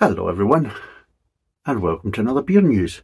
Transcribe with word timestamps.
Hello, 0.00 0.28
everyone, 0.28 0.72
and 1.66 1.82
welcome 1.82 2.10
to 2.12 2.20
another 2.20 2.42
beer 2.42 2.62
news. 2.62 3.02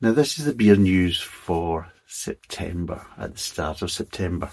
Now, 0.00 0.10
this 0.10 0.38
is 0.38 0.44
the 0.44 0.52
beer 0.52 0.74
news 0.74 1.20
for 1.20 1.92
September, 2.06 3.06
at 3.16 3.34
the 3.34 3.38
start 3.38 3.82
of 3.82 3.90
September. 3.92 4.50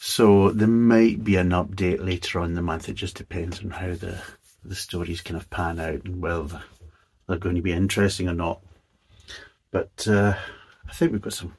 So, 0.00 0.50
there 0.50 0.66
might 0.66 1.22
be 1.22 1.36
an 1.36 1.50
update 1.50 2.02
later 2.02 2.40
on 2.40 2.46
in 2.46 2.54
the 2.54 2.62
month. 2.62 2.88
It 2.88 2.94
just 2.94 3.16
depends 3.16 3.60
on 3.60 3.70
how 3.70 3.88
the, 3.88 4.22
the 4.64 4.74
stories 4.74 5.20
kind 5.20 5.36
of 5.36 5.50
pan 5.50 5.78
out 5.78 6.04
and 6.06 6.22
whether 6.22 6.62
they're 7.28 7.36
going 7.36 7.56
to 7.56 7.62
be 7.62 7.72
interesting 7.72 8.28
or 8.28 8.34
not. 8.34 8.62
But 9.70 10.08
uh, 10.08 10.34
I 10.88 10.92
think 10.92 11.12
we've 11.12 11.20
got 11.20 11.34
some 11.34 11.54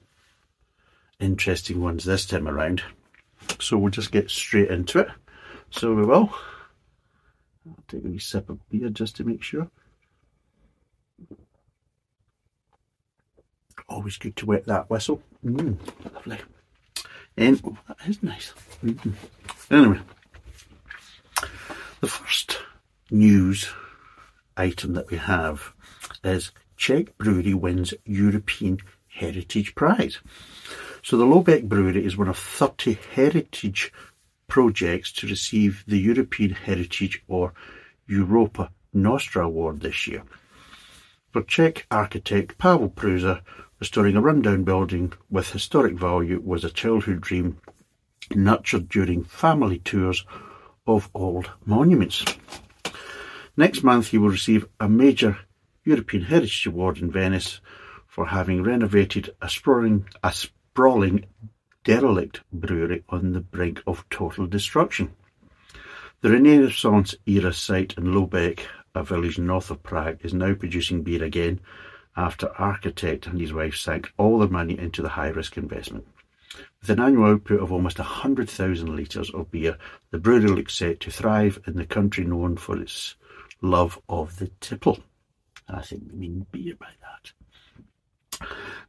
interesting 1.19 1.79
ones 1.81 2.03
this 2.05 2.25
time 2.25 2.47
around. 2.47 2.81
So, 3.59 3.77
we'll 3.77 3.91
just 3.91 4.11
get 4.11 4.29
straight 4.29 4.69
into 4.69 4.99
it. 4.99 5.09
So, 5.69 5.93
we 5.93 6.05
will. 6.05 6.33
I'll 7.67 7.83
take 7.87 8.03
a 8.03 8.07
wee 8.07 8.19
sip 8.19 8.49
of 8.49 8.67
beer 8.69 8.89
just 8.89 9.15
to 9.17 9.23
make 9.23 9.43
sure. 9.43 9.69
Always 13.89 14.17
good 14.17 14.35
to 14.37 14.45
wet 14.45 14.65
that 14.65 14.89
whistle. 14.89 15.21
Mm, 15.45 15.77
lovely. 16.15 16.39
And 17.37 17.61
oh, 17.63 17.77
that 17.87 18.07
is 18.07 18.21
nice. 18.23 18.53
Mm. 18.83 19.13
Anyway, 19.69 19.99
the 22.01 22.07
first 22.07 22.57
news 23.11 23.69
item 24.57 24.93
that 24.93 25.09
we 25.09 25.17
have 25.17 25.73
is 26.23 26.51
Czech 26.75 27.17
Brewery 27.17 27.53
wins 27.53 27.93
European 28.05 28.79
Heritage 29.07 29.75
Prize. 29.75 30.19
So 31.03 31.17
the 31.17 31.25
Lobeck 31.25 31.67
Brewery 31.67 32.05
is 32.05 32.17
one 32.17 32.27
of 32.27 32.37
30 32.37 32.97
heritage 33.15 33.91
projects 34.47 35.11
to 35.13 35.27
receive 35.27 35.83
the 35.87 35.99
European 35.99 36.51
Heritage 36.51 37.23
or 37.27 37.53
Europa 38.07 38.71
Nostra 38.93 39.45
Award 39.45 39.81
this 39.81 40.07
year. 40.07 40.23
For 41.31 41.43
Czech 41.43 41.85
architect 41.91 42.57
Pavel 42.57 42.89
Prusa, 42.89 43.41
restoring 43.79 44.15
a 44.15 44.21
rundown 44.21 44.63
building 44.63 45.13
with 45.29 45.51
historic 45.51 45.93
value 45.93 46.41
was 46.43 46.63
a 46.63 46.69
childhood 46.69 47.21
dream 47.21 47.59
nurtured 48.33 48.89
during 48.89 49.23
family 49.23 49.79
tours 49.79 50.25
of 50.85 51.09
old 51.13 51.51
monuments. 51.65 52.25
Next 53.55 53.83
month, 53.83 54.07
he 54.07 54.17
will 54.17 54.29
receive 54.29 54.67
a 54.79 54.87
major 54.87 55.37
European 55.83 56.23
Heritage 56.23 56.67
Award 56.67 56.99
in 56.99 57.11
Venice 57.11 57.59
for 58.07 58.27
having 58.27 58.63
renovated 58.63 59.35
a 59.41 59.49
sprawling, 59.49 60.07
a 60.23 60.33
derelict 61.83 62.41
brewery 62.53 63.03
on 63.09 63.31
the 63.31 63.39
brink 63.39 63.81
of 63.87 64.07
total 64.11 64.45
destruction. 64.45 65.11
The 66.21 66.31
Renaissance 66.31 67.15
era 67.25 67.51
site 67.51 67.95
in 67.97 68.13
Lobeck, 68.13 68.59
a 68.93 69.03
village 69.03 69.39
north 69.39 69.71
of 69.71 69.81
Prague, 69.81 70.19
is 70.21 70.35
now 70.35 70.53
producing 70.53 71.01
beer 71.01 71.23
again 71.23 71.61
after 72.15 72.49
architect 72.59 73.25
and 73.25 73.41
his 73.41 73.53
wife 73.53 73.75
sank 73.75 74.13
all 74.17 74.37
their 74.37 74.49
money 74.49 74.77
into 74.77 75.01
the 75.01 75.09
high 75.09 75.29
risk 75.29 75.57
investment. 75.57 76.05
With 76.81 76.91
an 76.91 76.99
annual 76.99 77.31
output 77.31 77.59
of 77.59 77.71
almost 77.71 77.97
100,000 77.97 78.95
litres 78.95 79.31
of 79.31 79.49
beer, 79.49 79.79
the 80.11 80.19
brewery 80.19 80.47
looks 80.49 80.75
set 80.75 80.99
to 80.99 81.11
thrive 81.11 81.59
in 81.65 81.75
the 81.75 81.85
country 81.85 82.23
known 82.23 82.55
for 82.55 82.79
its 82.79 83.15
love 83.61 83.99
of 84.07 84.37
the 84.37 84.51
tipple. 84.59 84.99
I 85.67 85.81
think 85.81 86.03
we 86.11 86.17
mean 86.17 86.45
beer 86.51 86.75
by 86.79 86.91
that. 87.01 87.31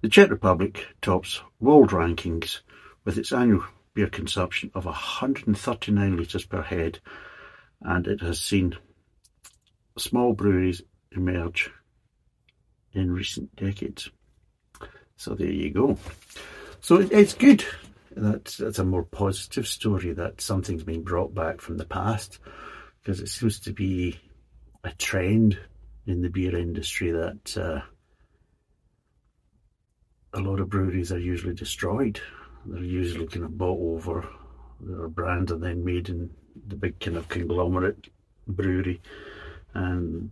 The 0.01 0.09
Czech 0.09 0.31
Republic 0.31 0.87
tops 1.03 1.41
world 1.61 1.91
rankings 1.91 2.61
with 3.05 3.19
its 3.19 3.33
annual 3.33 3.65
beer 3.95 4.09
consumption 4.09 4.71
of 4.75 4.85
139 4.85 6.17
litres 6.17 6.45
per 6.45 6.63
head, 6.63 7.01
and 7.81 8.07
it 8.07 8.21
has 8.21 8.41
seen 8.41 8.77
small 9.97 10.33
breweries 10.33 10.83
emerge 11.13 11.71
in 12.93 13.13
recent 13.13 13.55
decades. 13.57 14.11
So 15.17 15.35
there 15.35 15.51
you 15.51 15.71
go. 15.71 15.99
So 16.81 16.97
it's 16.97 17.35
good. 17.35 17.65
That's, 18.17 18.57
that's 18.57 18.79
a 18.79 18.85
more 18.85 19.05
positive 19.05 19.67
story 19.67 20.13
that 20.13 20.41
something's 20.41 20.85
been 20.85 21.03
brought 21.03 21.35
back 21.35 21.61
from 21.61 21.77
the 21.77 21.85
past 21.85 22.39
because 23.03 23.21
it 23.21 23.29
seems 23.29 23.61
to 23.61 23.73
be 23.73 24.19
a 24.85 24.91
trend 24.93 25.59
in 26.07 26.23
the 26.23 26.31
beer 26.31 26.57
industry 26.57 27.11
that 27.11 27.57
uh, 27.57 27.81
a 30.35 30.41
lot 30.41 30.61
of 30.61 30.69
breweries 30.69 31.13
are 31.13 31.19
usually 31.19 31.55
destroyed 31.55 32.21
they're 32.69 32.83
usually 32.83 33.27
kind 33.27 33.45
of 33.45 33.57
bought 33.57 33.79
over. 33.81 34.29
They're 34.81 35.09
brand 35.09 35.51
and 35.51 35.63
then 35.63 35.85
made 35.85 36.09
in 36.09 36.31
the 36.67 36.77
big 36.77 37.01
kind 37.01 37.17
of 37.17 37.29
conglomerate 37.29 38.09
brewery, 38.47 39.01
and 39.75 40.31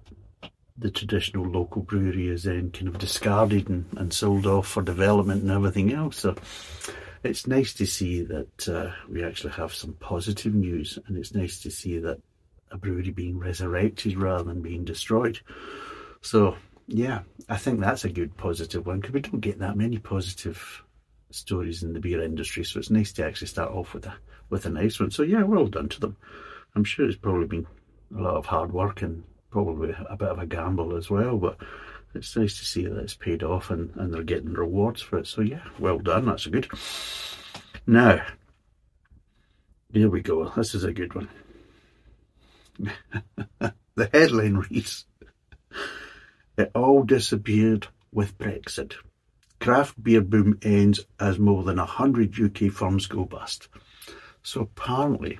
the 0.78 0.90
traditional 0.90 1.46
local 1.46 1.82
brewery 1.82 2.28
is 2.28 2.44
then 2.44 2.70
kind 2.70 2.88
of 2.88 2.98
discarded 2.98 3.68
and, 3.68 3.86
and 3.96 4.12
sold 4.12 4.46
off 4.46 4.68
for 4.68 4.82
development 4.82 5.42
and 5.42 5.50
everything 5.50 5.92
else. 5.92 6.18
So 6.18 6.36
it's 7.22 7.46
nice 7.46 7.72
to 7.74 7.86
see 7.86 8.22
that 8.22 8.68
uh, 8.68 8.92
we 9.08 9.24
actually 9.24 9.52
have 9.54 9.74
some 9.74 9.94
positive 9.94 10.54
news, 10.54 10.98
and 11.06 11.16
it's 11.16 11.34
nice 11.34 11.60
to 11.62 11.70
see 11.70 11.98
that 11.98 12.20
a 12.70 12.76
brewery 12.76 13.10
being 13.10 13.38
resurrected 13.38 14.16
rather 14.16 14.44
than 14.44 14.60
being 14.60 14.84
destroyed. 14.84 15.40
So 16.20 16.56
yeah, 16.86 17.20
I 17.48 17.56
think 17.56 17.80
that's 17.80 18.04
a 18.04 18.10
good 18.10 18.36
positive 18.36 18.86
one 18.86 19.00
because 19.00 19.14
we 19.14 19.20
don't 19.20 19.40
get 19.40 19.58
that 19.58 19.76
many 19.76 19.98
positive 19.98 20.82
stories 21.30 21.82
in 21.82 21.92
the 21.92 22.00
beer 22.00 22.22
industry. 22.22 22.64
So 22.64 22.78
it's 22.78 22.90
nice 22.90 23.12
to 23.14 23.26
actually 23.26 23.48
start 23.48 23.72
off 23.72 23.94
with 23.94 24.06
a 24.06 24.14
with 24.50 24.66
a 24.66 24.70
nice 24.70 25.00
one. 25.00 25.10
So 25.10 25.22
yeah, 25.22 25.42
well 25.42 25.66
done 25.66 25.88
to 25.90 26.00
them. 26.00 26.16
I'm 26.74 26.84
sure 26.84 27.08
it's 27.08 27.18
probably 27.18 27.46
been 27.46 27.66
a 28.16 28.22
lot 28.22 28.36
of 28.36 28.46
hard 28.46 28.72
work 28.72 29.02
and 29.02 29.24
probably 29.50 29.94
a 30.08 30.16
bit 30.16 30.28
of 30.28 30.38
a 30.38 30.46
gamble 30.46 30.96
as 30.96 31.10
well, 31.10 31.38
but 31.38 31.56
it's 32.14 32.36
nice 32.36 32.58
to 32.58 32.64
see 32.64 32.86
that 32.86 32.98
it's 32.98 33.14
paid 33.14 33.42
off 33.42 33.70
and, 33.70 33.90
and 33.96 34.12
they're 34.12 34.22
getting 34.22 34.52
rewards 34.52 35.00
for 35.02 35.18
it. 35.18 35.26
So 35.26 35.40
yeah, 35.40 35.62
well 35.78 35.98
done. 35.98 36.26
That's 36.26 36.46
a 36.46 36.50
good. 36.50 36.68
Now, 37.86 38.24
here 39.92 40.10
we 40.10 40.20
go. 40.20 40.48
This 40.50 40.74
is 40.74 40.84
a 40.84 40.92
good 40.92 41.14
one. 41.14 41.28
the 43.94 44.10
headline 44.12 44.56
reads, 44.70 45.06
"It 46.56 46.70
all 46.74 47.02
disappeared 47.02 47.88
with 48.12 48.38
Brexit." 48.38 48.94
craft 49.60 50.00
beer 50.02 50.20
boom 50.20 50.58
ends 50.62 51.00
as 51.18 51.38
more 51.38 51.64
than 51.64 51.78
100 51.78 52.38
UK 52.38 52.70
firms 52.70 53.06
go 53.06 53.24
bust. 53.24 53.68
So 54.42 54.62
apparently, 54.62 55.38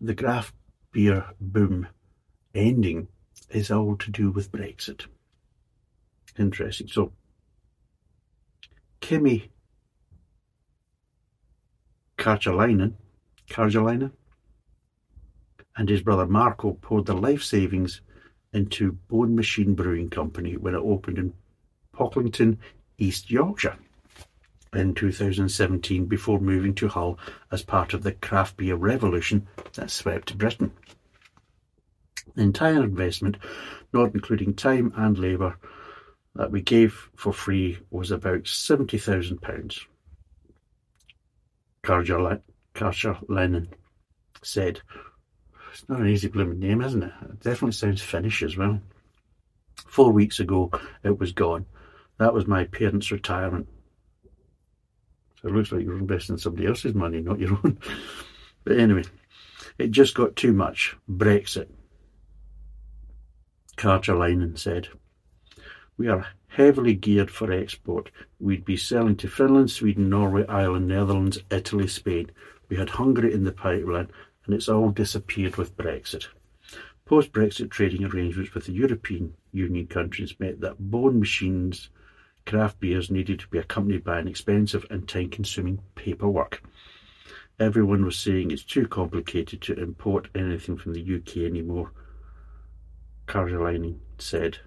the 0.00 0.14
craft 0.14 0.54
beer 0.92 1.26
boom 1.40 1.88
ending 2.54 3.08
is 3.50 3.70
all 3.70 3.96
to 3.96 4.10
do 4.10 4.30
with 4.30 4.50
Brexit. 4.50 5.06
Interesting. 6.38 6.88
So, 6.88 7.12
Kimmy 9.00 9.50
Karjalainen, 12.18 12.94
Karjalainen 13.48 14.12
and 15.76 15.88
his 15.88 16.02
brother 16.02 16.26
Marco 16.26 16.72
poured 16.72 17.06
their 17.06 17.16
life 17.16 17.42
savings 17.42 18.00
into 18.54 18.92
Bone 18.92 19.36
Machine 19.36 19.74
Brewing 19.74 20.08
Company 20.08 20.56
when 20.56 20.74
it 20.74 20.78
opened 20.78 21.18
in 21.18 21.34
Pocklington 21.94 22.58
East 22.96 23.30
Yorkshire 23.30 23.76
in 24.72 24.94
2017 24.94 26.06
before 26.06 26.40
moving 26.40 26.74
to 26.74 26.88
Hull 26.88 27.18
as 27.50 27.62
part 27.62 27.92
of 27.94 28.02
the 28.02 28.12
craft 28.12 28.56
beer 28.56 28.76
revolution 28.76 29.46
that 29.74 29.90
swept 29.90 30.38
Britain. 30.38 30.72
The 32.34 32.42
entire 32.42 32.82
investment, 32.82 33.36
not 33.92 34.14
including 34.14 34.54
time 34.54 34.92
and 34.96 35.18
labour, 35.18 35.56
that 36.34 36.50
we 36.50 36.60
gave 36.62 37.10
for 37.14 37.32
free 37.32 37.78
was 37.90 38.10
about 38.10 38.44
£70,000. 38.44 39.80
Karcher 41.84 43.18
Lennon 43.28 43.68
said, 44.42 44.80
It's 45.74 45.88
not 45.88 46.00
an 46.00 46.08
easy 46.08 46.28
blooming 46.28 46.60
name, 46.60 46.80
isn't 46.80 47.02
it? 47.02 47.12
It 47.22 47.40
definitely 47.40 47.72
sounds 47.72 48.00
Finnish 48.00 48.42
as 48.42 48.56
well. 48.56 48.80
Four 49.86 50.12
weeks 50.12 50.40
ago, 50.40 50.70
it 51.02 51.18
was 51.18 51.32
gone 51.32 51.66
that 52.18 52.34
was 52.34 52.46
my 52.46 52.64
parents' 52.64 53.10
retirement. 53.10 53.68
So 55.40 55.48
it 55.48 55.54
looks 55.54 55.72
like 55.72 55.82
you're 55.82 55.98
investing 55.98 56.38
somebody 56.38 56.66
else's 56.66 56.94
money, 56.94 57.20
not 57.20 57.40
your 57.40 57.58
own. 57.64 57.78
but 58.64 58.78
anyway, 58.78 59.04
it 59.78 59.90
just 59.90 60.14
got 60.14 60.36
too 60.36 60.52
much. 60.52 60.96
Brexit. 61.10 61.68
Karjalainen 63.76 64.58
said. 64.58 64.88
We 65.96 66.08
are 66.08 66.26
heavily 66.48 66.94
geared 66.94 67.30
for 67.30 67.52
export. 67.52 68.10
We'd 68.38 68.64
be 68.64 68.76
selling 68.76 69.16
to 69.16 69.28
Finland, 69.28 69.70
Sweden, 69.70 70.08
Norway, 70.08 70.46
Ireland, 70.48 70.88
Netherlands, 70.88 71.38
Italy, 71.50 71.88
Spain. 71.88 72.30
We 72.68 72.76
had 72.76 72.90
Hungary 72.90 73.32
in 73.32 73.44
the 73.44 73.52
pipeline, 73.52 74.10
and 74.44 74.54
it's 74.54 74.68
all 74.68 74.90
disappeared 74.90 75.56
with 75.56 75.76
Brexit. 75.76 76.26
Post 77.04 77.32
Brexit 77.32 77.70
trading 77.70 78.04
arrangements 78.04 78.54
with 78.54 78.66
the 78.66 78.72
European 78.72 79.34
Union 79.52 79.86
countries 79.86 80.34
meant 80.38 80.60
that 80.60 80.78
Bone 80.78 81.20
Machines 81.20 81.90
craft 82.46 82.80
beers 82.80 83.10
needed 83.10 83.38
to 83.40 83.48
be 83.48 83.58
accompanied 83.58 84.04
by 84.04 84.18
an 84.18 84.28
expensive 84.28 84.86
and 84.90 85.08
time 85.08 85.30
consuming 85.30 85.80
paperwork. 85.94 86.62
Everyone 87.60 88.04
was 88.04 88.18
saying 88.18 88.50
it's 88.50 88.64
too 88.64 88.86
complicated 88.86 89.60
to 89.62 89.80
import 89.80 90.28
anything 90.34 90.76
from 90.76 90.92
the 90.92 91.16
UK 91.16 91.38
anymore. 91.38 91.92
Caroline 93.26 94.00
said. 94.18 94.58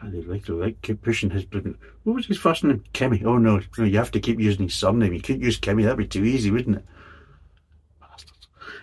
And 0.00 0.12
they 0.12 0.22
like 0.22 0.48
like 0.48 0.82
keep 0.82 1.02
pushing 1.02 1.30
his 1.30 1.44
blooming. 1.44 1.78
What 2.04 2.16
was 2.16 2.26
his 2.26 2.38
first 2.38 2.64
name? 2.64 2.84
Kimmy. 2.92 3.24
Oh 3.24 3.38
no, 3.38 3.60
no, 3.78 3.84
you 3.84 3.98
have 3.98 4.10
to 4.12 4.20
keep 4.20 4.38
using 4.38 4.64
his 4.64 4.74
surname. 4.74 5.14
You 5.14 5.20
couldn't 5.20 5.42
use 5.42 5.58
Kimmy. 5.58 5.82
That'd 5.82 5.98
be 5.98 6.06
too 6.06 6.24
easy, 6.24 6.50
wouldn't 6.50 6.76
it? 6.76 6.84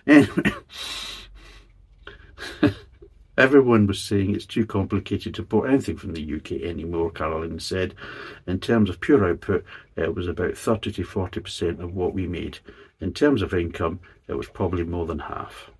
Anyway. 0.06 0.52
Everyone 3.36 3.88
was 3.88 4.00
saying 4.00 4.32
it's 4.32 4.46
too 4.46 4.64
complicated 4.64 5.34
to 5.34 5.42
import 5.42 5.68
anything 5.68 5.96
from 5.96 6.12
the 6.12 6.34
UK 6.36 6.52
anymore, 6.62 7.10
Caroline 7.10 7.58
said. 7.58 7.94
In 8.46 8.60
terms 8.60 8.88
of 8.88 9.00
pure 9.00 9.28
output, 9.28 9.64
it 9.96 10.14
was 10.14 10.28
about 10.28 10.56
30 10.56 10.92
to 10.92 11.02
40% 11.02 11.80
of 11.80 11.94
what 11.94 12.14
we 12.14 12.28
made. 12.28 12.58
In 13.00 13.12
terms 13.12 13.42
of 13.42 13.52
income, 13.52 13.98
it 14.28 14.34
was 14.34 14.48
probably 14.48 14.84
more 14.84 15.06
than 15.06 15.18
half. 15.18 15.70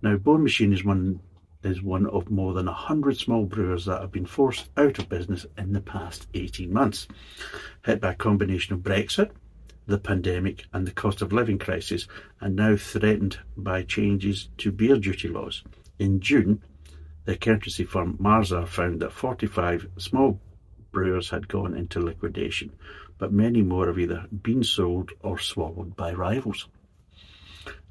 Now, 0.00 0.16
Bone 0.16 0.42
Machine 0.42 0.72
is 0.72 0.82
one 0.82 1.20
is 1.62 1.82
one 1.82 2.06
of 2.06 2.28
more 2.30 2.54
than 2.54 2.66
100 2.66 3.16
small 3.16 3.44
brewers 3.44 3.84
that 3.84 4.00
have 4.00 4.10
been 4.10 4.26
forced 4.26 4.68
out 4.76 4.98
of 4.98 5.08
business 5.08 5.46
in 5.56 5.72
the 5.72 5.80
past 5.80 6.26
18 6.34 6.72
months, 6.72 7.06
hit 7.84 8.00
by 8.00 8.10
a 8.12 8.16
combination 8.16 8.74
of 8.74 8.80
Brexit, 8.80 9.30
the 9.86 9.98
pandemic, 9.98 10.66
and 10.72 10.86
the 10.86 10.92
cost 10.92 11.22
of 11.22 11.32
living 11.32 11.58
crisis, 11.58 12.06
and 12.40 12.56
now 12.56 12.76
threatened 12.76 13.38
by 13.56 13.82
changes 13.82 14.48
to 14.58 14.72
beer 14.72 14.96
duty 14.96 15.28
laws. 15.28 15.62
In 15.98 16.20
June, 16.20 16.62
the 17.24 17.32
accountancy 17.32 17.84
firm 17.84 18.16
Mazars 18.18 18.68
found 18.68 19.00
that 19.00 19.12
45 19.12 19.88
small 19.98 20.40
brewers 20.90 21.30
had 21.30 21.48
gone 21.48 21.76
into 21.76 22.00
liquidation, 22.00 22.72
but 23.18 23.32
many 23.32 23.62
more 23.62 23.86
have 23.86 23.98
either 23.98 24.26
been 24.42 24.64
sold 24.64 25.10
or 25.20 25.38
swallowed 25.38 25.96
by 25.96 26.12
rivals. 26.12 26.68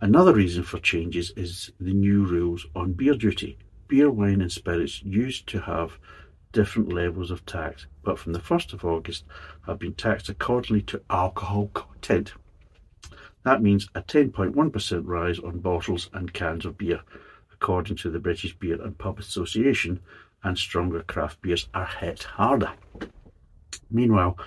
Another 0.01 0.33
reason 0.33 0.63
for 0.63 0.79
changes 0.79 1.31
is 1.37 1.71
the 1.79 1.93
new 1.93 2.25
rules 2.25 2.65
on 2.75 2.93
beer 2.93 3.15
duty. 3.15 3.57
Beer, 3.87 4.09
wine, 4.09 4.41
and 4.41 4.51
spirits 4.51 5.01
used 5.03 5.47
to 5.47 5.61
have 5.61 5.97
different 6.51 6.93
levels 6.93 7.31
of 7.31 7.45
tax, 7.45 7.87
but 8.03 8.19
from 8.19 8.33
the 8.33 8.39
1st 8.39 8.73
of 8.73 8.85
August 8.85 9.23
have 9.65 9.79
been 9.79 9.93
taxed 9.93 10.29
accordingly 10.29 10.81
to 10.83 11.01
alcohol 11.09 11.67
content. 11.73 12.33
That 13.43 13.61
means 13.61 13.87
a 13.95 14.01
10.1% 14.01 15.01
rise 15.05 15.39
on 15.39 15.59
bottles 15.59 16.09
and 16.13 16.33
cans 16.33 16.65
of 16.65 16.77
beer, 16.77 17.01
according 17.51 17.97
to 17.97 18.09
the 18.09 18.19
British 18.19 18.55
Beer 18.55 18.81
and 18.81 18.97
Pub 18.97 19.19
Association, 19.19 19.99
and 20.43 20.57
stronger 20.57 21.03
craft 21.03 21.41
beers 21.41 21.67
are 21.73 21.85
hit 21.85 22.23
harder. 22.23 22.73
Meanwhile, 23.89 24.37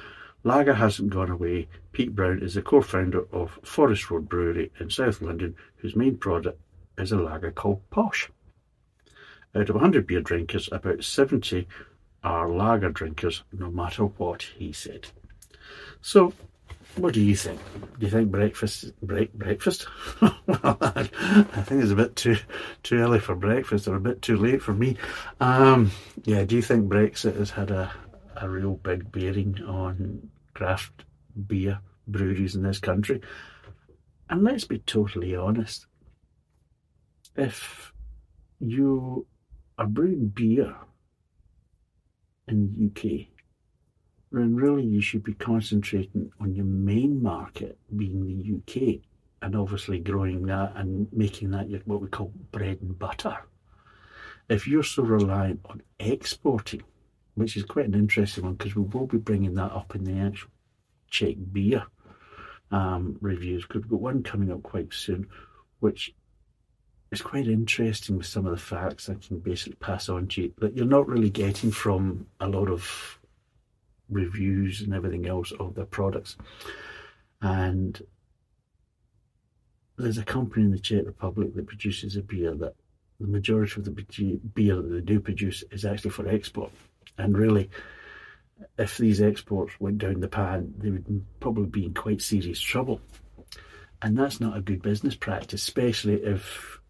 lager 0.43 0.75
hasn't 0.75 1.11
gone 1.11 1.31
away. 1.31 1.69
Pete 1.93 2.15
Brown 2.15 2.41
is 2.41 2.55
the 2.55 2.63
co-founder 2.63 3.27
of 3.33 3.59
Forest 3.63 4.11
Road 4.11 4.29
Brewery 4.29 4.73
in 4.79 4.91
South 4.91 5.21
London, 5.23 5.55
whose 5.77 5.97
main 5.97 6.17
product 6.17 6.61
is 6.99 7.13
a 7.13 7.17
lager 7.17 7.51
called 7.51 7.89
Posh. 7.91 8.31
Out 9.55 9.69
of 9.69 9.77
100 9.77 10.07
beer 10.07 10.21
drinkers, 10.21 10.69
about 10.73 11.05
70 11.05 11.69
are 12.25 12.49
lager 12.49 12.91
drinkers, 12.91 13.45
no 13.53 13.71
matter 13.71 14.05
what, 14.05 14.43
he 14.57 14.73
said. 14.73 15.07
So, 16.01 16.33
what 16.97 17.13
do 17.13 17.21
you 17.21 17.37
think? 17.37 17.61
Do 17.99 18.07
you 18.07 18.11
think 18.11 18.31
breakfast 18.31 18.93
break 19.03 19.33
breakfast? 19.33 19.87
I 20.23 21.63
think 21.65 21.83
it's 21.83 21.93
a 21.93 21.97
bit 21.97 22.17
too 22.17 22.37
too 22.83 22.97
early 22.97 23.19
for 23.19 23.35
breakfast, 23.35 23.89
or 23.89 23.97
a 23.97 24.01
bit 24.01 24.23
too 24.23 24.37
late 24.37 24.63
for 24.63 24.73
me. 24.73 24.97
Um, 25.41 25.91
yeah, 26.25 26.45
do 26.45 26.57
you 26.57 26.63
think 26.63 26.89
Brexit 26.89 27.37
has 27.37 27.51
had 27.51 27.71
a 27.71 27.93
a 28.37 28.49
real 28.49 28.75
big 28.75 29.13
bearing 29.13 29.63
on 29.65 30.31
craft 30.55 31.05
beer 31.47 31.81
breweries 32.07 32.55
in 32.55 32.63
this 32.63 32.79
country? 32.79 33.21
And 34.31 34.43
let's 34.43 34.65
be 34.65 34.79
totally 34.79 35.35
honest. 35.37 35.87
If 37.37 37.93
you 38.61 39.27
are 39.79 39.87
brewing 39.87 40.29
beer 40.29 40.77
in 42.49 42.93
the 42.95 43.21
UK, 43.21 43.27
when 44.31 44.57
really 44.57 44.85
you 44.85 45.01
should 45.01 45.23
be 45.23 45.35
concentrating 45.35 46.31
on 46.41 46.55
your 46.55 46.65
main 46.65 47.23
market 47.23 47.79
being 47.97 48.27
the 48.27 48.57
UK 48.57 49.01
and 49.43 49.55
obviously 49.55 49.99
growing 49.99 50.47
that 50.47 50.73
and 50.77 51.07
making 51.13 51.51
that 51.51 51.69
your, 51.69 51.81
what 51.85 52.01
we 52.01 52.09
call 52.09 52.33
bread 52.51 52.79
and 52.81 52.99
butter. 52.99 53.37
If 54.49 54.67
you're 54.67 54.83
so 54.83 55.03
reliant 55.03 55.61
on 55.67 55.83
exporting, 56.01 56.83
which 57.35 57.57
is 57.57 57.65
quite 57.65 57.87
an 57.87 57.95
interesting 57.95 58.45
one 58.45 58.55
because 58.55 58.75
we 58.75 58.83
will 58.83 59.07
be 59.07 59.19
bringing 59.19 59.55
that 59.55 59.73
up 59.73 59.95
in 59.95 60.05
the 60.05 60.19
actual 60.21 60.51
Czech 61.11 61.37
beer 61.53 61.85
um, 62.71 63.17
reviews 63.21 63.63
because 63.63 63.83
we've 63.83 63.91
got 63.91 64.01
one 64.01 64.23
coming 64.23 64.51
up 64.51 64.63
quite 64.63 64.93
soon, 64.93 65.29
which 65.81 66.15
is 67.15 67.23
quite 67.23 67.49
interesting 67.49 68.19
with 68.19 68.27
some 68.27 68.45
of 68.45 68.51
the 68.51 68.59
facts 68.59 69.09
I 69.09 69.15
can 69.15 69.39
basically 69.39 69.77
pass 69.77 70.09
on 70.09 70.27
to 70.29 70.43
you 70.43 70.53
that 70.59 70.77
you're 70.77 70.85
not 70.85 71.09
really 71.09 71.31
getting 71.31 71.71
from 71.71 72.27
a 72.41 72.49
lot 72.49 72.69
of 72.69 73.19
reviews 74.11 74.83
and 74.83 74.93
everything 74.93 75.27
else 75.27 75.53
of 75.59 75.75
their 75.75 75.87
products. 75.87 76.37
And 77.41 78.01
there's 79.97 80.19
a 80.19 80.25
company 80.25 80.65
in 80.65 80.73
the 80.73 80.79
Czech 80.79 81.07
Republic 81.07 81.55
that 81.55 81.67
produces 81.67 82.17
a 82.17 82.23
beer 82.23 82.55
that 82.55 82.75
the 83.21 83.27
majority 83.29 83.81
of 83.81 83.85
the 83.85 84.41
beer 84.55 84.77
that 84.77 84.89
they 84.89 85.01
do 85.01 85.21
produce 85.21 85.63
is 85.71 85.85
actually 85.85 86.11
for 86.11 86.29
export. 86.29 86.73
And 87.17 87.39
really, 87.39 87.71
if 88.77 88.99
these 88.99 89.23
exports 89.23 89.79
went 89.79 89.99
down 89.99 90.21
the 90.21 90.29
pan, 90.29 90.75
they 90.79 90.91
would 90.91 91.25
probably 91.39 91.67
be 91.67 91.87
in 91.87 91.95
quite 91.95 92.21
serious 92.21 92.61
trouble. 92.61 93.01
And 94.03 94.19
that's 94.19 94.41
not 94.41 94.57
a 94.57 94.61
good 94.61 94.83
business 94.83 95.15
practice, 95.15 95.63
especially 95.63 96.15
if 96.15 96.81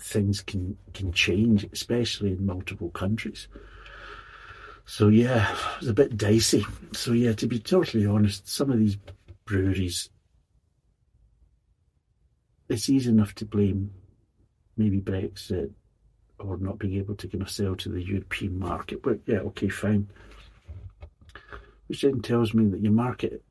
things 0.00 0.42
can 0.42 0.76
can 0.94 1.12
change, 1.12 1.66
especially 1.72 2.32
in 2.32 2.46
multiple 2.46 2.90
countries. 2.90 3.48
So 4.84 5.08
yeah, 5.08 5.52
it 5.52 5.80
was 5.80 5.88
a 5.88 5.94
bit 5.94 6.16
dicey. 6.16 6.64
So 6.92 7.12
yeah, 7.12 7.32
to 7.34 7.46
be 7.46 7.58
totally 7.58 8.06
honest, 8.06 8.48
some 8.48 8.70
of 8.70 8.78
these 8.78 8.96
breweries, 9.44 10.10
it's 12.68 12.88
easy 12.88 13.10
enough 13.10 13.34
to 13.36 13.44
blame 13.44 13.90
maybe 14.76 15.00
Brexit 15.00 15.72
or 16.38 16.56
not 16.58 16.78
being 16.78 16.94
able 16.94 17.14
to 17.16 17.28
kind 17.28 17.42
of 17.42 17.50
sell 17.50 17.74
to 17.76 17.88
the 17.88 18.02
European 18.02 18.58
market. 18.58 19.02
But 19.02 19.20
yeah, 19.26 19.38
okay, 19.38 19.68
fine. 19.68 20.08
Which 21.88 22.02
then 22.02 22.20
tells 22.20 22.52
me 22.52 22.68
that 22.70 22.80
your 22.80 22.92
market 22.92 23.42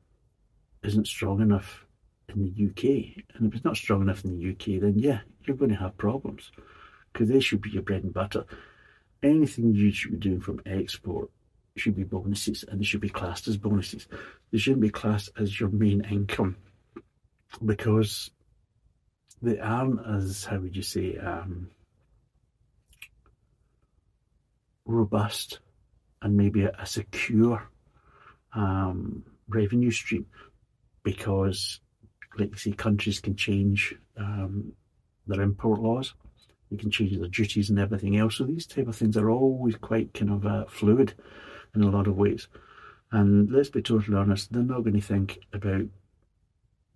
isn't 0.82 1.06
strong 1.06 1.40
enough 1.40 1.84
in 2.28 2.44
the 2.44 2.66
UK. 2.66 3.24
And 3.34 3.48
if 3.48 3.54
it's 3.54 3.64
not 3.64 3.76
strong 3.76 4.02
enough 4.02 4.24
in 4.24 4.38
the 4.38 4.50
UK, 4.50 4.80
then 4.80 4.98
yeah, 4.98 5.20
you're 5.46 5.56
going 5.56 5.70
to 5.70 5.76
have 5.76 5.96
problems 5.96 6.50
because 7.12 7.28
they 7.28 7.40
should 7.40 7.60
be 7.60 7.70
your 7.70 7.82
bread 7.82 8.04
and 8.04 8.14
butter 8.14 8.44
anything 9.22 9.74
you 9.74 9.90
should 9.90 10.12
be 10.12 10.16
doing 10.18 10.40
from 10.40 10.60
export 10.66 11.30
should 11.76 11.96
be 11.96 12.04
bonuses 12.04 12.64
and 12.68 12.80
they 12.80 12.84
should 12.84 13.00
be 13.00 13.08
classed 13.08 13.48
as 13.48 13.56
bonuses. 13.56 14.08
They 14.50 14.58
shouldn't 14.58 14.82
be 14.82 14.90
classed 14.90 15.30
as 15.38 15.58
your 15.58 15.68
main 15.68 16.04
income 16.10 16.56
because 17.64 18.30
they 19.42 19.58
aren't 19.58 20.00
as, 20.06 20.44
how 20.44 20.58
would 20.58 20.74
you 20.74 20.82
say, 20.82 21.16
um, 21.18 21.70
robust 24.86 25.58
and 26.22 26.36
maybe 26.36 26.64
a, 26.64 26.72
a 26.78 26.86
secure 26.86 27.68
um, 28.54 29.24
revenue 29.48 29.90
stream 29.90 30.26
because, 31.02 31.80
like 32.38 32.50
you 32.50 32.56
see, 32.56 32.72
countries 32.72 33.20
can 33.20 33.36
change 33.36 33.94
um, 34.16 34.72
their 35.26 35.42
import 35.42 35.80
laws 35.80 36.14
they 36.70 36.76
can 36.76 36.90
change 36.90 37.16
their 37.16 37.28
duties 37.28 37.70
and 37.70 37.78
everything 37.78 38.16
else. 38.16 38.36
So 38.36 38.44
these 38.44 38.66
type 38.66 38.88
of 38.88 38.96
things 38.96 39.16
are 39.16 39.30
always 39.30 39.76
quite 39.76 40.14
kind 40.14 40.32
of 40.32 40.46
uh, 40.46 40.64
fluid 40.66 41.14
in 41.74 41.82
a 41.82 41.90
lot 41.90 42.06
of 42.06 42.16
ways. 42.16 42.48
And 43.12 43.50
let's 43.50 43.70
be 43.70 43.82
totally 43.82 44.16
honest, 44.16 44.52
they're 44.52 44.62
not 44.62 44.82
going 44.82 44.94
to 44.94 45.00
think 45.00 45.38
about 45.52 45.86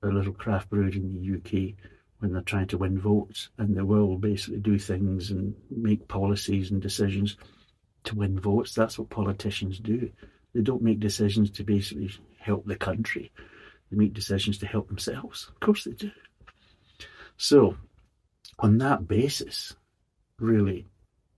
a 0.02 0.08
little 0.08 0.32
craft 0.32 0.70
brewery 0.70 0.96
in 0.96 1.14
the 1.14 1.36
UK 1.36 1.74
when 2.18 2.32
they're 2.32 2.42
trying 2.42 2.66
to 2.68 2.78
win 2.78 2.98
votes. 2.98 3.50
And 3.58 3.76
they 3.76 3.82
will 3.82 4.16
basically 4.16 4.58
do 4.58 4.78
things 4.78 5.30
and 5.30 5.54
make 5.70 6.08
policies 6.08 6.70
and 6.70 6.82
decisions 6.82 7.36
to 8.04 8.16
win 8.16 8.40
votes. 8.40 8.74
That's 8.74 8.98
what 8.98 9.10
politicians 9.10 9.78
do. 9.78 10.10
They 10.52 10.62
don't 10.62 10.82
make 10.82 10.98
decisions 10.98 11.50
to 11.52 11.64
basically 11.64 12.10
help 12.38 12.66
the 12.66 12.76
country. 12.76 13.30
They 13.90 13.96
make 13.96 14.14
decisions 14.14 14.58
to 14.58 14.66
help 14.66 14.88
themselves. 14.88 15.48
Of 15.48 15.60
course 15.60 15.84
they 15.84 15.92
do. 15.92 16.10
So 17.36 17.76
on 18.60 18.78
that 18.78 19.08
basis, 19.08 19.74
really, 20.38 20.86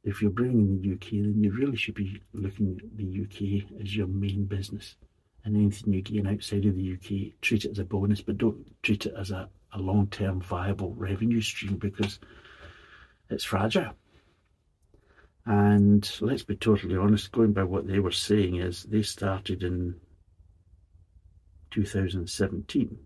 if 0.05 0.21
you're 0.21 0.31
bringing 0.31 0.81
the 0.81 0.93
UK, 0.95 1.11
then 1.13 1.43
you 1.43 1.53
really 1.53 1.77
should 1.77 1.95
be 1.95 2.21
looking 2.33 2.81
at 2.83 2.97
the 2.97 3.23
UK 3.23 3.81
as 3.81 3.97
your 3.97 4.09
main 4.09 4.45
business. 4.45 4.97
And 5.45 5.57
anything 5.57 5.93
you 5.93 6.03
gain 6.03 6.27
outside 6.27 6.67
of 6.67 6.77
the 6.77 6.93
UK, 6.93 7.41
treat 7.41 7.65
it 7.65 7.73
as 7.73 7.79
a 7.79 7.85
bonus, 7.85 8.21
but 8.21 8.39
don't 8.39 8.65
treat 8.83 9.07
it 9.07 9.15
as 9.17 9.31
a, 9.31 9.49
a 9.73 9.79
long 9.79 10.09
term 10.09 10.41
viable 10.41 10.95
revenue 10.95 11.41
stream 11.41 11.77
because 11.77 12.19
it's 13.31 13.45
fragile. 13.45 13.95
And 15.47 16.09
let's 16.21 16.45
be 16.45 16.55
totally 16.57 16.97
honest, 16.97 17.33
going 17.33 17.53
by 17.53 17.65
what 17.65 17.89
they 17.89 17.99
were 17.99 18.13
saying, 18.13 18.57
is 18.57 18.85
they 18.85 19.03
started 19.03 19.65
in 19.65 19.97
2017 21.73 22.99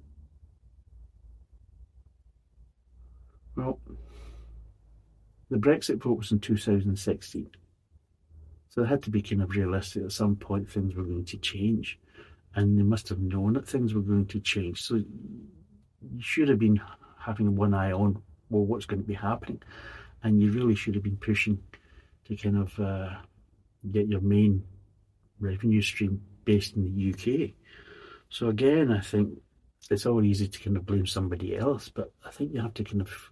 Well, 3.56 3.80
the 5.50 5.57
Brexit 5.57 6.03
vote 6.03 6.19
was 6.19 6.33
in 6.33 6.41
2016. 6.41 7.50
So 8.69 8.83
they 8.83 8.88
had 8.88 9.03
to 9.05 9.11
be 9.11 9.23
kind 9.23 9.43
of 9.43 9.50
realistic. 9.50 10.05
At 10.05 10.12
some 10.12 10.37
point, 10.37 10.71
things 10.71 10.95
were 10.95 11.05
going 11.05 11.25
to 11.26 11.37
change. 11.38 11.99
And 12.55 12.79
they 12.79 12.83
must 12.83 13.09
have 13.09 13.19
known 13.19 13.55
that 13.55 13.69
things 13.69 13.95
were 13.95 14.00
going 14.00 14.26
to 14.26 14.41
change. 14.41 14.83
So 14.83 14.97
you 14.97 15.07
should 16.21 16.49
have 16.49 16.59
been 16.59 16.81
having 17.19 17.55
one 17.55 17.75
eye 17.75 17.93
on, 17.93 18.23
well, 18.50 18.65
what's 18.65 18.87
going 18.87 19.03
to 19.03 19.07
be 19.09 19.15
happening. 19.15 19.62
And 20.23 20.41
you 20.41 20.50
really 20.50 20.75
should 20.75 20.95
have 20.95 21.05
been 21.05 21.17
pushing 21.17 21.62
to 22.26 22.37
kind 22.37 22.59
of 22.59 22.79
uh, 22.81 23.11
get 23.93 24.09
your 24.09 24.21
main 24.21 24.65
revenue 25.38 25.83
stream 25.83 26.21
based 26.45 26.76
in 26.76 26.85
the 26.85 27.12
UK. 27.12 27.50
So 28.31 28.49
again, 28.49 28.91
I 28.91 29.00
think 29.00 29.38
it's 29.91 30.07
all 30.07 30.25
easy 30.25 30.49
to 30.49 30.59
kind 30.59 30.76
of 30.76 30.87
blame 30.87 31.07
somebody 31.07 31.57
else, 31.57 31.88
but 31.88 32.12
I 32.25 32.31
think 32.31 32.53
you 32.53 32.61
have 32.61 32.75
to 32.75 32.85
kind 32.85 33.00
of 33.00 33.31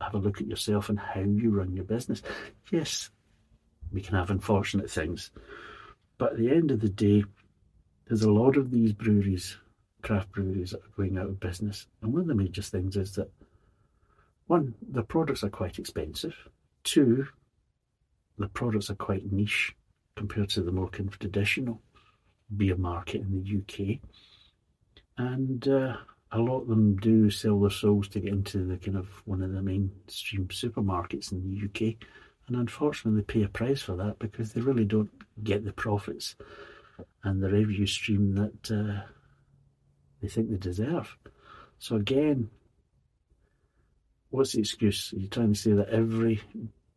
have 0.00 0.14
a 0.14 0.18
look 0.18 0.40
at 0.40 0.46
yourself 0.46 0.88
and 0.88 0.98
how 0.98 1.20
you 1.20 1.50
run 1.50 1.74
your 1.74 1.84
business. 1.84 2.22
Yes, 2.70 3.10
we 3.92 4.00
can 4.00 4.16
have 4.16 4.30
unfortunate 4.30 4.90
things, 4.90 5.30
but 6.18 6.32
at 6.32 6.38
the 6.38 6.50
end 6.50 6.70
of 6.70 6.80
the 6.80 6.88
day, 6.88 7.24
there's 8.06 8.22
a 8.22 8.30
lot 8.30 8.56
of 8.56 8.70
these 8.70 8.92
breweries, 8.92 9.56
craft 10.02 10.30
breweries, 10.32 10.70
that 10.70 10.80
are 10.80 10.96
going 10.96 11.18
out 11.18 11.26
of 11.26 11.40
business. 11.40 11.86
And 12.02 12.12
one 12.12 12.22
of 12.22 12.28
the 12.28 12.34
major 12.34 12.62
things 12.62 12.96
is 12.96 13.12
that 13.12 13.30
one, 14.46 14.74
the 14.92 15.02
products 15.02 15.42
are 15.42 15.50
quite 15.50 15.78
expensive. 15.78 16.36
Two, 16.84 17.26
the 18.38 18.48
products 18.48 18.90
are 18.90 18.94
quite 18.94 19.32
niche 19.32 19.74
compared 20.14 20.50
to 20.50 20.62
the 20.62 20.72
more 20.72 20.88
traditional 20.88 21.80
beer 22.56 22.76
market 22.76 23.22
in 23.22 23.42
the 23.42 23.58
UK. 23.58 23.98
And 25.18 25.66
uh, 25.66 25.96
a 26.32 26.38
lot 26.38 26.62
of 26.62 26.68
them 26.68 26.96
do 26.96 27.30
sell 27.30 27.60
their 27.60 27.70
souls 27.70 28.08
to 28.08 28.20
get 28.20 28.32
into 28.32 28.64
the 28.64 28.76
kind 28.76 28.96
of 28.96 29.08
one 29.26 29.42
of 29.42 29.52
the 29.52 29.62
mainstream 29.62 30.48
supermarkets 30.48 31.32
in 31.32 31.42
the 31.42 31.66
UK. 31.66 31.94
And 32.48 32.56
unfortunately, 32.56 33.20
they 33.20 33.24
pay 33.24 33.42
a 33.42 33.48
price 33.48 33.82
for 33.82 33.96
that 33.96 34.18
because 34.18 34.52
they 34.52 34.60
really 34.60 34.84
don't 34.84 35.10
get 35.42 35.64
the 35.64 35.72
profits 35.72 36.36
and 37.22 37.42
the 37.42 37.50
revenue 37.50 37.86
stream 37.86 38.34
that 38.34 38.70
uh, 38.70 39.06
they 40.20 40.28
think 40.28 40.50
they 40.50 40.56
deserve. 40.56 41.16
So, 41.78 41.96
again, 41.96 42.50
what's 44.30 44.52
the 44.52 44.60
excuse? 44.60 45.12
Are 45.12 45.18
you 45.18 45.28
trying 45.28 45.52
to 45.52 45.58
say 45.58 45.72
that 45.72 45.88
every 45.88 46.40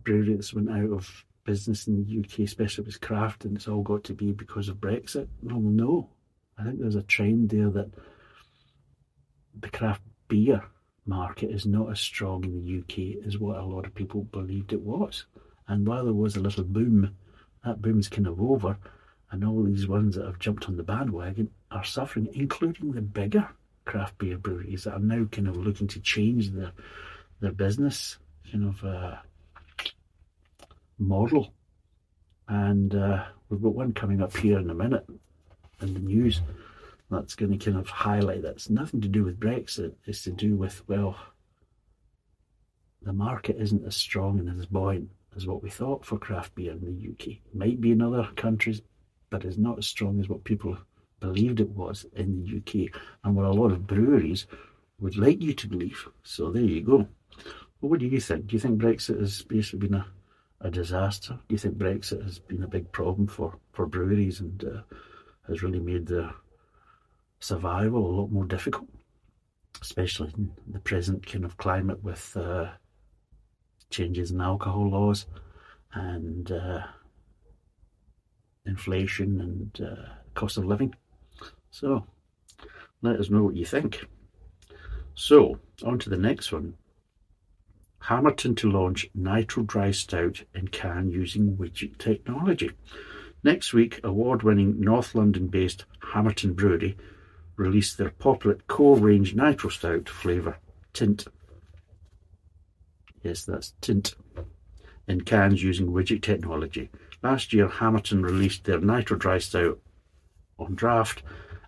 brewery 0.03 0.35
that's 0.35 0.53
went 0.53 0.69
out 0.69 0.91
of 0.91 1.25
business 1.45 1.87
in 1.87 2.03
the 2.03 2.19
UK, 2.19 2.39
especially 2.39 2.85
it's 2.85 2.97
craft, 2.97 3.45
and 3.45 3.57
it's 3.57 3.67
all 3.67 3.81
got 3.81 4.03
to 4.05 4.13
be 4.13 4.31
because 4.31 4.69
of 4.69 4.77
Brexit? 4.77 5.27
Well, 5.41 5.59
no. 5.59 6.09
I 6.57 6.63
think 6.63 6.79
there's 6.79 6.95
a 6.95 7.03
trend 7.03 7.49
there 7.49 7.69
that 7.69 7.89
the 9.57 9.69
craft 9.69 10.01
beer 10.27 10.63
market 11.05 11.49
is 11.49 11.65
not 11.65 11.91
as 11.91 11.99
strong 11.99 12.43
in 12.43 12.61
the 12.61 12.79
UK 12.79 13.25
as 13.25 13.37
what 13.37 13.57
a 13.57 13.65
lot 13.65 13.85
of 13.85 13.95
people 13.95 14.23
believed 14.25 14.73
it 14.73 14.81
was. 14.81 15.25
And 15.67 15.87
while 15.87 16.05
there 16.05 16.13
was 16.13 16.35
a 16.35 16.41
little 16.41 16.63
boom, 16.63 17.15
that 17.65 17.81
boom's 17.81 18.07
kind 18.07 18.27
of 18.27 18.41
over, 18.41 18.77
and 19.31 19.43
all 19.43 19.63
these 19.63 19.87
ones 19.87 20.15
that 20.15 20.25
have 20.25 20.39
jumped 20.39 20.67
on 20.67 20.77
the 20.77 20.83
bandwagon 20.83 21.49
are 21.71 21.83
suffering, 21.83 22.29
including 22.33 22.91
the 22.91 23.01
bigger 23.01 23.47
craft 23.85 24.17
beer 24.17 24.37
breweries 24.37 24.83
that 24.83 24.93
are 24.93 24.99
now 24.99 25.25
kind 25.31 25.47
of 25.47 25.57
looking 25.57 25.87
to 25.87 25.99
change 25.99 26.51
their 26.51 26.71
their 27.39 27.51
business 27.51 28.17
kind 28.51 28.65
of 28.65 28.83
uh, 28.83 29.15
model. 30.97 31.53
And 32.47 32.93
uh, 32.93 33.25
we've 33.49 33.61
got 33.61 33.75
one 33.75 33.93
coming 33.93 34.21
up 34.21 34.35
here 34.35 34.59
in 34.59 34.69
a 34.69 34.73
minute 34.73 35.05
in 35.81 35.93
the 35.93 35.99
news 35.99 36.41
that's 37.09 37.35
going 37.35 37.57
to 37.57 37.63
kind 37.63 37.77
of 37.77 37.89
highlight 37.89 38.43
that 38.43 38.51
it's 38.51 38.69
nothing 38.69 39.01
to 39.01 39.07
do 39.07 39.23
with 39.23 39.39
Brexit. 39.39 39.93
It's 40.05 40.23
to 40.23 40.31
do 40.31 40.55
with 40.55 40.87
well, 40.87 41.15
the 43.01 43.13
market 43.13 43.57
isn't 43.59 43.85
as 43.85 43.95
strong 43.95 44.39
and 44.39 44.59
as 44.59 44.65
buoyant 44.65 45.09
as 45.35 45.47
what 45.47 45.63
we 45.63 45.69
thought 45.69 46.05
for 46.05 46.17
craft 46.17 46.55
beer 46.55 46.71
in 46.71 46.81
the 46.81 47.09
UK. 47.11 47.37
Might 47.53 47.81
be 47.81 47.91
in 47.91 48.01
other 48.01 48.29
countries, 48.35 48.81
but 49.29 49.45
is 49.45 49.57
not 49.57 49.77
as 49.77 49.87
strong 49.87 50.19
as 50.19 50.29
what 50.29 50.43
people 50.43 50.77
believed 51.19 51.59
it 51.59 51.69
was 51.69 52.05
in 52.15 52.43
the 52.43 52.57
UK 52.57 52.91
and 53.23 53.35
what 53.35 53.45
a 53.45 53.51
lot 53.51 53.71
of 53.71 53.87
breweries 53.87 54.47
would 54.99 55.17
like 55.17 55.41
you 55.41 55.53
to 55.53 55.67
believe. 55.67 56.07
So 56.23 56.51
there 56.51 56.63
you 56.63 56.81
go. 56.81 57.07
Well, 57.81 57.89
what 57.91 57.99
do 57.99 58.07
you 58.07 58.19
think? 58.19 58.47
Do 58.47 58.55
you 58.55 58.59
think 58.59 58.81
Brexit 58.81 59.19
has 59.19 59.43
basically 59.43 59.87
been 59.87 59.99
a, 59.99 60.05
a 60.61 60.69
disaster? 60.69 61.39
Do 61.47 61.55
you 61.55 61.57
think 61.57 61.77
Brexit 61.77 62.23
has 62.23 62.39
been 62.39 62.63
a 62.63 62.67
big 62.67 62.91
problem 62.91 63.27
for, 63.27 63.57
for 63.71 63.85
breweries 63.85 64.39
and 64.41 64.63
uh, 64.63 64.95
has 65.47 65.63
really 65.63 65.79
made 65.79 66.07
their 66.07 66.33
survival 67.39 68.05
a 68.05 68.15
lot 68.21 68.31
more 68.31 68.45
difficult? 68.45 68.87
Especially 69.81 70.31
in 70.37 70.51
the 70.67 70.79
present 70.79 71.25
kind 71.25 71.45
of 71.45 71.57
climate 71.57 72.03
with 72.03 72.35
uh, 72.35 72.69
changes 73.89 74.31
in 74.31 74.41
alcohol 74.41 74.89
laws 74.89 75.25
and 75.93 76.51
uh, 76.51 76.81
inflation 78.65 79.41
and 79.41 79.87
uh, 79.87 80.09
cost 80.33 80.57
of 80.57 80.65
living. 80.65 80.93
So, 81.71 82.05
let 83.01 83.19
us 83.19 83.29
know 83.29 83.43
what 83.43 83.55
you 83.55 83.65
think. 83.65 84.05
So, 85.15 85.59
on 85.85 85.99
to 85.99 86.09
the 86.09 86.17
next 86.17 86.51
one. 86.51 86.75
Hammerton 88.01 88.55
to 88.55 88.71
launch 88.71 89.09
Nitro 89.13 89.63
Dry 89.63 89.91
Stout 89.91 90.43
in 90.55 90.69
can 90.69 91.09
using 91.09 91.57
widget 91.57 91.97
technology. 91.97 92.71
Next 93.43 93.73
week, 93.73 93.99
award 94.03 94.43
winning 94.43 94.79
North 94.79 95.15
London 95.15 95.47
based 95.47 95.85
Hammerton 96.13 96.53
Brewery 96.53 96.97
released 97.59 97.97
their 97.97 98.09
popular 98.09 98.57
core 98.67 98.97
range 98.97 99.35
Nitro 99.35 99.69
Stout 99.69 100.07
flavour, 100.07 100.57
Tint. 100.93 101.27
Yes, 103.21 103.43
that's 103.43 103.73
Tint. 103.81 104.15
In 105.07 105.21
cans 105.21 105.61
using 105.61 105.87
widget 105.87 106.21
technology. 106.21 106.89
Last 107.21 107.51
year, 107.51 107.67
Hammerton 107.67 108.23
released 108.23 108.63
their 108.63 108.79
Nitro 108.79 109.17
Dry 109.17 109.39
Stout 109.39 109.79
on 110.57 110.75
draft, 110.75 111.21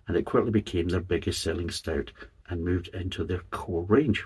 and 0.08 0.16
it 0.16 0.24
quickly 0.24 0.50
became 0.50 0.88
their 0.88 1.00
biggest 1.00 1.42
selling 1.42 1.70
stout 1.70 2.10
and 2.48 2.64
moved 2.64 2.88
into 2.88 3.24
their 3.24 3.42
core 3.50 3.84
range. 3.84 4.24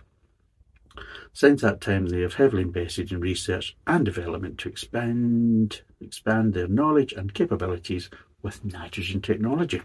Since 1.33 1.63
that 1.63 1.81
time, 1.81 2.07
they 2.07 2.23
have 2.23 2.35
heavily 2.35 2.63
invested 2.63 3.13
in 3.13 3.21
research 3.21 3.77
and 3.87 4.05
development 4.05 4.59
to 4.59 4.69
expand, 4.69 5.83
expand 6.01 6.55
their 6.55 6.69
knowledge 6.69 7.13
and 7.13 7.35
capabilities 7.35 8.09
with 8.43 8.65
nitrogen 8.65 9.21
technology 9.21 9.83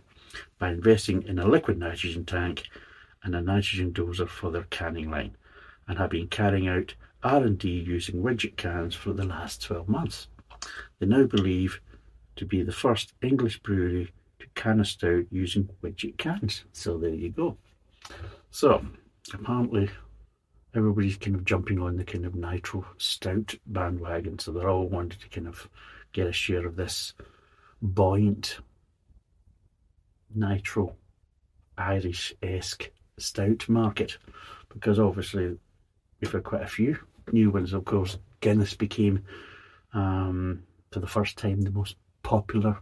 by 0.59 0.69
investing 0.69 1.23
in 1.23 1.39
a 1.39 1.47
liquid 1.47 1.77
nitrogen 1.77 2.25
tank 2.25 2.63
and 3.23 3.35
a 3.35 3.41
nitrogen 3.41 3.91
doser 3.93 4.27
for 4.27 4.51
their 4.51 4.63
canning 4.63 5.11
line, 5.11 5.35
and 5.87 5.97
have 5.97 6.09
been 6.09 6.27
carrying 6.27 6.67
out 6.67 6.95
R&D 7.23 7.67
using 7.69 8.21
widget 8.21 8.55
cans 8.55 8.95
for 8.95 9.13
the 9.13 9.25
last 9.25 9.61
12 9.63 9.87
months. 9.87 10.27
They 10.99 11.05
now 11.05 11.23
believe 11.23 11.81
to 12.35 12.45
be 12.45 12.63
the 12.63 12.71
first 12.71 13.13
English 13.21 13.59
brewery 13.59 14.11
to 14.39 14.47
can 14.55 14.79
a 14.79 14.85
stout 14.85 15.25
using 15.29 15.69
widget 15.83 16.17
cans. 16.17 16.63
So 16.73 16.97
there 16.97 17.13
you 17.13 17.29
go. 17.29 17.57
So 18.49 18.83
apparently 19.33 19.89
everybody's 20.73 21.17
kind 21.17 21.35
of 21.35 21.45
jumping 21.45 21.79
on 21.79 21.97
the 21.97 22.03
kind 22.03 22.25
of 22.25 22.35
nitro 22.35 22.85
stout 22.97 23.55
bandwagon. 23.67 24.39
So 24.39 24.51
they're 24.51 24.69
all 24.69 24.87
wanting 24.87 25.19
to 25.19 25.29
kind 25.29 25.47
of 25.47 25.69
get 26.13 26.27
a 26.27 26.33
share 26.33 26.65
of 26.65 26.75
this 26.75 27.13
buoyant 27.81 28.59
nitro 30.35 30.95
Irish 31.77 32.33
esque 32.41 32.91
stout 33.17 33.67
market. 33.69 34.17
Because 34.69 34.99
obviously 34.99 35.57
we've 36.19 36.31
had 36.31 36.43
quite 36.43 36.63
a 36.63 36.67
few 36.67 36.97
new 37.31 37.49
ones. 37.49 37.73
Of 37.73 37.85
course, 37.85 38.17
Guinness 38.39 38.73
became 38.73 39.23
um, 39.93 40.63
for 40.91 40.99
the 40.99 41.07
first 41.07 41.37
time 41.37 41.61
the 41.61 41.71
most 41.71 41.95
popular 42.23 42.77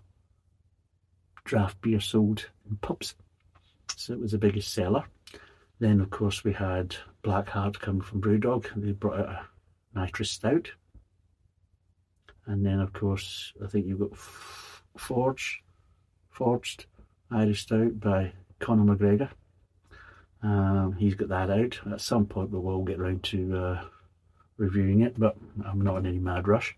draft 1.46 1.82
beer 1.82 2.00
sold 2.00 2.46
in 2.70 2.78
pubs. 2.78 3.16
So 3.96 4.14
it 4.14 4.20
was 4.20 4.32
the 4.32 4.38
biggest 4.38 4.74
seller. 4.74 5.04
Then, 5.80 6.02
of 6.02 6.10
course, 6.10 6.44
we 6.44 6.54
had 6.54 6.96
Black 7.22 7.50
Heart 7.50 7.80
coming 7.80 8.02
from 8.02 8.22
Brewdog. 8.22 8.68
They 8.76 8.92
brought 8.92 9.20
out 9.20 9.30
a 9.30 10.00
nitrous 10.00 10.32
stout. 10.32 10.70
And 12.46 12.66
then, 12.66 12.80
of 12.80 12.94
course, 12.94 13.54
I 13.64 13.68
think 13.68 13.86
you've 13.86 14.00
got 14.00 14.18
Forge, 14.98 15.64
Forged 16.30 16.86
Irish 17.32 17.64
Stout 17.64 18.00
by 18.00 18.34
Conor 18.60 18.96
McGregor. 18.96 19.30
Um, 20.42 20.96
he's 20.98 21.16
got 21.16 21.30
that 21.30 21.50
out. 21.50 21.80
At 21.92 22.02
some 22.02 22.26
point, 22.26 22.52
we 22.52 22.60
will 22.60 22.84
get 22.84 23.00
around 23.00 23.24
to 23.26 23.58
uh, 23.58 23.82
reviewing 24.58 25.02
it, 25.02 25.20
but 25.20 25.36
I'm 25.66 25.82
not 25.82 25.98
in 25.98 26.06
any 26.06 26.20
mad 26.20 26.48
rush. 26.48 26.78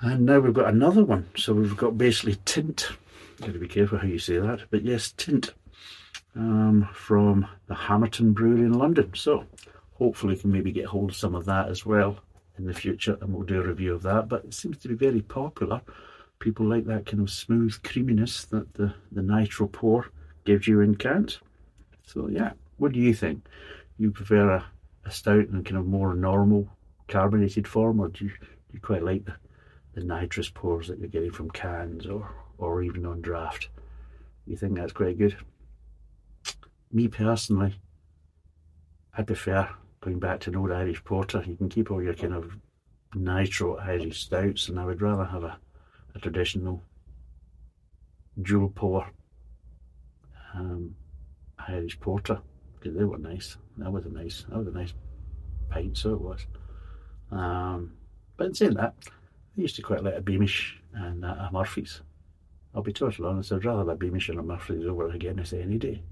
And 0.00 0.26
now 0.26 0.40
we've 0.40 0.54
got 0.54 0.72
another 0.72 1.04
one. 1.04 1.28
So 1.36 1.54
we've 1.54 1.76
got 1.76 1.96
basically 1.98 2.36
Tint. 2.44 2.88
You've 3.38 3.46
Got 3.46 3.52
to 3.54 3.58
be 3.58 3.68
careful 3.68 3.98
how 3.98 4.06
you 4.06 4.18
say 4.18 4.38
that. 4.38 4.70
But 4.70 4.84
yes, 4.84 5.12
Tint 5.16 5.52
um, 6.36 6.88
from 6.92 7.46
the 7.66 7.74
Hammerton 7.74 8.32
Brewery 8.32 8.62
in 8.62 8.74
London. 8.74 9.12
So 9.14 9.44
hopefully 9.94 10.34
we 10.34 10.40
can 10.40 10.52
maybe 10.52 10.72
get 10.72 10.86
hold 10.86 11.10
of 11.10 11.16
some 11.16 11.34
of 11.34 11.44
that 11.46 11.68
as 11.68 11.86
well 11.86 12.18
in 12.58 12.66
the 12.66 12.74
future 12.74 13.18
and 13.20 13.32
we'll 13.32 13.46
do 13.46 13.60
a 13.60 13.66
review 13.66 13.94
of 13.94 14.02
that. 14.02 14.28
But 14.28 14.44
it 14.44 14.54
seems 14.54 14.78
to 14.78 14.88
be 14.88 14.94
very 14.94 15.22
popular. 15.22 15.80
People 16.44 16.66
like 16.66 16.84
that 16.84 17.06
kind 17.06 17.22
of 17.22 17.30
smooth 17.30 17.82
creaminess 17.82 18.44
that 18.44 18.74
the, 18.74 18.92
the 19.10 19.22
nitro 19.22 19.66
pour 19.66 20.10
gives 20.44 20.68
you 20.68 20.82
in 20.82 20.94
cans. 20.94 21.40
So 22.02 22.28
yeah, 22.28 22.52
what 22.76 22.92
do 22.92 23.00
you 23.00 23.14
think? 23.14 23.46
You 23.96 24.10
prefer 24.10 24.50
a, 24.50 24.66
a 25.06 25.10
stout 25.10 25.48
in 25.48 25.64
kind 25.64 25.78
of 25.78 25.86
more 25.86 26.12
normal 26.12 26.68
carbonated 27.08 27.66
form, 27.66 27.98
or 27.98 28.08
do 28.08 28.26
you, 28.26 28.30
do 28.30 28.74
you 28.74 28.80
quite 28.80 29.02
like 29.02 29.24
the, 29.24 29.36
the 29.94 30.04
nitrous 30.04 30.50
pours 30.50 30.88
that 30.88 30.98
you're 30.98 31.08
getting 31.08 31.32
from 31.32 31.48
cans 31.48 32.06
or, 32.06 32.30
or 32.58 32.82
even 32.82 33.06
on 33.06 33.22
draft? 33.22 33.70
You 34.46 34.58
think 34.58 34.76
that's 34.76 34.92
quite 34.92 35.16
good? 35.16 35.38
Me 36.92 37.08
personally, 37.08 37.80
I 39.16 39.22
prefer 39.22 39.66
going 40.02 40.18
back 40.18 40.40
to 40.40 40.50
an 40.50 40.56
old 40.56 40.72
Irish 40.72 41.02
porter. 41.04 41.42
You 41.46 41.56
can 41.56 41.70
keep 41.70 41.90
all 41.90 42.02
your 42.02 42.12
kind 42.12 42.34
of 42.34 42.54
nitro 43.14 43.78
Irish 43.78 44.26
stouts, 44.26 44.68
and 44.68 44.78
I 44.78 44.84
would 44.84 45.00
rather 45.00 45.24
have 45.24 45.44
a, 45.44 45.56
a 46.14 46.18
traditional 46.18 46.82
dual 48.42 48.70
pour 48.70 49.06
um, 50.54 50.94
Irish 51.68 51.98
porter 52.00 52.40
because 52.74 52.96
they 52.96 53.04
were 53.04 53.18
nice. 53.18 53.56
That 53.78 53.92
was 53.92 54.06
a 54.06 54.10
nice, 54.10 54.44
that 54.48 54.58
was 54.58 54.68
a 54.68 54.70
nice 54.70 54.94
pint, 55.70 55.96
so 55.96 56.14
it 56.14 56.20
was. 56.20 56.46
Um, 57.30 57.92
but 58.36 58.48
in 58.48 58.54
saying 58.54 58.74
that, 58.74 58.94
I 59.56 59.60
used 59.60 59.76
to 59.76 59.82
quite 59.82 60.02
like 60.02 60.14
a 60.14 60.20
Beamish 60.20 60.80
and 60.94 61.24
a 61.24 61.48
Murphy's. 61.52 62.00
I'll 62.74 62.82
be 62.82 62.92
totally 62.92 63.28
honest, 63.28 63.52
I'd 63.52 63.64
rather 63.64 63.90
a 63.90 63.96
Beamish 63.96 64.28
and 64.28 64.38
a 64.38 64.42
Murphy's 64.42 64.84
over 64.84 65.08
a 65.08 65.18
Guinness 65.18 65.52
any 65.52 65.78
day. 65.78 66.02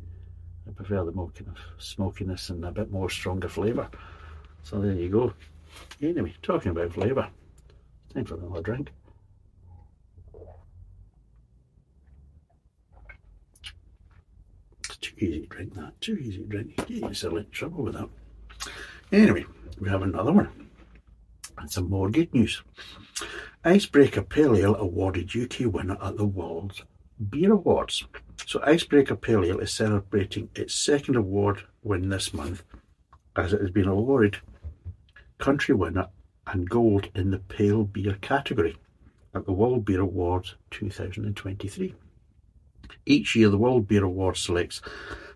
I 0.67 0.71
prefer 0.71 1.05
the 1.05 1.13
more 1.13 1.31
kind 1.31 1.49
of 1.49 1.59
smokiness 1.83 2.51
and 2.51 2.65
a 2.65 2.71
bit 2.71 2.91
more 2.91 3.11
stronger 3.11 3.49
flavour. 3.49 3.89
So 4.63 4.81
there 4.81 4.93
you 4.93 5.09
go. 5.09 5.35
Anyway, 6.01 6.35
talking 6.41 6.71
about 6.71 6.93
flavour, 6.93 7.29
time 8.15 8.25
for 8.25 8.37
another 8.37 8.63
drink. 8.63 8.93
It's 14.85 14.97
too 14.99 15.02
easy 15.19 15.47
drink 15.49 15.75
that, 15.75 16.01
too 16.01 16.17
easy 16.17 16.45
drink. 16.47 16.75
You 16.89 17.01
get 17.01 17.09
yourself 17.09 17.35
in 17.39 17.51
trouble 17.51 17.85
with 17.85 17.95
that. 17.95 18.09
Anyway, 19.11 19.45
we 19.79 19.89
have 19.89 20.03
another 20.03 20.33
one. 20.33 20.49
And 21.59 21.71
some 21.71 21.91
more 21.91 22.11
good 22.11 22.33
news. 22.33 22.63
Icebreaker 23.65 24.23
Pale 24.23 24.57
Ale 24.57 24.75
awarded 24.77 25.37
UK 25.37 25.73
winner 25.73 25.97
at 26.03 26.17
the 26.17 26.25
World 26.25 26.83
Beer 27.31 27.53
Awards. 27.53 28.05
So 28.47 28.61
Icebreaker 28.65 29.17
Pale 29.17 29.45
Ale 29.45 29.61
is 29.61 29.73
celebrating 29.73 30.49
its 30.55 30.75
second 30.75 31.17
award 31.17 31.63
win 31.83 32.09
this 32.09 32.35
month 32.35 32.63
as 33.37 33.53
it 33.53 33.61
has 33.61 33.71
been 33.71 33.89
awarded 33.89 34.39
country 35.39 35.75
winner 35.75 36.09
and 36.47 36.69
gold 36.69 37.09
in 37.15 37.31
the 37.31 37.39
pale 37.39 37.85
beer 37.85 38.17
category 38.21 38.77
at 39.35 39.45
the 39.47 39.53
World 39.53 39.85
Beer 39.85 40.01
Awards 40.01 40.55
2023. 40.71 41.95
Each 43.07 43.35
year, 43.37 43.49
the 43.49 43.59
World 43.59 43.89
Beer 43.89 44.05
Award 44.05 44.37
selects 44.37 44.81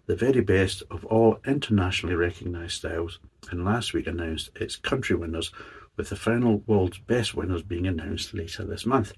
the 0.06 0.16
very 0.16 0.40
best 0.40 0.82
of 0.90 1.04
all 1.06 1.38
internationally 1.46 2.14
recognised 2.14 2.72
styles, 2.72 3.18
and 3.50 3.64
last 3.64 3.92
week 3.92 4.06
announced 4.06 4.50
its 4.56 4.76
country 4.76 5.16
winners 5.16 5.52
with 5.96 6.10
the 6.10 6.16
final 6.16 6.58
world's 6.66 6.98
best 6.98 7.34
winners 7.34 7.62
being 7.62 7.86
announced 7.86 8.34
later 8.34 8.64
this 8.64 8.86
month. 8.86 9.12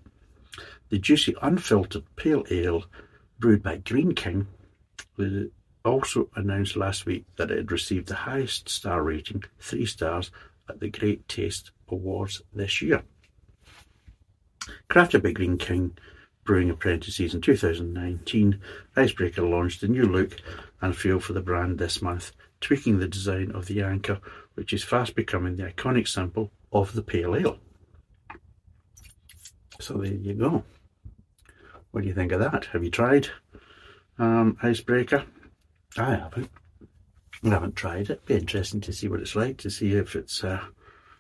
The 0.88 0.98
juicy 0.98 1.34
unfiltered 1.42 2.04
pale 2.16 2.44
ale 2.50 2.84
brewed 3.38 3.62
by 3.62 3.78
Greene 3.78 4.14
King 4.14 4.46
also 5.84 6.28
announced 6.36 6.76
last 6.76 7.06
week 7.06 7.24
that 7.36 7.50
it 7.50 7.58
had 7.58 7.72
received 7.72 8.08
the 8.08 8.14
highest 8.14 8.68
star 8.68 9.02
rating, 9.02 9.44
three 9.58 9.86
stars, 9.86 10.30
at 10.68 10.80
the 10.80 10.90
Great 10.90 11.26
Taste 11.28 11.70
Awards 11.88 12.42
this 12.52 12.82
year. 12.82 13.02
Crafted 14.90 15.22
by 15.22 15.32
Greene 15.32 15.58
King 15.58 15.96
Brewing 16.48 16.70
Apprentices 16.70 17.34
in 17.34 17.42
2019, 17.42 18.58
Icebreaker 18.96 19.42
launched 19.42 19.82
a 19.82 19.86
new 19.86 20.04
look 20.04 20.40
and 20.80 20.96
feel 20.96 21.20
for 21.20 21.34
the 21.34 21.42
brand 21.42 21.78
this 21.78 22.00
month, 22.00 22.32
tweaking 22.62 22.98
the 22.98 23.06
design 23.06 23.52
of 23.52 23.66
the 23.66 23.82
anchor, 23.82 24.18
which 24.54 24.72
is 24.72 24.82
fast 24.82 25.14
becoming 25.14 25.56
the 25.56 25.64
iconic 25.64 26.08
symbol 26.08 26.50
of 26.72 26.94
the 26.94 27.02
pale 27.02 27.36
ale. 27.36 27.58
So 29.78 29.98
there 29.98 30.10
you 30.10 30.32
go. 30.32 30.64
What 31.90 32.00
do 32.00 32.08
you 32.08 32.14
think 32.14 32.32
of 32.32 32.40
that? 32.40 32.64
Have 32.72 32.82
you 32.82 32.90
tried 32.90 33.28
um, 34.18 34.56
Icebreaker? 34.62 35.26
I 35.98 36.14
haven't. 36.14 36.50
I 37.44 37.48
haven't 37.50 37.76
tried 37.76 38.08
it. 38.08 38.24
Be 38.24 38.36
interesting 38.36 38.80
to 38.80 38.94
see 38.94 39.06
what 39.06 39.20
it's 39.20 39.36
like, 39.36 39.58
to 39.58 39.70
see 39.70 39.92
if 39.92 40.16
it's 40.16 40.42
uh, 40.42 40.64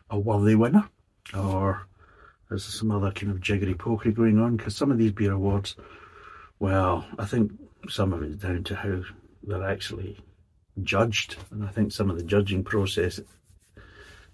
a 0.08 0.18
worthy 0.18 0.54
winner 0.54 0.88
or 1.36 1.86
there's 2.48 2.64
some 2.64 2.90
other 2.90 3.10
kind 3.10 3.30
of 3.30 3.40
jiggery 3.40 3.74
pokery 3.74 4.14
going 4.14 4.38
on. 4.38 4.56
Because 4.56 4.76
some 4.76 4.90
of 4.90 4.98
these 4.98 5.12
beer 5.12 5.32
awards, 5.32 5.76
well, 6.58 7.06
I 7.18 7.24
think 7.24 7.52
some 7.88 8.12
of 8.12 8.22
it's 8.22 8.36
down 8.36 8.64
to 8.64 8.76
how 8.76 9.02
they're 9.42 9.68
actually 9.68 10.18
judged, 10.82 11.36
and 11.50 11.64
I 11.64 11.68
think 11.68 11.92
some 11.92 12.10
of 12.10 12.16
the 12.16 12.24
judging 12.24 12.64
process 12.64 13.20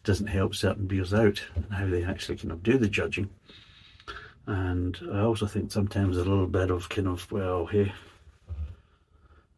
doesn't 0.02 0.26
help 0.26 0.54
certain 0.54 0.86
beers 0.86 1.14
out 1.14 1.42
and 1.54 1.72
how 1.72 1.86
they 1.86 2.04
actually 2.04 2.36
kind 2.36 2.52
of 2.52 2.62
do 2.62 2.76
the 2.76 2.88
judging. 2.88 3.30
And 4.46 4.98
I 5.10 5.20
also 5.20 5.46
think 5.46 5.72
sometimes 5.72 6.16
a 6.16 6.24
little 6.24 6.46
bit 6.46 6.70
of 6.70 6.88
kind 6.88 7.08
of, 7.08 7.30
well, 7.32 7.64
hey, 7.64 7.92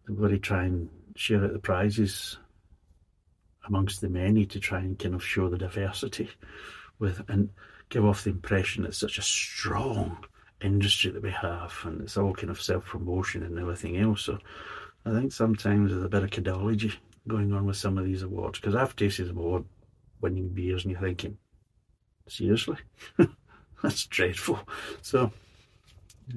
everybody 0.09 0.39
try 0.39 0.65
and 0.65 0.89
share 1.17 1.45
out 1.45 1.53
the 1.53 1.59
prizes 1.59 2.39
amongst 3.67 4.01
the 4.01 4.09
many 4.09 4.47
to 4.47 4.61
try 4.61 4.79
and 4.79 4.97
kind 4.97 5.15
of 5.15 5.25
show 5.25 5.49
the 5.49 5.59
diversity 5.59 6.31
with 7.01 7.21
and 7.29 7.51
give 7.89 8.05
off 8.05 8.25
the 8.25 8.31
impression 8.31 8.85
it's 8.85 8.99
such 8.99 9.19
a 9.19 9.23
strong 9.23 10.19
industry 10.61 11.11
that 11.11 11.23
we 11.23 11.31
have 11.31 11.73
and 11.85 12.01
it's 12.01 12.17
all 12.17 12.33
kind 12.33 12.51
of 12.51 12.61
self 12.61 12.85
promotion 12.87 13.43
and 13.43 13.59
everything 13.59 13.97
else. 13.97 14.23
So 14.23 14.39
I 15.05 15.11
think 15.11 15.33
sometimes 15.33 15.91
there's 15.91 16.05
a 16.05 16.09
bit 16.09 16.23
of 16.23 16.31
cadology 16.31 16.95
going 17.29 17.53
on 17.53 17.67
with 17.67 17.77
some 17.77 17.99
of 17.99 18.05
these 18.05 18.23
awards 18.23 18.59
because 18.59 18.75
I've 18.75 18.97
tasted 18.97 19.31
award 19.31 19.65
winning 20.21 20.49
beers 20.49 20.85
and 20.85 20.93
you're 20.93 21.01
thinking, 21.01 21.39
seriously? 22.27 22.77
That's 23.83 24.07
dreadful. 24.07 24.61
So 25.03 25.33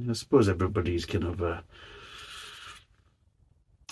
I 0.08 0.14
suppose 0.14 0.50
everybody's 0.50 1.06
kind 1.06 1.24
of 1.24 1.42
uh, 1.42 1.62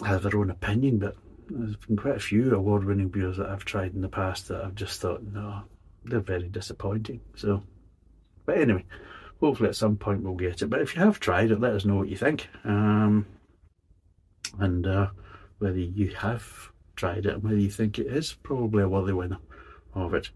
have 0.05 0.23
their 0.23 0.37
own 0.37 0.51
opinion, 0.51 0.99
but 0.99 1.15
there's 1.49 1.75
been 1.77 1.97
quite 1.97 2.17
a 2.17 2.19
few 2.19 2.53
award 2.53 2.83
winning 2.83 3.09
beers 3.09 3.37
that 3.37 3.49
I've 3.49 3.65
tried 3.65 3.93
in 3.93 4.01
the 4.01 4.09
past 4.09 4.49
that 4.49 4.63
I've 4.63 4.75
just 4.75 5.01
thought, 5.01 5.23
no, 5.23 5.63
they're 6.05 6.19
very 6.19 6.49
disappointing. 6.49 7.21
So, 7.35 7.63
but 8.45 8.57
anyway, 8.57 8.85
hopefully 9.39 9.69
at 9.69 9.75
some 9.75 9.97
point 9.97 10.23
we'll 10.23 10.35
get 10.35 10.61
it. 10.61 10.69
But 10.69 10.81
if 10.81 10.95
you 10.95 11.01
have 11.01 11.19
tried 11.19 11.51
it, 11.51 11.59
let 11.59 11.73
us 11.73 11.85
know 11.85 11.95
what 11.95 12.09
you 12.09 12.17
think. 12.17 12.47
Um, 12.63 13.25
and 14.59 14.87
uh, 14.87 15.07
whether 15.59 15.79
you 15.79 16.09
have 16.15 16.71
tried 16.95 17.25
it 17.25 17.35
and 17.35 17.43
whether 17.43 17.57
you 17.57 17.69
think 17.69 17.99
it 17.99 18.07
is 18.07 18.33
probably 18.33 18.83
a 18.83 18.89
worthy 18.89 19.13
winner 19.13 19.39
of 19.93 20.13
it. 20.13 20.29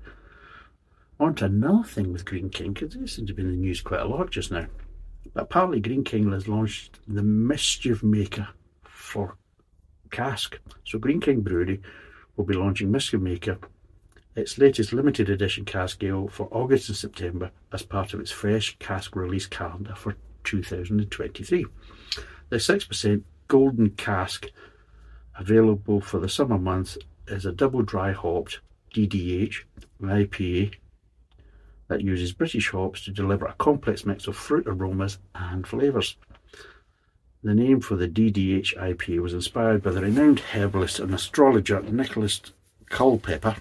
On 1.20 1.36
to 1.36 1.46
another 1.46 1.84
thing 1.84 2.12
with 2.12 2.26
Greene 2.26 2.50
King, 2.50 2.74
because 2.74 2.94
seems 2.94 3.28
to 3.28 3.34
be 3.34 3.44
in 3.44 3.52
the 3.52 3.58
news 3.58 3.82
quite 3.82 4.02
a 4.02 4.08
lot 4.08 4.32
just 4.32 4.52
now. 4.52 4.66
But 5.34 5.44
apparently, 5.44 5.80
Greene 5.80 6.04
King 6.04 6.32
has 6.32 6.48
launched 6.48 7.00
the 7.08 7.22
Mischief 7.22 8.02
Maker 8.02 8.48
for 8.84 9.38
cask. 10.10 10.60
So 10.84 10.98
Greene 10.98 11.22
King 11.22 11.42
Brewery 11.42 11.82
will 12.36 12.46
be 12.46 12.56
launching 12.56 12.92
Mischief 12.92 13.22
Maker, 13.22 13.60
its 14.36 14.58
latest 14.58 14.94
limited 14.94 15.30
edition 15.30 15.66
cask 15.66 16.04
ale, 16.04 16.28
for 16.28 16.48
August 16.52 16.90
and 16.90 16.98
September 16.98 17.52
as 17.74 17.84
part 17.84 18.14
of 18.14 18.20
its 18.20 18.32
fresh 18.32 18.78
cask 18.80 19.16
release 19.16 19.46
calendar 19.46 19.94
for 19.96 20.16
2023. 20.44 21.66
The 22.50 22.58
6% 22.58 23.24
golden 23.48 23.90
cask 23.92 24.48
available 25.38 26.02
for 26.02 26.20
the 26.20 26.30
summer 26.30 26.58
months 26.58 26.98
is 27.28 27.46
a 27.46 27.52
double 27.52 27.82
dry 27.82 28.12
hopped 28.12 28.60
DDH 28.94 29.64
IPA 30.02 30.74
that 31.88 32.02
uses 32.02 32.32
British 32.32 32.70
hops 32.70 33.04
to 33.04 33.12
deliver 33.12 33.46
a 33.46 33.54
complex 33.54 34.06
mix 34.06 34.28
of 34.28 34.36
fruit 34.36 34.66
aromas 34.68 35.18
and 35.36 35.68
flavours. 35.68 36.16
The 37.44 37.54
name 37.54 37.82
for 37.82 37.96
the 37.96 38.08
DDH 38.08 38.78
IPA 38.78 39.20
was 39.20 39.34
inspired 39.34 39.82
by 39.82 39.92
the 39.92 40.02
renowned 40.02 40.40
herbalist 40.40 41.00
and 41.00 41.14
astrologer 41.14 41.82
Nicholas 41.82 42.40
Culpeper, 42.90 43.58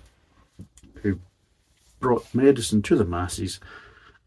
brought 2.01 2.35
medicine 2.35 2.83
to 2.83 2.97
the 2.97 3.05
masses 3.05 3.61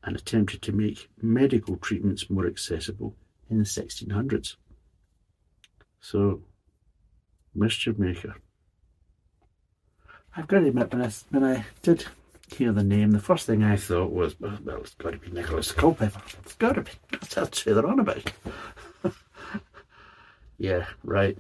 and 0.04 0.16
attempted 0.16 0.62
to 0.62 0.72
make 0.72 1.10
medical 1.22 1.78
treatments 1.78 2.30
more 2.30 2.48
accessible 2.48 3.16
in 3.50 3.58
the 3.58 3.64
1600s. 3.64 4.56
So, 6.00 6.42
Mischief 7.56 7.98
Maker. 7.98 8.36
I've 10.36 10.48
got 10.48 10.60
to 10.60 10.68
admit, 10.68 10.92
when 10.92 11.02
I, 11.04 11.12
when 11.30 11.44
I 11.44 11.66
did 11.82 12.06
hear 12.56 12.72
the 12.72 12.84
name, 12.84 13.12
the 13.12 13.20
first 13.20 13.46
thing 13.46 13.64
I 13.64 13.76
thought 13.76 14.12
was, 14.12 14.36
oh, 14.44 14.58
well, 14.64 14.78
it's 14.78 14.96
got 14.96 15.12
to 15.12 15.18
be 15.18 15.32
Nicholas 15.32 15.72
Culpeper. 15.72 16.22
It's 16.44 16.56
got 16.56 16.74
to 16.74 16.82
be. 16.82 16.92
That's 17.34 17.62
who 17.62 17.74
they're 17.74 17.86
on 17.86 18.00
about. 18.00 18.32
Yeah, 20.58 20.86
right. 21.04 21.38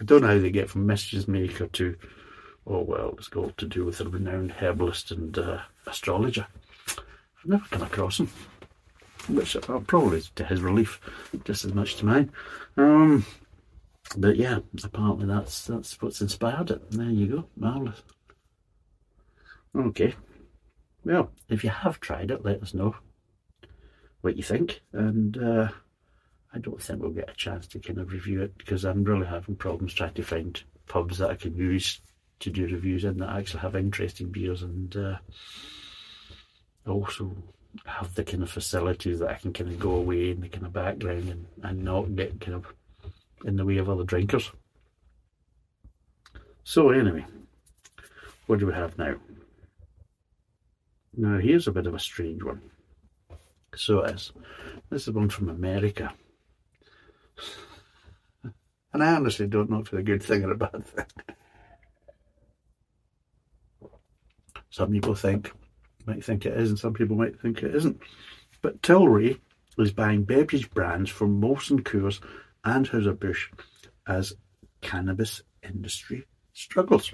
I 0.00 0.04
don't 0.04 0.22
know 0.22 0.28
how 0.28 0.38
they 0.38 0.50
get 0.50 0.68
from 0.68 0.86
mischief 0.86 1.28
maker 1.28 1.68
to, 1.68 1.96
oh 2.66 2.82
well, 2.82 3.14
it's 3.16 3.28
got 3.28 3.56
to 3.58 3.66
do 3.66 3.84
with 3.84 4.00
a 4.00 4.08
renowned 4.08 4.52
herbalist 4.52 5.10
and 5.10 5.36
uh, 5.38 5.60
astrologer. 5.86 6.46
I've 6.98 7.46
never 7.46 7.64
come 7.70 7.82
across 7.82 8.20
him, 8.20 8.30
which 9.28 9.56
uh, 9.56 9.60
probably 9.60 10.22
to 10.34 10.44
his 10.44 10.60
relief, 10.60 11.00
just 11.44 11.64
as 11.64 11.74
much 11.74 11.96
to 11.96 12.06
mine. 12.06 12.32
Um, 12.76 13.24
but 14.16 14.36
yeah, 14.36 14.58
apparently 14.84 15.26
that's 15.26 15.66
that's 15.66 16.00
what's 16.00 16.20
inspired 16.20 16.70
it. 16.70 16.90
There 16.90 17.10
you 17.10 17.26
go, 17.26 17.44
marvelous. 17.56 18.02
Okay. 19.76 20.14
Well, 21.04 21.30
if 21.48 21.62
you 21.62 21.70
have 21.70 22.00
tried 22.00 22.30
it, 22.30 22.44
let 22.44 22.62
us 22.62 22.74
know 22.74 22.96
what 24.22 24.36
you 24.36 24.42
think. 24.42 24.80
And 24.92 25.36
uh, 25.36 25.68
I 26.52 26.58
don't 26.58 26.82
think 26.82 27.00
we'll 27.00 27.10
get 27.10 27.30
a 27.30 27.34
chance 27.34 27.66
to 27.68 27.78
kind 27.78 28.00
of 28.00 28.10
review 28.10 28.42
it 28.42 28.56
because 28.58 28.84
I'm 28.84 29.04
really 29.04 29.26
having 29.26 29.54
problems 29.54 29.94
trying 29.94 30.14
to 30.14 30.22
find 30.22 30.60
pubs 30.88 31.18
that 31.18 31.30
I 31.30 31.34
can 31.34 31.54
use 31.54 32.00
to 32.40 32.50
do 32.50 32.66
reviews 32.66 33.04
in 33.04 33.18
that 33.18 33.30
actually 33.30 33.60
have 33.60 33.76
interesting 33.76 34.30
beers 34.30 34.62
and 34.62 34.96
uh, 34.96 35.16
also 36.86 37.32
have 37.84 38.14
the 38.14 38.24
kind 38.24 38.42
of 38.42 38.50
facilities 38.50 39.18
that 39.18 39.30
I 39.30 39.34
can 39.34 39.52
kind 39.52 39.70
of 39.70 39.78
go 39.78 39.92
away 39.92 40.30
in 40.30 40.40
the 40.40 40.48
kind 40.48 40.66
of 40.66 40.72
background 40.72 41.28
and, 41.28 41.46
and 41.62 41.84
not 41.84 42.14
get 42.14 42.40
kind 42.40 42.54
of 42.54 42.66
in 43.44 43.56
the 43.56 43.64
way 43.64 43.76
of 43.78 43.88
other 43.88 44.04
drinkers. 44.04 44.50
So 46.64 46.90
anyway, 46.90 47.24
what 48.46 48.58
do 48.58 48.66
we 48.66 48.72
have 48.72 48.98
now? 48.98 49.16
Now 51.16 51.38
here's 51.38 51.68
a 51.68 51.72
bit 51.72 51.86
of 51.86 51.94
a 51.94 51.98
strange 51.98 52.42
one. 52.42 52.60
So 53.74 54.00
it 54.00 54.14
is. 54.14 54.32
This 54.90 55.08
is 55.08 55.14
one 55.14 55.28
from 55.28 55.48
America. 55.48 56.12
And 58.92 59.02
I 59.02 59.14
honestly 59.14 59.46
don't 59.46 59.68
know 59.68 59.80
if 59.80 59.88
it's 59.88 60.00
a 60.00 60.02
good 60.02 60.22
thing 60.22 60.44
or 60.44 60.52
a 60.52 60.56
bad 60.56 60.86
thing. 60.86 61.04
Some 64.76 64.92
people 64.92 65.14
think 65.14 65.52
might 66.04 66.22
think 66.22 66.44
it 66.44 66.52
is, 66.52 66.68
and 66.68 66.78
some 66.78 66.92
people 66.92 67.16
might 67.16 67.40
think 67.40 67.62
it 67.62 67.74
isn't. 67.74 67.98
But 68.60 68.82
Tilray 68.82 69.40
is 69.78 69.90
buying 69.90 70.24
beverage 70.24 70.70
brands 70.70 71.08
from 71.08 71.40
Molson 71.40 71.80
Coors 71.80 72.20
and 72.62 72.84
Anheuser-Busch 72.86 73.52
as 74.06 74.34
cannabis 74.82 75.40
industry 75.62 76.26
struggles. 76.52 77.10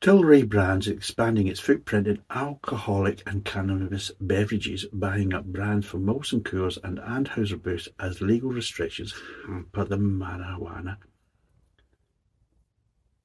Tilray 0.00 0.48
Brands 0.48 0.88
expanding 0.88 1.46
its 1.46 1.60
footprint 1.60 2.06
in 2.06 2.22
alcoholic 2.30 3.22
and 3.26 3.44
cannabis 3.44 4.12
beverages, 4.18 4.86
buying 4.94 5.34
up 5.34 5.44
brands 5.44 5.84
from 5.84 6.06
Molson 6.06 6.40
Coors 6.40 6.78
and 6.82 6.96
Anheuser-Busch 6.96 7.88
as 8.00 8.22
legal 8.22 8.48
restrictions 8.48 9.12
hamper 9.46 9.84
the 9.84 9.98
marijuana 9.98 10.96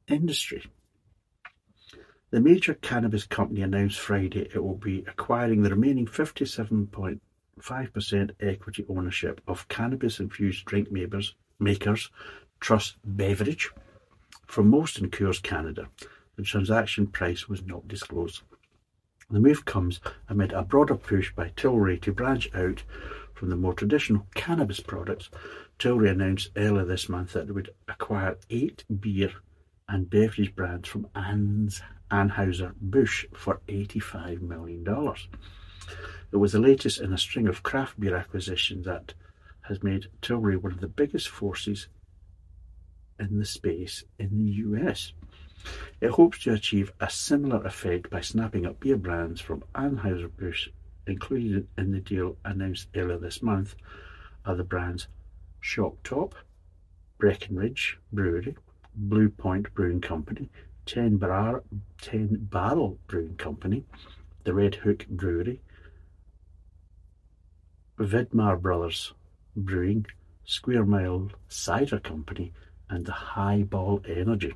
industry. 0.09 0.65
The 2.31 2.39
major 2.39 2.73
cannabis 2.75 3.25
company 3.25 3.61
announced 3.61 3.99
Friday 3.99 4.47
it 4.55 4.63
will 4.63 4.77
be 4.77 5.03
acquiring 5.05 5.63
the 5.63 5.69
remaining 5.69 6.05
57.5% 6.05 8.31
equity 8.39 8.85
ownership 8.87 9.41
of 9.49 9.67
cannabis-infused 9.67 10.63
drink 10.63 10.89
makers, 10.93 11.35
makers 11.59 12.09
Truss 12.61 12.95
Beverage 13.03 13.71
from 14.45 14.71
Molson 14.71 15.09
Coors 15.09 15.43
Canada. 15.43 15.89
The 16.37 16.43
transaction 16.43 17.07
price 17.07 17.49
was 17.49 17.65
not 17.65 17.89
disclosed. 17.89 18.43
The 19.29 19.41
move 19.41 19.65
comes 19.65 19.99
amid 20.29 20.53
a 20.53 20.63
broader 20.63 20.95
push 20.95 21.35
by 21.35 21.49
Tilray 21.49 21.99
to 21.99 22.13
branch 22.13 22.49
out 22.55 22.85
from 23.33 23.49
the 23.49 23.57
more 23.57 23.73
traditional 23.73 24.25
cannabis 24.35 24.79
products. 24.79 25.29
Tilray 25.79 26.11
announced 26.11 26.51
earlier 26.55 26.85
this 26.85 27.09
month 27.09 27.33
that 27.33 27.49
it 27.49 27.53
would 27.53 27.71
acquire 27.89 28.37
eight 28.49 28.85
beer 29.01 29.33
and 29.89 30.09
beverage 30.09 30.55
brands 30.55 30.87
from 30.87 31.09
Anne's 31.13 31.81
Anheuser-Busch 32.11 33.25
for 33.33 33.61
$85 33.67 34.41
million. 34.41 34.85
It 36.31 36.37
was 36.37 36.51
the 36.51 36.59
latest 36.59 36.99
in 36.99 37.13
a 37.13 37.17
string 37.17 37.47
of 37.47 37.63
craft 37.63 37.99
beer 37.99 38.15
acquisitions 38.15 38.85
that 38.85 39.13
has 39.61 39.81
made 39.83 40.07
Tilray 40.21 40.57
one 40.57 40.73
of 40.73 40.81
the 40.81 40.87
biggest 40.87 41.29
forces 41.29 41.87
in 43.19 43.37
the 43.37 43.45
space 43.45 44.03
in 44.19 44.37
the 44.37 44.51
US. 44.67 45.13
It 45.99 46.09
hopes 46.09 46.39
to 46.43 46.53
achieve 46.53 46.91
a 46.99 47.09
similar 47.09 47.63
effect 47.65 48.09
by 48.09 48.21
snapping 48.21 48.65
up 48.65 48.79
beer 48.79 48.97
brands 48.97 49.39
from 49.39 49.63
Anheuser-Busch, 49.75 50.69
included 51.07 51.67
in 51.77 51.91
the 51.91 51.99
deal 51.99 52.37
announced 52.43 52.87
earlier 52.95 53.17
this 53.17 53.41
month 53.41 53.75
are 54.45 54.55
the 54.55 54.63
brands 54.63 55.07
Shock 55.59 56.01
Top, 56.03 56.33
Breckenridge 57.19 57.99
Brewery, 58.11 58.55
Blue 58.95 59.29
Point 59.29 59.73
Brewing 59.73 60.01
Company, 60.01 60.49
Ten, 60.85 61.17
Bar- 61.17 61.63
Ten 62.01 62.47
Barrel 62.51 62.97
Brewing 63.07 63.35
Company, 63.35 63.85
the 64.43 64.53
Red 64.53 64.75
Hook 64.75 65.07
Brewery, 65.07 65.61
Widmer 67.97 68.59
Brothers 68.59 69.13
Brewing, 69.55 70.05
Square 70.43 70.85
Mile 70.85 71.29
Cider 71.47 71.99
Company, 71.99 72.51
and 72.89 73.05
the 73.05 73.11
HiBall 73.11 74.03
Energy. 74.09 74.53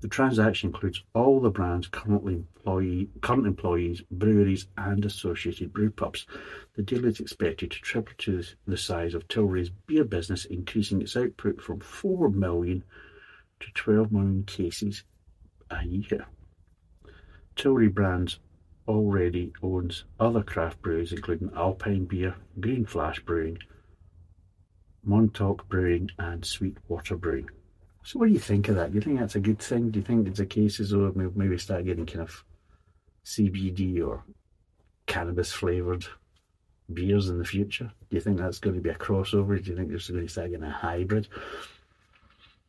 The 0.00 0.08
transaction 0.08 0.68
includes 0.68 1.02
all 1.14 1.40
the 1.40 1.50
brand's 1.50 1.86
currently 1.86 2.34
employee, 2.34 3.08
current 3.20 3.46
employees, 3.46 4.02
breweries, 4.10 4.66
and 4.76 5.04
associated 5.04 5.72
brewpubs. 5.72 6.26
The 6.74 6.82
deal 6.82 7.04
is 7.04 7.20
expected 7.20 7.70
to 7.70 7.80
triple 7.80 8.14
to 8.18 8.42
the 8.66 8.76
size 8.76 9.14
of 9.14 9.28
Tilray's 9.28 9.70
beer 9.70 10.04
business, 10.04 10.44
increasing 10.44 11.00
its 11.00 11.16
output 11.16 11.60
from 11.62 11.80
4 11.80 12.28
million 12.30 12.82
to 13.62 13.72
12 13.74 14.12
million 14.12 14.44
cases 14.44 15.04
a 15.70 15.84
year. 15.84 16.26
Tilray 17.56 17.92
Brands 17.92 18.38
already 18.88 19.52
owns 19.62 20.04
other 20.18 20.42
craft 20.42 20.82
breweries, 20.82 21.12
including 21.12 21.50
Alpine 21.56 22.04
Beer, 22.04 22.34
Green 22.60 22.84
Flash 22.84 23.20
Brewing, 23.20 23.58
Montauk 25.04 25.68
Brewing, 25.68 26.10
and 26.18 26.44
Sweetwater 26.44 27.16
Brewing. 27.16 27.48
So, 28.04 28.18
what 28.18 28.26
do 28.26 28.32
you 28.32 28.40
think 28.40 28.68
of 28.68 28.76
that? 28.76 28.90
Do 28.90 28.96
you 28.96 29.00
think 29.00 29.20
that's 29.20 29.36
a 29.36 29.40
good 29.40 29.60
thing? 29.60 29.90
Do 29.90 30.00
you 30.00 30.04
think 30.04 30.26
it's 30.26 30.40
a 30.40 30.46
case 30.46 30.80
as 30.80 30.90
though 30.90 31.12
maybe 31.14 31.58
start 31.58 31.84
getting 31.84 32.06
kind 32.06 32.22
of 32.22 32.44
CBD 33.24 34.04
or 34.04 34.24
cannabis 35.06 35.52
flavoured 35.52 36.04
beers 36.92 37.28
in 37.28 37.38
the 37.38 37.44
future? 37.44 37.92
Do 38.10 38.16
you 38.16 38.20
think 38.20 38.38
that's 38.38 38.58
going 38.58 38.74
to 38.74 38.82
be 38.82 38.90
a 38.90 38.94
crossover? 38.94 39.62
Do 39.62 39.70
you 39.70 39.76
think 39.76 39.90
there's 39.90 40.10
going 40.10 40.26
to 40.26 40.32
start 40.32 40.50
getting 40.50 40.66
a 40.66 40.70
hybrid? 40.70 41.28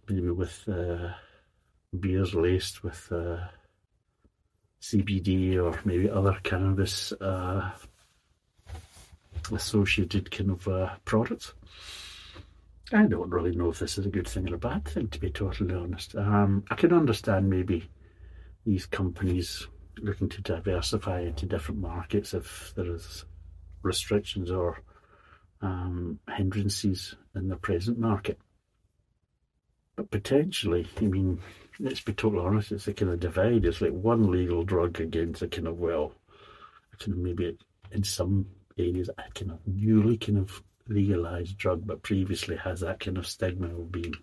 Maybe 0.07 0.29
with 0.29 0.67
uh, 0.67 1.09
beers 1.99 2.33
laced 2.33 2.83
with 2.83 3.11
uh, 3.11 3.37
CBD 4.81 5.57
or 5.63 5.79
maybe 5.85 6.09
other 6.09 6.37
cannabis 6.43 7.11
uh, 7.13 7.71
associated 9.51 10.31
kind 10.31 10.51
of 10.51 10.67
uh, 10.67 10.89
products. 11.05 11.53
I 12.91 13.03
don't 13.05 13.29
really 13.29 13.55
know 13.55 13.69
if 13.69 13.79
this 13.79 13.97
is 13.97 14.05
a 14.05 14.09
good 14.09 14.27
thing 14.27 14.49
or 14.49 14.55
a 14.55 14.59
bad 14.59 14.85
thing, 14.85 15.07
to 15.09 15.19
be 15.19 15.31
totally 15.31 15.73
honest. 15.73 16.15
Um, 16.15 16.63
I 16.69 16.75
can 16.75 16.93
understand 16.93 17.49
maybe 17.49 17.89
these 18.65 18.85
companies 18.85 19.67
looking 19.99 20.29
to 20.29 20.41
diversify 20.41 21.21
into 21.21 21.45
different 21.45 21.81
markets 21.81 22.33
if 22.33 22.73
there 22.75 22.93
is 22.93 23.25
restrictions 23.83 24.51
or 24.51 24.81
um, 25.61 26.19
hindrances 26.35 27.15
in 27.35 27.47
the 27.47 27.55
present 27.55 27.97
market. 27.97 28.37
But 29.95 30.09
potentially, 30.09 30.87
I 30.97 31.01
mean, 31.05 31.39
let's 31.79 32.01
be 32.01 32.13
totally 32.13 32.43
honest, 32.43 32.71
it's 32.71 32.87
a 32.87 32.93
kind 32.93 33.11
of 33.11 33.19
divide. 33.19 33.65
It's 33.65 33.81
like 33.81 33.91
one 33.91 34.31
legal 34.31 34.63
drug 34.63 34.99
against 34.99 35.41
a 35.41 35.47
kind 35.47 35.67
of, 35.67 35.77
well, 35.77 36.13
a 36.93 36.97
kind 36.97 37.13
of 37.13 37.19
maybe 37.19 37.57
in 37.91 38.03
some 38.03 38.47
areas, 38.77 39.09
a 39.09 39.31
kind 39.33 39.51
of 39.51 39.59
newly 39.67 40.17
kind 40.17 40.39
of 40.39 40.63
legalized 40.87 41.57
drug, 41.57 41.85
but 41.85 42.01
previously 42.01 42.55
has 42.57 42.79
that 42.79 42.99
kind 42.99 43.17
of 43.17 43.27
stigma 43.27 43.67
of 43.67 43.91
being 43.91 44.15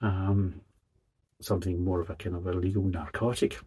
um, 0.00 0.60
something 1.40 1.84
more 1.84 2.00
of 2.00 2.10
a 2.10 2.14
kind 2.14 2.36
of 2.36 2.46
illegal 2.46 2.84
narcotic. 2.84 3.58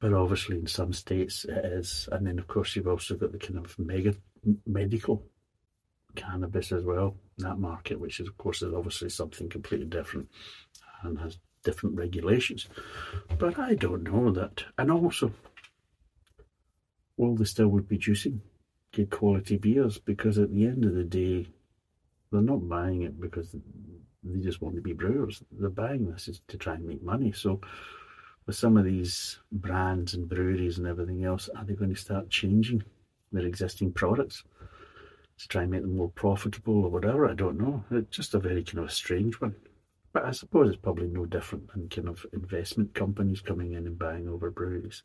But 0.00 0.12
obviously, 0.12 0.58
in 0.58 0.66
some 0.66 0.92
states, 0.92 1.44
it 1.44 1.64
is. 1.64 2.08
And 2.12 2.26
then, 2.26 2.38
of 2.38 2.46
course, 2.46 2.74
you've 2.76 2.88
also 2.88 3.14
got 3.14 3.32
the 3.32 3.38
kind 3.38 3.64
of 3.64 3.78
mega 3.78 4.14
medical 4.66 5.22
cannabis 6.14 6.72
as 6.72 6.84
well, 6.84 7.16
that 7.38 7.58
market, 7.58 7.98
which 8.00 8.20
is, 8.20 8.28
of 8.28 8.36
course, 8.38 8.62
is 8.62 8.74
obviously 8.74 9.08
something 9.08 9.48
completely 9.48 9.86
different 9.86 10.28
and 11.02 11.18
has 11.18 11.38
different 11.64 11.96
regulations. 11.96 12.68
But 13.38 13.58
I 13.58 13.74
don't 13.74 14.04
know 14.04 14.30
that. 14.32 14.64
And 14.78 14.90
also, 14.90 15.32
will 17.16 17.34
they 17.34 17.44
still 17.44 17.70
be 17.70 17.82
producing 17.82 18.40
good 18.92 19.10
quality 19.10 19.56
beers? 19.56 19.98
Because 19.98 20.38
at 20.38 20.52
the 20.52 20.66
end 20.66 20.84
of 20.84 20.94
the 20.94 21.04
day, 21.04 21.48
they're 22.30 22.42
not 22.42 22.68
buying 22.68 23.02
it 23.02 23.20
because 23.20 23.54
they 24.24 24.40
just 24.40 24.60
want 24.60 24.74
to 24.76 24.82
be 24.82 24.92
brewers. 24.92 25.42
They're 25.52 25.70
buying 25.70 26.10
this 26.10 26.28
is 26.28 26.40
to 26.48 26.56
try 26.56 26.74
and 26.74 26.86
make 26.86 27.02
money. 27.02 27.32
So, 27.32 27.60
with 28.46 28.56
some 28.56 28.76
of 28.76 28.84
these 28.84 29.38
brands 29.52 30.14
and 30.14 30.28
breweries 30.28 30.78
and 30.78 30.86
everything 30.86 31.24
else, 31.24 31.48
are 31.56 31.64
they 31.64 31.74
going 31.74 31.94
to 31.94 32.00
start 32.00 32.28
changing 32.28 32.82
their 33.32 33.46
existing 33.46 33.92
products? 33.92 34.44
To 35.44 35.48
try 35.48 35.62
and 35.62 35.70
make 35.70 35.82
them 35.82 35.98
more 35.98 36.08
profitable 36.08 36.86
or 36.86 36.90
whatever. 36.90 37.28
I 37.28 37.34
don't 37.34 37.58
know. 37.58 37.84
It's 37.90 38.16
just 38.16 38.32
a 38.32 38.38
very 38.38 38.64
kind 38.64 38.82
of 38.82 38.90
strange 38.90 39.38
one. 39.42 39.54
But 40.14 40.24
I 40.24 40.30
suppose 40.30 40.70
it's 40.70 40.80
probably 40.80 41.08
no 41.08 41.26
different 41.26 41.70
than 41.70 41.90
kind 41.90 42.08
of 42.08 42.24
investment 42.32 42.94
companies 42.94 43.42
coming 43.42 43.72
in 43.72 43.86
and 43.86 43.98
buying 43.98 44.26
over 44.26 44.50
breweries, 44.50 45.02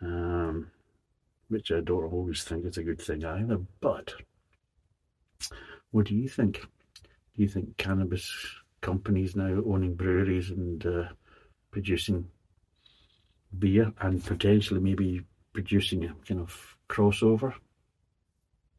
um, 0.00 0.72
which 1.48 1.70
I 1.70 1.80
don't 1.80 2.12
always 2.12 2.42
think 2.42 2.66
is 2.66 2.78
a 2.78 2.82
good 2.82 3.00
thing 3.00 3.24
either. 3.24 3.60
But 3.80 4.14
what 5.92 6.06
do 6.06 6.16
you 6.16 6.28
think? 6.28 6.66
Do 7.36 7.42
you 7.42 7.48
think 7.48 7.76
cannabis 7.76 8.28
companies 8.80 9.36
now 9.36 9.62
owning 9.64 9.94
breweries 9.94 10.50
and 10.50 10.84
uh, 10.84 11.04
producing 11.70 12.28
beer 13.56 13.92
and 14.00 14.24
potentially 14.24 14.80
maybe 14.80 15.22
producing 15.52 16.06
a 16.06 16.14
kind 16.26 16.40
of 16.40 16.76
crossover 16.88 17.54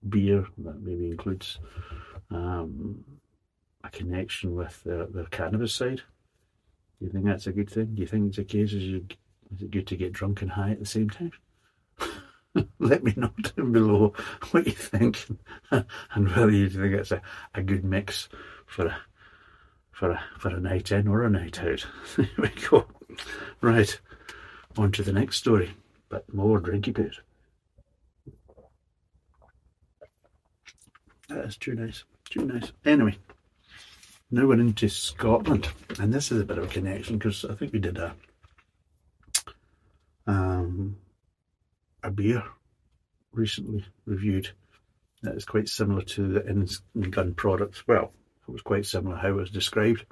beer 0.09 0.45
that 0.59 0.81
maybe 0.81 1.11
includes 1.11 1.59
um, 2.31 3.03
a 3.83 3.89
connection 3.89 4.55
with 4.55 4.83
their, 4.83 5.05
their 5.05 5.25
cannabis 5.25 5.73
side. 5.73 6.01
Do 6.99 7.05
you 7.05 7.11
think 7.11 7.25
that's 7.25 7.47
a 7.47 7.51
good 7.51 7.69
thing? 7.69 7.93
Do 7.93 8.01
you 8.01 8.07
think 8.07 8.29
it's 8.29 8.37
a 8.37 8.43
case 8.43 8.73
is, 8.73 8.83
you, 8.83 9.05
is 9.53 9.61
it 9.61 9.71
good 9.71 9.87
to 9.87 9.97
get 9.97 10.13
drunk 10.13 10.41
and 10.41 10.51
high 10.51 10.71
at 10.71 10.79
the 10.79 10.85
same 10.85 11.09
time? 11.09 11.31
Let 12.79 13.03
me 13.03 13.13
know 13.17 13.31
down 13.55 13.71
below 13.71 14.13
what 14.51 14.65
you 14.65 14.71
think 14.71 15.25
and 15.71 16.35
whether 16.35 16.51
you 16.51 16.69
think 16.69 16.93
it's 16.93 17.11
a, 17.11 17.21
a 17.53 17.61
good 17.61 17.83
mix 17.83 18.29
for 18.65 18.87
a 18.87 18.97
for 19.91 20.11
a 20.11 20.21
for 20.37 20.49
a 20.49 20.59
night 20.59 20.91
in 20.91 21.07
or 21.07 21.23
a 21.23 21.29
night 21.29 21.61
out. 21.61 21.85
there 22.17 22.29
we 22.37 22.49
go. 22.69 22.85
Right, 23.61 23.99
on 24.77 24.91
to 24.93 25.03
the 25.03 25.13
next 25.13 25.37
story, 25.37 25.71
but 26.09 26.33
more 26.33 26.59
drinky 26.59 26.93
bit. 26.93 27.15
That 31.29 31.45
is 31.45 31.57
too 31.57 31.75
nice, 31.75 32.03
too 32.29 32.45
nice. 32.45 32.71
Anyway, 32.85 33.17
now 34.31 34.47
we're 34.47 34.59
into 34.59 34.89
Scotland, 34.89 35.69
and 35.99 36.13
this 36.13 36.31
is 36.31 36.41
a 36.41 36.45
bit 36.45 36.57
of 36.57 36.65
a 36.65 36.67
connection 36.67 37.17
because 37.17 37.45
I 37.45 37.55
think 37.55 37.73
we 37.73 37.79
did 37.79 37.97
a 37.97 38.15
um, 40.27 40.97
a 42.03 42.11
beer 42.11 42.43
recently 43.31 43.85
reviewed 44.05 44.49
that 45.23 45.35
is 45.35 45.45
quite 45.45 45.67
similar 45.67 46.01
to 46.01 46.27
the 46.27 46.47
Innis 46.47 46.81
Gunn 47.09 47.33
product. 47.33 47.83
Well, 47.87 48.13
it 48.47 48.51
was 48.51 48.61
quite 48.61 48.85
similar 48.85 49.15
how 49.15 49.29
it 49.29 49.33
was 49.33 49.49
described. 49.49 50.05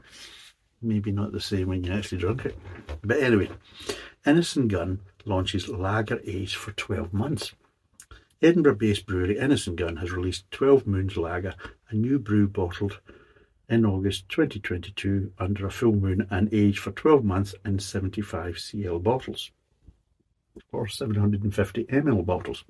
Maybe 0.81 1.11
not 1.11 1.31
the 1.31 1.39
same 1.39 1.69
when 1.69 1.83
you 1.83 1.93
actually 1.93 2.17
drunk 2.17 2.45
it. 2.45 2.57
But 3.03 3.21
anyway, 3.21 3.49
Innis 4.25 4.55
Gunn 4.55 4.99
launches 5.25 5.69
lager 5.69 6.19
age 6.25 6.55
for 6.55 6.71
12 6.71 7.13
months. 7.13 7.53
Edinburgh 8.43 8.75
based 8.75 9.05
brewery 9.05 9.37
Innis 9.37 9.69
Gunn 9.69 9.95
has 9.95 10.11
released 10.11 10.51
12 10.51 10.85
Moons 10.85 11.15
Lager, 11.15 11.55
a 11.89 11.95
new 11.95 12.19
brew 12.19 12.45
bottled 12.45 12.99
in 13.69 13.85
August 13.85 14.27
2022 14.27 15.31
under 15.39 15.65
a 15.65 15.71
full 15.71 15.93
moon 15.93 16.27
and 16.29 16.53
aged 16.53 16.79
for 16.79 16.91
12 16.91 17.23
months 17.23 17.55
in 17.63 17.79
75 17.79 18.59
cl 18.59 18.99
bottles 18.99 19.51
or 20.73 20.89
750 20.89 21.85
ml 21.85 22.25
bottles. 22.25 22.65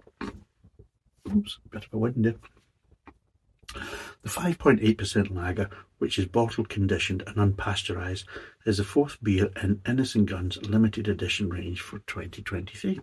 Oops, 1.35 1.57
bit 1.71 1.85
of 1.85 1.93
a 1.93 1.97
wind 1.97 2.23
there. 2.23 2.35
The 4.21 4.29
5.8% 4.29 5.35
lager, 5.35 5.71
which 5.97 6.19
is 6.19 6.27
bottle 6.27 6.65
conditioned 6.65 7.23
and 7.25 7.37
unpasteurised, 7.37 8.25
is 8.67 8.77
the 8.77 8.83
fourth 8.83 9.17
beer 9.23 9.49
in 9.63 9.81
Innis 9.87 10.13
Gunn's 10.13 10.61
limited 10.61 11.07
edition 11.07 11.49
range 11.49 11.81
for 11.81 11.97
2023. 11.97 13.01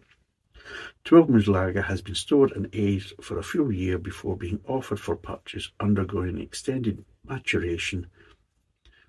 12 1.04 1.28
Moons 1.28 1.48
Lager 1.48 1.82
has 1.82 2.02
been 2.02 2.14
stored 2.14 2.52
and 2.52 2.68
aged 2.72 3.14
for 3.20 3.38
a 3.38 3.42
full 3.42 3.72
year 3.72 3.98
before 3.98 4.36
being 4.36 4.60
offered 4.66 5.00
for 5.00 5.16
purchase, 5.16 5.70
undergoing 5.80 6.38
extended 6.38 7.04
maturation, 7.24 8.06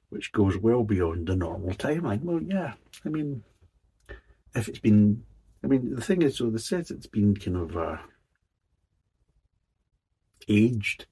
which 0.10 0.32
goes 0.32 0.58
well 0.58 0.84
beyond 0.84 1.28
the 1.28 1.36
normal 1.36 1.72
timeline. 1.72 2.22
Well, 2.24 2.42
yeah, 2.42 2.74
I 3.06 3.10
mean, 3.10 3.44
if 4.56 4.68
it's 4.68 4.80
been, 4.80 5.24
I 5.64 5.68
mean, 5.68 5.96
the 5.96 6.02
thing 6.02 6.22
is, 6.22 6.38
so 6.38 6.50
they 6.50 6.58
says 6.58 6.92
it's 6.92 7.08
been 7.08 7.36
kind 7.36 7.58
of 7.58 7.78
uh, 7.78 7.98
aged 10.48 11.06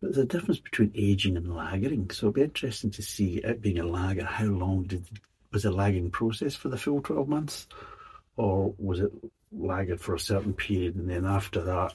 but 0.00 0.14
there's 0.14 0.24
a 0.24 0.28
difference 0.28 0.60
between 0.60 0.92
aging 0.94 1.36
and 1.36 1.46
lagering, 1.48 2.12
so 2.12 2.28
it'll 2.28 2.34
be 2.34 2.42
interesting 2.42 2.90
to 2.92 3.02
see 3.02 3.38
it 3.38 3.60
being 3.60 3.78
a 3.78 3.84
lager. 3.84 4.24
How 4.24 4.44
long 4.44 4.84
did 4.84 5.04
was 5.50 5.64
the 5.64 5.72
lagging 5.72 6.10
process 6.10 6.54
for 6.54 6.68
the 6.68 6.76
full 6.76 7.02
twelve 7.02 7.28
months, 7.28 7.66
or 8.38 8.74
was 8.78 9.00
it 9.00 9.10
lagged 9.52 10.00
for 10.00 10.14
a 10.14 10.20
certain 10.20 10.54
period 10.54 10.94
and 10.94 11.10
then 11.10 11.26
after 11.26 11.62
that 11.62 11.94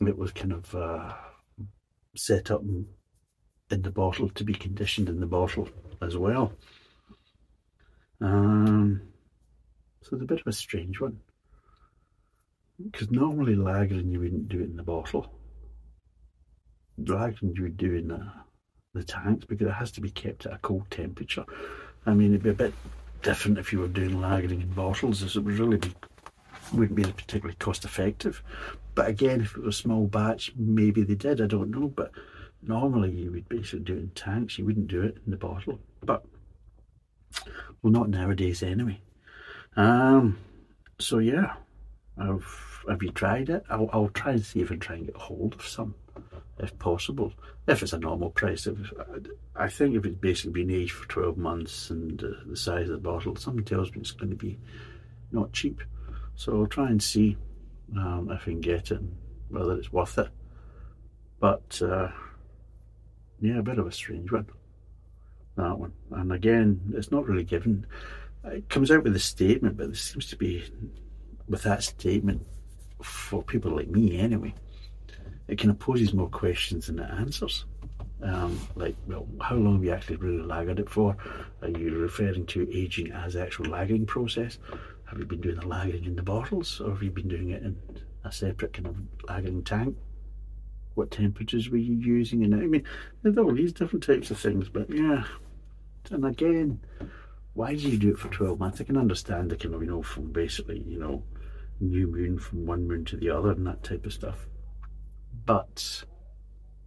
it 0.00 0.16
was 0.18 0.32
kind 0.32 0.52
of 0.52 0.74
uh, 0.74 1.14
set 2.14 2.50
up 2.50 2.60
in, 2.62 2.86
in 3.70 3.80
the 3.82 3.90
bottle 3.90 4.28
to 4.28 4.44
be 4.44 4.52
conditioned 4.52 5.08
in 5.08 5.20
the 5.20 5.26
bottle 5.26 5.68
as 6.02 6.16
well. 6.16 6.52
Um, 8.20 9.00
so 10.02 10.16
it's 10.16 10.22
a 10.22 10.26
bit 10.26 10.40
of 10.40 10.46
a 10.46 10.52
strange 10.52 11.00
one 11.00 11.18
because 12.90 13.10
normally 13.10 13.56
lagering 13.56 14.12
you 14.12 14.20
wouldn't 14.20 14.48
do 14.48 14.60
it 14.60 14.64
in 14.64 14.76
the 14.76 14.82
bottle 14.82 15.32
drag 17.02 17.36
you 17.42 17.62
would 17.62 17.76
do 17.76 17.94
in 17.94 18.08
the, 18.08 18.26
the 18.94 19.04
tanks 19.04 19.44
because 19.44 19.66
it 19.66 19.72
has 19.72 19.90
to 19.92 20.00
be 20.00 20.10
kept 20.10 20.46
at 20.46 20.54
a 20.54 20.58
cold 20.58 20.90
temperature. 20.90 21.44
I 22.06 22.14
mean, 22.14 22.30
it'd 22.30 22.42
be 22.42 22.50
a 22.50 22.54
bit 22.54 22.74
different 23.26 23.58
if 23.58 23.72
you 23.72 23.80
were 23.80 23.88
doing 23.88 24.12
lagering 24.12 24.62
in 24.62 24.70
bottles, 24.70 25.20
as 25.20 25.34
it 25.34 25.40
would 25.40 25.58
really 25.58 25.78
be 25.78 25.92
wouldn't 26.72 26.94
be 26.94 27.02
particularly 27.02 27.56
cost 27.56 27.84
effective. 27.84 28.40
But 28.94 29.08
again, 29.08 29.40
if 29.40 29.56
it 29.56 29.62
was 29.64 29.74
a 29.74 29.82
small 29.82 30.06
batch, 30.06 30.52
maybe 30.56 31.02
they 31.02 31.16
did. 31.16 31.40
I 31.40 31.46
don't 31.46 31.70
know. 31.70 31.88
But 31.88 32.12
normally 32.62 33.10
you 33.10 33.32
would 33.32 33.48
basically 33.48 33.80
do 33.80 33.94
it 33.94 33.98
in 33.98 34.10
tanks. 34.10 34.58
You 34.58 34.64
wouldn't 34.64 34.86
do 34.86 35.02
it 35.02 35.18
in 35.24 35.32
the 35.32 35.36
bottle. 35.36 35.80
But 36.04 36.24
well, 37.82 37.92
not 37.92 38.10
nowadays 38.10 38.62
anyway. 38.62 39.00
Um. 39.76 40.38
So 41.00 41.18
yeah, 41.18 41.54
I've 42.16 42.84
have 42.88 43.02
you 43.02 43.10
tried 43.10 43.48
it? 43.50 43.64
I'll 43.68 43.90
I'll 43.92 44.10
try 44.10 44.32
and 44.32 44.44
see 44.44 44.60
if 44.60 44.68
I 44.68 44.74
can 44.74 44.80
try 44.80 44.96
and 44.96 45.06
get 45.06 45.16
hold 45.16 45.54
of 45.54 45.66
some 45.66 45.96
if 46.58 46.78
possible. 46.78 47.32
If 47.66 47.82
it's 47.82 47.92
a 47.92 47.98
normal 47.98 48.30
price, 48.30 48.66
if, 48.66 48.76
I 49.54 49.68
think 49.68 49.96
if 49.96 50.04
it's 50.04 50.16
basically 50.16 50.64
been 50.64 50.70
aged 50.74 50.92
for 50.92 51.08
12 51.08 51.36
months 51.36 51.90
and 51.90 52.22
uh, 52.22 52.28
the 52.46 52.56
size 52.56 52.88
of 52.88 53.02
the 53.02 53.08
bottle, 53.08 53.36
something 53.36 53.64
tells 53.64 53.90
me 53.92 54.00
it's 54.00 54.12
going 54.12 54.30
to 54.30 54.36
be 54.36 54.58
not 55.32 55.52
cheap. 55.52 55.82
So 56.36 56.60
I'll 56.60 56.66
try 56.66 56.88
and 56.88 57.02
see 57.02 57.36
um, 57.96 58.30
if 58.30 58.42
I 58.42 58.44
can 58.44 58.60
get 58.60 58.90
it 58.90 58.98
and 58.98 59.16
whether 59.48 59.76
it's 59.76 59.92
worth 59.92 60.18
it. 60.18 60.28
But 61.40 61.80
uh, 61.82 62.08
yeah, 63.40 63.58
a 63.58 63.62
bit 63.62 63.78
of 63.78 63.86
a 63.86 63.92
strange 63.92 64.32
one, 64.32 64.46
that 65.56 65.78
one. 65.78 65.92
And 66.10 66.32
again, 66.32 66.92
it's 66.94 67.10
not 67.10 67.26
really 67.26 67.44
given. 67.44 67.86
It 68.44 68.68
comes 68.68 68.90
out 68.90 69.04
with 69.04 69.16
a 69.16 69.20
statement, 69.20 69.76
but 69.76 69.86
there 69.86 69.94
seems 69.94 70.28
to 70.28 70.36
be, 70.36 70.64
with 71.48 71.62
that 71.64 71.82
statement, 71.82 72.46
for 73.02 73.42
people 73.42 73.72
like 73.72 73.88
me 73.88 74.18
anyway, 74.18 74.54
it 75.48 75.56
kind 75.56 75.70
of 75.70 75.78
poses 75.78 76.12
more 76.12 76.28
questions 76.28 76.86
than 76.86 76.98
it 76.98 77.10
answers. 77.10 77.64
Um, 78.22 78.58
like, 78.74 78.96
well, 79.06 79.28
how 79.40 79.56
long 79.56 79.74
have 79.74 79.84
you 79.84 79.92
actually 79.92 80.16
really 80.16 80.42
lagered 80.42 80.78
it 80.78 80.88
for? 80.88 81.16
Are 81.62 81.68
you 81.68 81.98
referring 81.98 82.46
to 82.46 82.68
aging 82.72 83.12
as 83.12 83.36
actual 83.36 83.66
lagering 83.66 84.06
process? 84.06 84.58
Have 85.04 85.18
you 85.18 85.26
been 85.26 85.40
doing 85.40 85.56
the 85.56 85.62
lagering 85.62 86.06
in 86.06 86.16
the 86.16 86.22
bottles, 86.22 86.80
or 86.80 86.90
have 86.90 87.02
you 87.02 87.10
been 87.10 87.28
doing 87.28 87.50
it 87.50 87.62
in 87.62 87.76
a 88.24 88.32
separate 88.32 88.72
kind 88.72 88.88
of 88.88 88.96
lagering 89.28 89.64
tank? 89.64 89.96
What 90.94 91.10
temperatures 91.10 91.68
were 91.68 91.76
you 91.76 91.94
using? 91.94 92.42
And 92.42 92.54
I 92.54 92.66
mean, 92.66 92.84
there's 93.22 93.36
all 93.36 93.54
these 93.54 93.72
different 93.72 94.02
types 94.02 94.30
of 94.30 94.38
things, 94.38 94.68
but 94.68 94.88
yeah. 94.90 95.24
And 96.10 96.24
again, 96.24 96.80
why 97.52 97.74
do 97.74 97.88
you 97.88 97.98
do 97.98 98.10
it 98.10 98.18
for 98.18 98.28
12 98.28 98.58
months? 98.58 98.80
I 98.80 98.84
can 98.84 98.96
understand 98.96 99.50
the 99.50 99.56
kind 99.56 99.74
of, 99.74 99.82
you 99.82 99.90
know, 99.90 100.02
from 100.02 100.32
basically, 100.32 100.80
you 100.80 100.98
know, 100.98 101.22
new 101.80 102.06
moon 102.06 102.38
from 102.38 102.66
one 102.66 102.88
moon 102.88 103.04
to 103.06 103.16
the 103.16 103.30
other 103.30 103.50
and 103.50 103.66
that 103.66 103.82
type 103.82 104.06
of 104.06 104.12
stuff. 104.12 104.46
But 105.46 106.04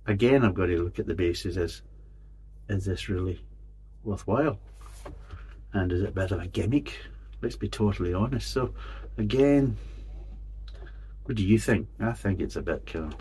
again, 0.06 0.44
I've 0.44 0.54
got 0.54 0.68
to 0.68 0.84
look 0.84 1.00
at 1.00 1.08
the 1.08 1.16
basis 1.16 1.58
as 1.58 1.82
is 2.70 2.86
this 2.86 3.10
really 3.10 3.44
worthwhile? 4.04 4.60
And 5.74 5.92
is 5.92 6.02
it 6.02 6.10
a 6.10 6.12
bit 6.12 6.32
of 6.32 6.42
a 6.42 6.48
gimmick? 6.48 6.96
Let's 7.42 7.56
be 7.56 7.70
totally 7.70 8.14
honest. 8.14 8.52
So, 8.52 8.74
again, 9.18 9.78
what 11.24 11.36
do 11.36 11.46
you 11.46 11.58
think? 11.58 11.88
I 12.00 12.12
think 12.14 12.42
it's 12.42 12.56
a 12.56 12.62
bit 12.62 12.86
kind 12.86 13.14
of. 13.14 13.20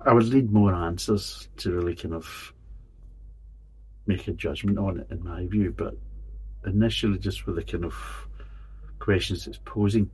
I 0.00 0.12
would 0.12 0.32
need 0.32 0.50
more 0.50 0.74
answers 0.74 1.48
to 1.58 1.72
really 1.72 1.94
kind 1.94 2.14
of 2.14 2.54
make 4.06 4.26
a 4.28 4.32
judgment 4.32 4.78
on 4.78 5.00
it, 5.00 5.08
in 5.10 5.22
my 5.22 5.46
view. 5.46 5.74
But 5.76 5.94
initially, 6.64 7.18
just 7.18 7.46
with 7.46 7.56
the 7.56 7.62
kind 7.62 7.84
of 7.84 7.94
questions 8.98 9.46
it's 9.46 9.60
posing, 9.64 10.10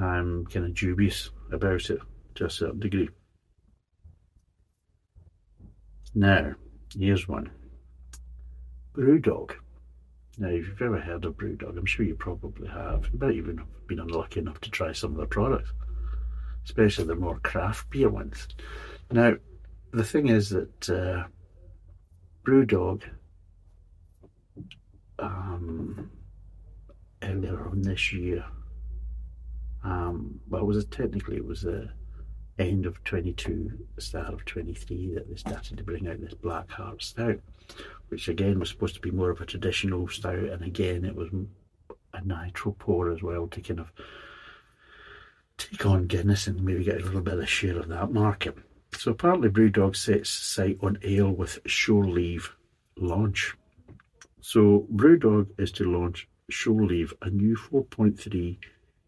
I'm 0.00 0.46
kind 0.46 0.66
of 0.66 0.74
dubious 0.74 1.30
about 1.52 1.90
it 1.90 2.00
to 2.36 2.46
a 2.46 2.50
certain 2.50 2.80
degree. 2.80 3.08
Now, 6.14 6.54
here's 6.98 7.28
one. 7.28 7.50
Brewdog. 8.94 9.52
Now, 10.38 10.48
if 10.48 10.66
you've 10.66 10.82
ever 10.82 10.98
heard 10.98 11.24
of 11.24 11.34
Brewdog, 11.34 11.76
I'm 11.78 11.86
sure 11.86 12.06
you 12.06 12.14
probably 12.14 12.68
have. 12.68 13.08
You 13.12 13.18
might 13.18 13.34
even 13.34 13.58
have 13.58 13.86
been 13.86 14.00
unlucky 14.00 14.40
enough 14.40 14.60
to 14.62 14.70
try 14.70 14.92
some 14.92 15.12
of 15.12 15.16
their 15.18 15.26
products, 15.26 15.72
especially 16.64 17.04
the 17.04 17.14
more 17.14 17.38
craft 17.40 17.90
beer 17.90 18.08
ones. 18.08 18.48
Now, 19.10 19.34
the 19.92 20.04
thing 20.04 20.28
is 20.28 20.50
that 20.50 20.90
uh, 20.90 21.24
Brewdog, 22.46 23.02
um, 25.18 26.10
earlier 27.22 27.68
on 27.68 27.82
this 27.82 28.12
year, 28.12 28.44
um, 29.86 30.40
well, 30.48 30.62
it 30.62 30.66
was 30.66 30.78
a, 30.78 30.84
technically 30.84 31.36
it 31.36 31.46
was 31.46 31.64
a 31.64 31.92
end 32.58 32.86
of 32.86 33.02
22, 33.04 33.70
start 33.98 34.34
of 34.34 34.44
23, 34.44 35.14
that 35.14 35.28
they 35.28 35.36
started 35.36 35.76
to 35.76 35.84
bring 35.84 36.08
out 36.08 36.20
this 36.20 36.34
Black 36.34 36.68
Heart 36.70 37.02
Stout, 37.02 37.38
which 38.08 38.28
again 38.28 38.58
was 38.58 38.68
supposed 38.68 38.96
to 38.96 39.00
be 39.00 39.12
more 39.12 39.30
of 39.30 39.40
a 39.40 39.46
traditional 39.46 40.08
stout, 40.08 40.34
and 40.34 40.64
again 40.64 41.04
it 41.04 41.14
was 41.14 41.28
a 42.14 42.24
nitro 42.24 42.72
pour 42.72 43.12
as 43.12 43.22
well 43.22 43.46
to 43.46 43.60
kind 43.60 43.78
of 43.78 43.92
take 45.56 45.86
on 45.86 46.08
Guinness 46.08 46.48
and 46.48 46.64
maybe 46.64 46.82
get 46.82 47.00
a 47.00 47.04
little 47.04 47.20
bit 47.20 47.38
of 47.38 47.48
share 47.48 47.78
of 47.78 47.88
that 47.88 48.10
market. 48.10 48.56
So 48.94 49.12
apparently 49.12 49.50
Brewdog 49.50 49.94
sets 49.94 50.30
sight 50.30 50.78
on 50.82 50.98
ale 51.04 51.30
with 51.30 51.60
Shore 51.66 52.06
Leave 52.06 52.56
launch. 52.96 53.54
So 54.40 54.88
Brewdog 54.92 55.48
is 55.58 55.70
to 55.72 55.84
launch 55.84 56.28
Shore 56.50 56.84
Leave, 56.84 57.14
a 57.22 57.30
new 57.30 57.56
4.3 57.56 58.58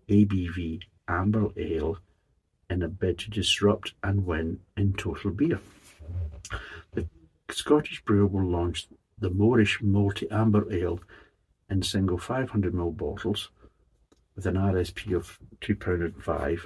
ABV 0.08 0.80
amber 1.08 1.48
ale 1.56 1.98
in 2.70 2.82
a 2.82 2.88
bid 2.88 3.18
to 3.18 3.30
disrupt 3.30 3.94
and 4.02 4.26
win 4.26 4.60
in 4.76 4.92
total 4.94 5.30
beer. 5.30 5.60
The 6.92 7.08
Scottish 7.50 8.04
brewer 8.04 8.26
will 8.26 8.48
launch 8.48 8.88
the 9.18 9.30
Moorish 9.30 9.80
Malty 9.80 10.30
Amber 10.30 10.70
Ale 10.72 11.00
in 11.70 11.82
single 11.82 12.18
500ml 12.18 12.96
bottles 12.96 13.50
with 14.36 14.46
an 14.46 14.54
RSP 14.54 15.16
of 15.16 15.38
£2.05 15.60 16.60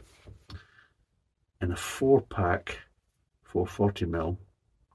in 1.60 1.72
a 1.72 1.76
four 1.76 2.20
pack 2.20 2.80
440ml 3.52 4.36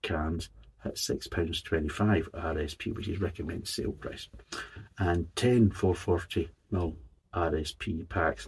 cans 0.02 0.50
at 0.86 0.96
£6.25 0.96 2.30
RSP, 2.30 2.96
which 2.96 3.08
is 3.08 3.20
recommended 3.20 3.68
sale 3.68 3.92
price, 3.92 4.30
and 5.00 5.36
10 5.36 5.72
440ml 5.72 6.96
RSP 7.38 8.08
packs 8.10 8.48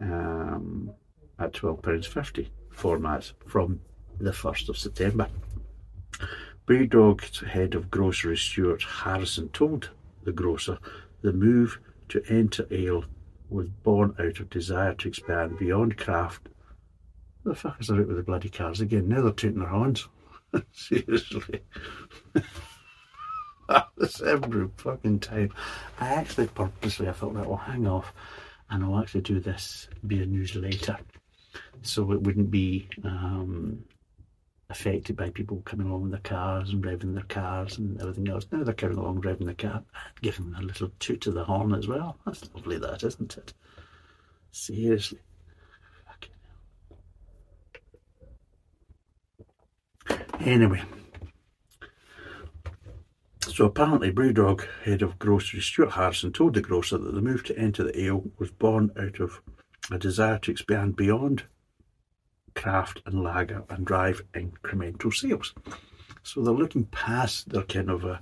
um, 0.00 0.92
at 1.38 1.52
£12.50 1.52 2.48
formats 2.74 3.32
from 3.46 3.80
the 4.18 4.30
1st 4.30 4.68
of 4.68 4.78
September. 4.78 5.28
Brewdog's 6.66 7.40
head 7.40 7.74
of 7.74 7.90
grocery 7.90 8.36
Stuart 8.36 8.82
Harrison 8.82 9.48
told 9.48 9.90
the 10.24 10.32
grocer 10.32 10.78
the 11.22 11.32
move 11.32 11.80
to 12.10 12.22
enter 12.28 12.66
ale 12.70 13.04
was 13.48 13.68
born 13.68 14.14
out 14.18 14.38
of 14.40 14.50
desire 14.50 14.94
to 14.94 15.08
expand 15.08 15.58
beyond 15.58 15.96
craft. 15.96 16.48
The 17.44 17.52
fuckers 17.52 17.90
are 17.90 18.00
out 18.00 18.08
with 18.08 18.16
the 18.16 18.22
bloody 18.22 18.50
cars 18.50 18.80
again. 18.80 19.08
Now 19.08 19.22
they're 19.22 19.32
taking 19.32 19.60
their 19.60 19.68
horns. 19.68 20.06
Seriously. 20.72 21.62
this 23.96 24.20
every 24.22 24.68
fucking 24.76 25.20
time. 25.20 25.52
I 25.98 26.08
actually 26.08 26.48
purposely 26.48 27.08
I 27.08 27.12
thought, 27.12 27.34
right, 27.34 27.46
well 27.46 27.56
hang 27.56 27.86
off 27.86 28.12
and 28.70 28.84
I'll 28.84 29.00
actually 29.00 29.22
do 29.22 29.40
this 29.40 29.88
beer 30.06 30.26
news 30.26 30.54
later. 30.54 30.98
So 31.82 32.12
it 32.12 32.22
wouldn't 32.22 32.50
be 32.50 32.88
um, 33.04 33.84
affected 34.68 35.16
by 35.16 35.30
people 35.30 35.62
coming 35.64 35.88
along 35.88 36.04
in 36.04 36.10
their 36.10 36.20
cars 36.20 36.70
and 36.70 36.84
revving 36.84 37.14
their 37.14 37.24
cars 37.24 37.78
and 37.78 38.00
everything 38.00 38.28
else. 38.28 38.46
Now 38.52 38.62
they're 38.62 38.74
coming 38.74 38.98
along 38.98 39.22
revving 39.22 39.46
the 39.46 39.54
car, 39.54 39.82
giving 40.22 40.50
them 40.50 40.62
a 40.62 40.66
little 40.66 40.90
toot 41.00 41.20
to 41.22 41.32
the 41.32 41.44
horn 41.44 41.74
as 41.74 41.88
well. 41.88 42.18
That's 42.24 42.48
lovely, 42.54 42.78
that 42.78 43.02
isn't 43.02 43.36
it? 43.36 43.52
Seriously. 44.52 45.18
Anyway, 50.40 50.82
so 53.50 53.64
apparently, 53.64 54.12
Brewdog 54.12 54.66
head 54.84 55.02
of 55.02 55.18
grocery 55.18 55.60
Stuart 55.60 55.92
Harrison 55.92 56.32
told 56.32 56.54
the 56.54 56.60
grocer 56.60 56.98
that 56.98 57.14
the 57.14 57.22
move 57.22 57.44
to 57.44 57.58
enter 57.58 57.84
the 57.84 58.04
ale 58.04 58.24
was 58.38 58.50
born 58.50 58.90
out 58.98 59.20
of 59.20 59.40
a 59.90 59.98
desire 59.98 60.38
to 60.38 60.50
expand 60.50 60.96
beyond 60.96 61.44
craft 62.54 63.02
and 63.06 63.22
lager 63.22 63.64
and 63.68 63.86
drive 63.86 64.22
incremental 64.34 65.12
sales. 65.12 65.54
So 66.22 66.42
they're 66.42 66.52
looking 66.52 66.84
past 66.84 67.48
their 67.48 67.62
kind 67.62 67.90
of 67.90 68.04
a 68.04 68.20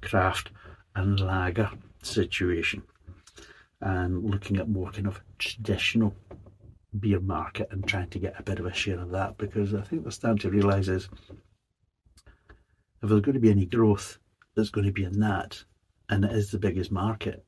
craft 0.00 0.50
and 0.94 1.20
lager 1.20 1.70
situation 2.02 2.82
and 3.80 4.30
looking 4.30 4.56
at 4.56 4.68
more 4.68 4.90
kind 4.90 5.06
of 5.06 5.20
traditional 5.38 6.14
beer 6.98 7.20
market 7.20 7.68
and 7.70 7.86
trying 7.86 8.08
to 8.10 8.18
get 8.18 8.38
a 8.38 8.42
bit 8.42 8.58
of 8.58 8.66
a 8.66 8.72
share 8.72 9.00
of 9.00 9.10
that 9.10 9.36
because 9.36 9.74
I 9.74 9.82
think 9.82 10.02
they're 10.02 10.12
starting 10.12 10.38
to 10.38 10.50
realise 10.50 10.88
is 10.88 11.08
if 13.02 13.08
there's 13.08 13.20
going 13.20 13.34
to 13.34 13.40
be 13.40 13.50
any 13.50 13.66
growth 13.66 14.18
that's 14.54 14.70
going 14.70 14.86
to 14.86 14.92
be 14.92 15.04
in 15.04 15.20
that, 15.20 15.62
and 16.08 16.24
it 16.24 16.32
is 16.32 16.50
the 16.50 16.58
biggest 16.58 16.90
market 16.90 17.44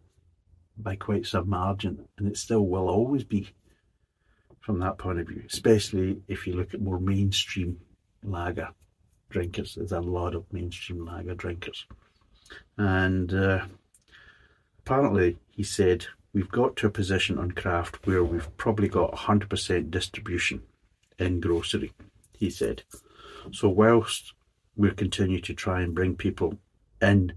by 0.78 0.96
quite 0.96 1.26
some 1.26 1.48
margin, 1.48 2.06
and 2.18 2.28
it 2.28 2.36
still 2.36 2.66
will 2.66 2.88
always 2.88 3.24
be 3.24 3.50
from 4.60 4.78
that 4.80 4.98
point 4.98 5.20
of 5.20 5.28
view, 5.28 5.42
especially 5.46 6.20
if 6.28 6.46
you 6.46 6.54
look 6.54 6.74
at 6.74 6.80
more 6.80 6.98
mainstream 6.98 7.78
lager 8.24 8.68
drinkers. 9.30 9.76
There's 9.76 9.92
a 9.92 10.00
lot 10.00 10.34
of 10.34 10.52
mainstream 10.52 11.06
lager 11.06 11.34
drinkers. 11.34 11.86
And 12.76 13.32
uh, 13.32 13.66
apparently, 14.80 15.38
he 15.50 15.62
said, 15.62 16.06
we've 16.32 16.50
got 16.50 16.76
to 16.76 16.86
a 16.86 16.90
position 16.90 17.38
on 17.38 17.52
craft 17.52 18.06
where 18.06 18.24
we've 18.24 18.54
probably 18.56 18.88
got 18.88 19.12
100% 19.12 19.90
distribution 19.90 20.62
in 21.18 21.40
grocery, 21.40 21.92
he 22.36 22.50
said. 22.50 22.82
So, 23.52 23.68
whilst 23.68 24.32
we'll 24.76 24.92
continue 24.92 25.40
to 25.40 25.54
try 25.54 25.80
and 25.80 25.94
bring 25.94 26.16
people 26.16 26.58
and 27.06 27.34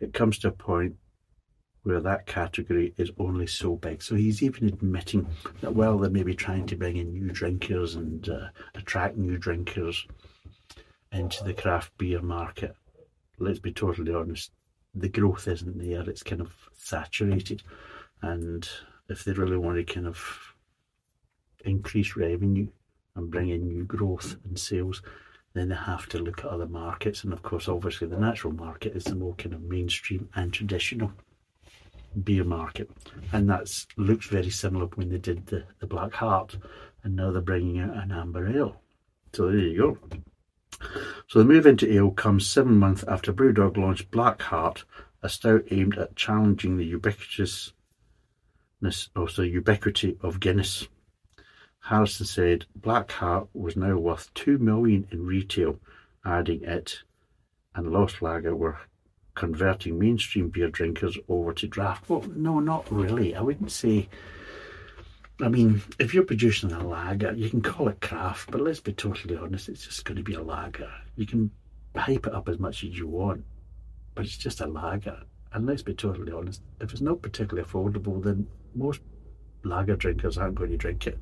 it 0.00 0.12
comes 0.12 0.36
to 0.38 0.48
a 0.48 0.52
point 0.52 0.96
where 1.84 2.00
that 2.00 2.26
category 2.26 2.92
is 2.96 3.12
only 3.18 3.46
so 3.46 3.76
big. 3.76 4.02
So 4.02 4.16
he's 4.16 4.42
even 4.42 4.66
admitting 4.66 5.28
that 5.60 5.76
while 5.76 5.96
they 5.96 6.08
may 6.08 6.24
be 6.24 6.34
trying 6.34 6.66
to 6.66 6.76
bring 6.76 6.96
in 6.96 7.12
new 7.12 7.30
drinkers 7.30 7.94
and 7.94 8.28
uh, 8.28 8.48
attract 8.74 9.16
new 9.16 9.38
drinkers 9.38 10.06
into 11.12 11.44
the 11.44 11.54
craft 11.54 11.96
beer 11.98 12.20
market, 12.20 12.74
let's 13.38 13.60
be 13.60 13.72
totally 13.72 14.12
honest, 14.12 14.50
the 14.94 15.08
growth 15.08 15.46
isn't 15.46 15.78
there. 15.78 16.08
It's 16.10 16.24
kind 16.24 16.40
of 16.40 16.52
saturated. 16.76 17.62
And 18.22 18.68
if 19.08 19.24
they 19.24 19.32
really 19.32 19.56
want 19.56 19.76
to 19.76 19.94
kind 19.94 20.08
of 20.08 20.20
increase 21.64 22.16
revenue 22.16 22.66
and 23.14 23.30
bring 23.30 23.50
in 23.50 23.68
new 23.68 23.84
growth 23.84 24.36
and 24.44 24.58
sales, 24.58 25.00
then 25.54 25.68
they 25.68 25.74
have 25.74 26.08
to 26.08 26.18
look 26.18 26.40
at 26.40 26.50
other 26.50 26.66
markets. 26.66 27.24
And 27.24 27.32
of 27.32 27.42
course, 27.42 27.68
obviously, 27.68 28.08
the 28.08 28.18
natural 28.18 28.52
market 28.52 28.96
is 28.96 29.04
the 29.04 29.14
more 29.14 29.34
kind 29.34 29.54
of 29.54 29.62
mainstream 29.62 30.28
and 30.34 30.52
traditional 30.52 31.12
beer 32.24 32.44
market. 32.44 32.90
And 33.32 33.48
that 33.50 33.68
looks 33.96 34.26
very 34.26 34.50
similar 34.50 34.86
when 34.86 35.08
they 35.08 35.18
did 35.18 35.46
the, 35.46 35.64
the 35.80 35.86
Black 35.86 36.12
Heart, 36.12 36.56
and 37.02 37.16
now 37.16 37.30
they're 37.32 37.42
bringing 37.42 37.80
out 37.80 37.96
an 37.96 38.12
amber 38.12 38.48
ale. 38.48 38.80
So 39.32 39.46
there 39.46 39.58
you 39.58 39.78
go. 39.78 39.98
So 41.28 41.38
the 41.38 41.44
move 41.44 41.66
into 41.66 41.90
ale 41.92 42.10
comes 42.10 42.46
seven 42.46 42.76
months 42.78 43.04
after 43.06 43.32
Brewdog 43.32 43.76
launched 43.76 44.10
Black 44.10 44.42
Heart, 44.42 44.84
a 45.22 45.28
stout 45.28 45.64
aimed 45.70 45.96
at 45.98 46.16
challenging 46.16 46.76
the 46.76 46.92
ubiquitousness, 46.92 47.72
oh, 48.84 49.20
also 49.20 49.42
ubiquity 49.42 50.18
of 50.22 50.40
Guinness. 50.40 50.88
Harrison 51.82 52.26
said 52.26 52.64
Black 52.76 53.10
Heart 53.10 53.48
was 53.54 53.76
now 53.76 53.96
worth 53.96 54.32
two 54.34 54.58
million 54.58 55.06
in 55.10 55.26
retail, 55.26 55.78
adding 56.24 56.62
it 56.62 57.02
and 57.74 57.92
Lost 57.92 58.22
Lager 58.22 58.54
were 58.54 58.78
converting 59.34 59.98
mainstream 59.98 60.48
beer 60.48 60.68
drinkers 60.68 61.16
over 61.28 61.52
to 61.54 61.66
draft. 61.66 62.08
Well, 62.08 62.24
no, 62.34 62.60
not 62.60 62.90
really. 62.90 63.34
I 63.34 63.40
wouldn't 63.40 63.72
say. 63.72 64.08
I 65.40 65.48
mean, 65.48 65.82
if 65.98 66.14
you're 66.14 66.24
producing 66.24 66.70
a 66.72 66.86
lager, 66.86 67.32
you 67.32 67.48
can 67.48 67.62
call 67.62 67.88
it 67.88 68.00
craft, 68.00 68.50
but 68.50 68.60
let's 68.60 68.80
be 68.80 68.92
totally 68.92 69.36
honest, 69.36 69.68
it's 69.68 69.86
just 69.86 70.04
going 70.04 70.18
to 70.18 70.22
be 70.22 70.34
a 70.34 70.42
lager. 70.42 70.92
You 71.16 71.26
can 71.26 71.50
hype 71.96 72.26
it 72.26 72.34
up 72.34 72.48
as 72.48 72.58
much 72.58 72.84
as 72.84 72.96
you 72.96 73.08
want, 73.08 73.44
but 74.14 74.24
it's 74.24 74.36
just 74.36 74.60
a 74.60 74.66
lager. 74.66 75.20
And 75.52 75.66
let's 75.66 75.82
be 75.82 75.94
totally 75.94 76.32
honest, 76.32 76.62
if 76.80 76.92
it's 76.92 77.00
not 77.00 77.22
particularly 77.22 77.66
affordable, 77.68 78.22
then 78.22 78.46
most 78.74 79.00
lager 79.64 79.96
drinkers 79.96 80.38
aren't 80.38 80.54
going 80.54 80.70
to 80.70 80.76
drink 80.76 81.06
it 81.06 81.18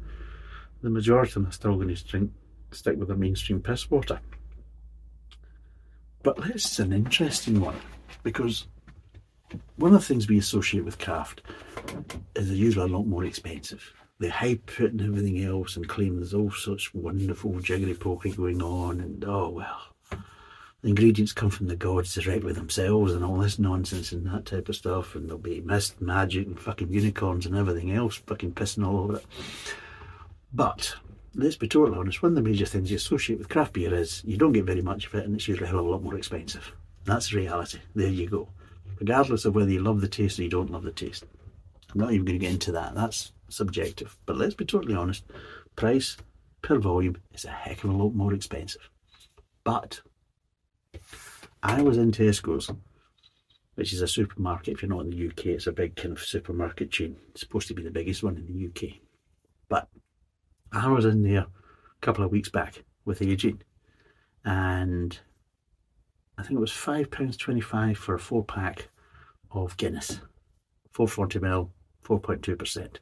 the 0.83 0.91
majority 0.91 1.31
of 1.31 1.35
them 1.35 1.47
are 1.47 1.53
still 1.53 1.76
going 1.76 1.95
to 1.95 2.05
drink, 2.07 2.33
stick 2.70 2.97
with 2.97 3.09
the 3.09 3.16
mainstream 3.16 3.61
piss 3.61 3.91
water. 3.91 4.20
But 6.22 6.37
this 6.37 6.72
is 6.72 6.81
an 6.81 6.93
interesting 6.93 7.61
one 7.61 7.76
because 8.22 8.66
one 9.76 9.95
of 9.95 10.01
the 10.01 10.07
things 10.07 10.28
we 10.28 10.39
associate 10.39 10.85
with 10.85 10.99
craft 10.99 11.43
is 12.35 12.49
they're 12.49 12.57
usually 12.57 12.91
a 12.91 12.95
lot 12.97 13.07
more 13.07 13.24
expensive. 13.24 13.93
They 14.18 14.28
hype 14.28 14.81
it 14.81 14.93
and 14.93 15.01
everything 15.01 15.43
else 15.43 15.76
and 15.76 15.89
claim 15.89 16.16
there's 16.16 16.35
all 16.35 16.51
such 16.51 16.95
wonderful 16.95 17.59
jiggery 17.61 17.95
pokery 17.95 18.37
going 18.37 18.61
on 18.61 19.01
and 19.01 19.24
oh 19.26 19.49
well 19.49 19.81
the 20.83 20.89
ingredients 20.89 21.33
come 21.33 21.51
from 21.51 21.66
the 21.66 21.76
gods 21.76 22.14
directly 22.14 22.53
themselves 22.53 23.12
and 23.12 23.24
all 23.24 23.39
this 23.39 23.59
nonsense 23.59 24.12
and 24.12 24.26
that 24.26 24.47
type 24.47 24.68
of 24.68 24.76
stuff 24.76 25.14
and 25.14 25.28
there'll 25.28 25.39
be 25.39 25.61
mist, 25.61 26.01
magic 26.01 26.47
and 26.47 26.59
fucking 26.59 26.91
unicorns 26.91 27.45
and 27.45 27.55
everything 27.55 27.93
else 27.93 28.16
fucking 28.16 28.53
pissing 28.53 28.87
all 28.87 29.01
over 29.01 29.16
it. 29.16 29.26
But 30.53 30.94
let's 31.34 31.57
be 31.57 31.68
totally 31.68 31.98
honest, 31.98 32.22
one 32.22 32.32
of 32.32 32.36
the 32.36 32.42
major 32.42 32.66
things 32.66 32.90
you 32.90 32.96
associate 32.96 33.38
with 33.38 33.48
craft 33.48 33.74
beer 33.74 33.94
is 33.94 34.22
you 34.24 34.36
don't 34.36 34.53
get 34.53 34.64
very 34.64 34.82
much 34.82 35.07
of 35.07 35.14
it 35.14 35.24
and 35.24 35.34
it's 35.34 35.46
usually 35.46 35.66
a 35.66 35.70
hell 35.70 35.80
of 35.80 35.86
a 35.86 35.90
lot 35.90 36.03
more 36.03 36.16
expensive. 36.16 36.72
That's 37.05 37.32
reality. 37.32 37.78
There 37.94 38.09
you 38.09 38.28
go. 38.28 38.48
Regardless 38.98 39.44
of 39.44 39.55
whether 39.55 39.70
you 39.70 39.80
love 39.80 40.01
the 40.01 40.09
taste 40.09 40.38
or 40.38 40.42
you 40.42 40.51
don't 40.51 40.70
love 40.70 40.82
the 40.82 40.92
taste. 40.92 41.24
I'm 41.92 42.01
not 42.01 42.12
even 42.12 42.24
going 42.24 42.38
to 42.38 42.44
get 42.44 42.53
into 42.53 42.72
that. 42.72 42.94
That's 42.94 43.32
subjective. 43.48 44.16
But 44.26 44.36
let's 44.36 44.55
be 44.55 44.64
totally 44.64 44.94
honest, 44.94 45.24
price 45.76 46.16
per 46.62 46.78
volume 46.78 47.16
is 47.32 47.44
a 47.44 47.51
heck 47.51 47.84
of 47.84 47.90
a 47.90 47.96
lot 47.96 48.14
more 48.14 48.34
expensive. 48.34 48.90
But 49.64 50.01
I 51.62 51.82
was 51.82 51.96
in 51.96 52.12
Tesco's, 52.12 52.70
which 53.74 53.92
is 53.92 54.03
a 54.03 54.09
supermarket. 54.09 54.74
If 54.74 54.82
you're 54.82 54.90
not 54.90 55.05
in 55.05 55.11
the 55.11 55.28
UK, 55.28 55.46
it's 55.46 55.66
a 55.66 55.72
big 55.72 55.96
kind 55.96 56.12
of 56.12 56.22
supermarket 56.22 56.90
chain. 56.90 57.16
It's 57.30 57.40
supposed 57.40 57.68
to 57.68 57.74
be 57.74 57.82
the 57.82 57.90
biggest 57.90 58.22
one 58.22 58.36
in 58.36 58.46
the 58.46 58.66
UK. 58.66 58.96
I 60.73 60.89
was 60.89 61.05
in 61.05 61.23
there 61.25 61.41
a 61.41 62.01
couple 62.01 62.25
of 62.25 62.31
weeks 62.31 62.49
back 62.49 62.85
with 63.05 63.23
Agent, 63.23 63.64
and 64.45 65.18
I 66.39 66.43
think 66.43 66.59
it 66.59 66.61
was 66.61 66.71
£5.25 66.71 67.97
for 67.97 68.14
a 68.14 68.21
four 68.21 68.45
pack 68.45 68.89
of 69.51 69.77
Guinness, 69.77 70.21
440ml, 70.95 71.71
4.2%. 72.05 72.97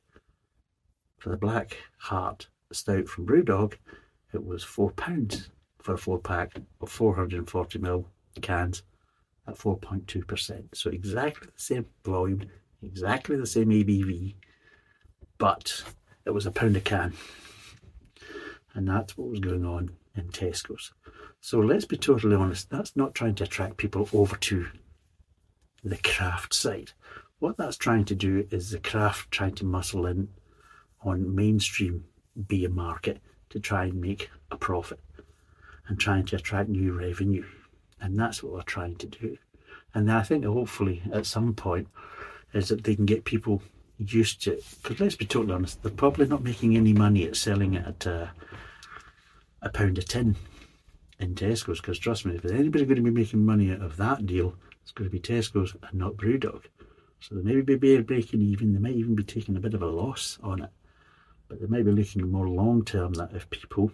For 1.18 1.28
the 1.28 1.36
Black 1.36 1.76
Heart 1.98 2.48
Stout 2.72 3.06
from 3.06 3.26
Brewdog, 3.26 3.74
it 4.32 4.44
was 4.44 4.64
£4 4.64 5.48
for 5.82 5.94
a 5.94 5.98
four 5.98 6.18
pack 6.18 6.56
of 6.80 6.90
440ml 6.90 8.06
cans 8.40 8.82
at 9.46 9.58
4.2%. 9.58 10.64
So 10.74 10.90
exactly 10.90 11.48
the 11.54 11.60
same 11.60 11.86
volume, 12.02 12.44
exactly 12.82 13.36
the 13.36 13.46
same 13.46 13.68
ABV, 13.68 14.36
but 15.36 15.84
it 16.24 16.30
was 16.30 16.46
a 16.46 16.50
pound 16.50 16.76
a 16.76 16.80
can. 16.80 17.12
And 18.74 18.88
that's 18.88 19.16
what 19.16 19.30
was 19.30 19.40
going 19.40 19.64
on 19.64 19.90
in 20.14 20.28
Tesco's. 20.28 20.92
So 21.40 21.58
let's 21.60 21.84
be 21.84 21.96
totally 21.96 22.36
honest, 22.36 22.70
that's 22.70 22.96
not 22.96 23.14
trying 23.14 23.34
to 23.36 23.44
attract 23.44 23.76
people 23.76 24.08
over 24.12 24.36
to 24.36 24.66
the 25.84 25.96
craft 25.98 26.54
side. 26.54 26.92
What 27.38 27.56
that's 27.56 27.76
trying 27.76 28.04
to 28.06 28.14
do 28.14 28.46
is 28.50 28.70
the 28.70 28.80
craft 28.80 29.30
trying 29.30 29.54
to 29.56 29.64
muscle 29.64 30.06
in 30.06 30.28
on 31.02 31.34
mainstream 31.34 32.04
beer 32.46 32.68
market 32.68 33.20
to 33.50 33.60
try 33.60 33.84
and 33.84 34.00
make 34.00 34.30
a 34.50 34.56
profit 34.56 35.00
and 35.86 35.98
trying 35.98 36.24
to 36.26 36.36
attract 36.36 36.68
new 36.68 36.92
revenue. 36.92 37.44
And 38.00 38.18
that's 38.18 38.42
what 38.42 38.52
we're 38.52 38.62
trying 38.62 38.96
to 38.96 39.06
do. 39.06 39.38
And 39.94 40.10
I 40.10 40.22
think 40.22 40.44
hopefully 40.44 41.02
at 41.12 41.26
some 41.26 41.54
point 41.54 41.88
is 42.52 42.68
that 42.68 42.84
they 42.84 42.94
can 42.94 43.06
get 43.06 43.24
people 43.24 43.62
used 43.98 44.42
to. 44.44 44.60
Because 44.82 45.00
let's 45.00 45.16
be 45.16 45.26
totally 45.26 45.54
honest, 45.54 45.82
they're 45.82 45.92
probably 45.92 46.26
not 46.26 46.42
making 46.42 46.76
any 46.76 46.92
money 46.92 47.26
at 47.26 47.36
selling 47.36 47.74
it 47.74 47.86
at 47.86 48.06
uh, 48.06 48.26
a 49.62 49.68
pound 49.68 49.98
a 49.98 50.02
tin 50.02 50.36
in 51.18 51.34
Tesco's. 51.34 51.80
Because 51.80 51.98
trust 51.98 52.24
me, 52.24 52.36
if 52.36 52.44
anybody's 52.44 52.86
going 52.86 52.96
to 52.96 53.02
be 53.02 53.10
making 53.10 53.44
money 53.44 53.72
out 53.72 53.82
of 53.82 53.96
that 53.96 54.26
deal, 54.26 54.54
it's 54.82 54.92
going 54.92 55.10
to 55.10 55.12
be 55.12 55.20
Tesco's 55.20 55.76
and 55.82 55.98
not 55.98 56.16
Brewdog. 56.16 56.64
So 57.20 57.34
they 57.34 57.42
may 57.42 57.60
be 57.60 58.00
breaking 58.00 58.42
even, 58.42 58.72
they 58.72 58.78
might 58.78 58.94
even 58.94 59.16
be 59.16 59.24
taking 59.24 59.56
a 59.56 59.60
bit 59.60 59.74
of 59.74 59.82
a 59.82 59.86
loss 59.86 60.38
on 60.42 60.62
it. 60.62 60.70
But 61.48 61.60
they 61.60 61.66
might 61.66 61.84
be 61.84 61.90
looking 61.90 62.30
more 62.30 62.48
long 62.48 62.84
term 62.84 63.14
that 63.14 63.32
if 63.34 63.50
people 63.50 63.90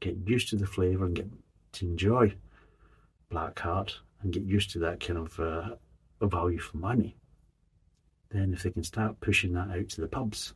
get 0.00 0.16
used 0.26 0.48
to 0.50 0.56
the 0.56 0.66
flavour 0.66 1.06
and 1.06 1.16
get 1.16 1.28
to 1.72 1.86
enjoy 1.86 2.34
Black 3.30 3.58
Heart 3.58 3.98
and 4.22 4.32
get 4.32 4.44
used 4.44 4.70
to 4.70 4.78
that 4.80 5.00
kind 5.00 5.18
of 5.18 5.40
uh, 5.40 6.26
value 6.26 6.58
for 6.58 6.76
money, 6.76 7.16
then 8.32 8.52
if 8.52 8.62
they 8.62 8.70
can 8.70 8.84
start 8.84 9.20
pushing 9.20 9.52
that 9.52 9.70
out 9.70 9.88
to 9.90 10.00
the 10.00 10.08
pubs, 10.08 10.54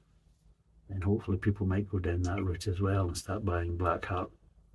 then 0.88 1.02
hopefully 1.02 1.36
people 1.36 1.66
might 1.66 1.90
go 1.90 1.98
down 1.98 2.22
that 2.22 2.42
route 2.42 2.68
as 2.68 2.80
well 2.80 3.06
and 3.06 3.16
start 3.16 3.44
buying 3.44 3.76
Black 3.76 4.04
Heart 4.04 4.30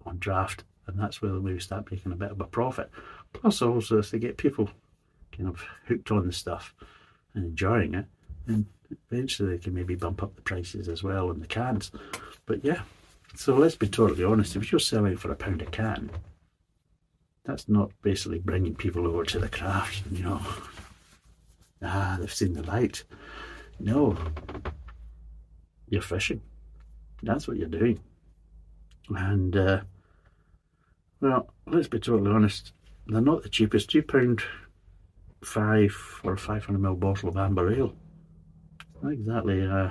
on 0.05 0.17
draft, 0.19 0.63
and 0.87 0.99
that's 0.99 1.21
where 1.21 1.31
maybe 1.31 1.59
start 1.59 1.89
making 1.91 2.11
a 2.11 2.17
bit 2.17 2.31
of 2.31 2.41
a 2.41 2.45
profit. 2.45 2.89
Plus, 3.33 3.61
also 3.61 3.99
if 3.99 4.11
they 4.11 4.19
get 4.19 4.37
people 4.37 4.69
kind 5.31 5.49
of 5.49 5.63
hooked 5.87 6.11
on 6.11 6.27
the 6.27 6.33
stuff 6.33 6.75
and 7.33 7.45
enjoying 7.45 7.93
it, 7.93 8.05
then 8.45 8.65
eventually 9.09 9.55
they 9.55 9.63
can 9.63 9.73
maybe 9.73 9.95
bump 9.95 10.21
up 10.21 10.35
the 10.35 10.41
prices 10.41 10.87
as 10.87 11.03
well 11.03 11.31
in 11.31 11.39
the 11.39 11.47
cans. 11.47 11.91
But 12.45 12.63
yeah, 12.65 12.81
so 13.35 13.55
let's 13.55 13.75
be 13.75 13.87
totally 13.87 14.23
honest. 14.23 14.55
If 14.55 14.71
you're 14.71 14.79
selling 14.79 15.17
for 15.17 15.31
a 15.31 15.35
pound 15.35 15.61
a 15.61 15.65
can, 15.65 16.11
that's 17.43 17.69
not 17.69 17.91
basically 18.01 18.39
bringing 18.39 18.75
people 18.75 19.07
over 19.07 19.23
to 19.25 19.39
the 19.39 19.49
craft. 19.49 20.03
You 20.11 20.23
know, 20.23 20.41
ah, 21.83 22.17
they've 22.19 22.33
seen 22.33 22.53
the 22.53 22.63
light. 22.63 23.03
No, 23.79 24.17
you're 25.89 26.01
fishing. 26.01 26.41
That's 27.23 27.47
what 27.47 27.57
you're 27.57 27.67
doing. 27.67 27.99
And 29.09 29.55
uh, 29.55 29.81
well, 31.19 31.53
let's 31.67 31.87
be 31.87 31.99
totally 31.99 32.31
honest. 32.31 32.73
They're 33.07 33.21
not 33.21 33.43
the 33.43 33.49
cheapest. 33.49 33.89
Two 33.89 34.03
pound 34.03 34.41
five 35.43 35.91
for 35.91 36.33
a 36.33 36.37
500 36.37 36.79
ml 36.79 36.99
bottle 36.99 37.29
of 37.29 37.37
amber 37.37 37.73
ale. 37.73 37.95
Not 39.01 39.13
exactly. 39.13 39.67
Uh, 39.67 39.89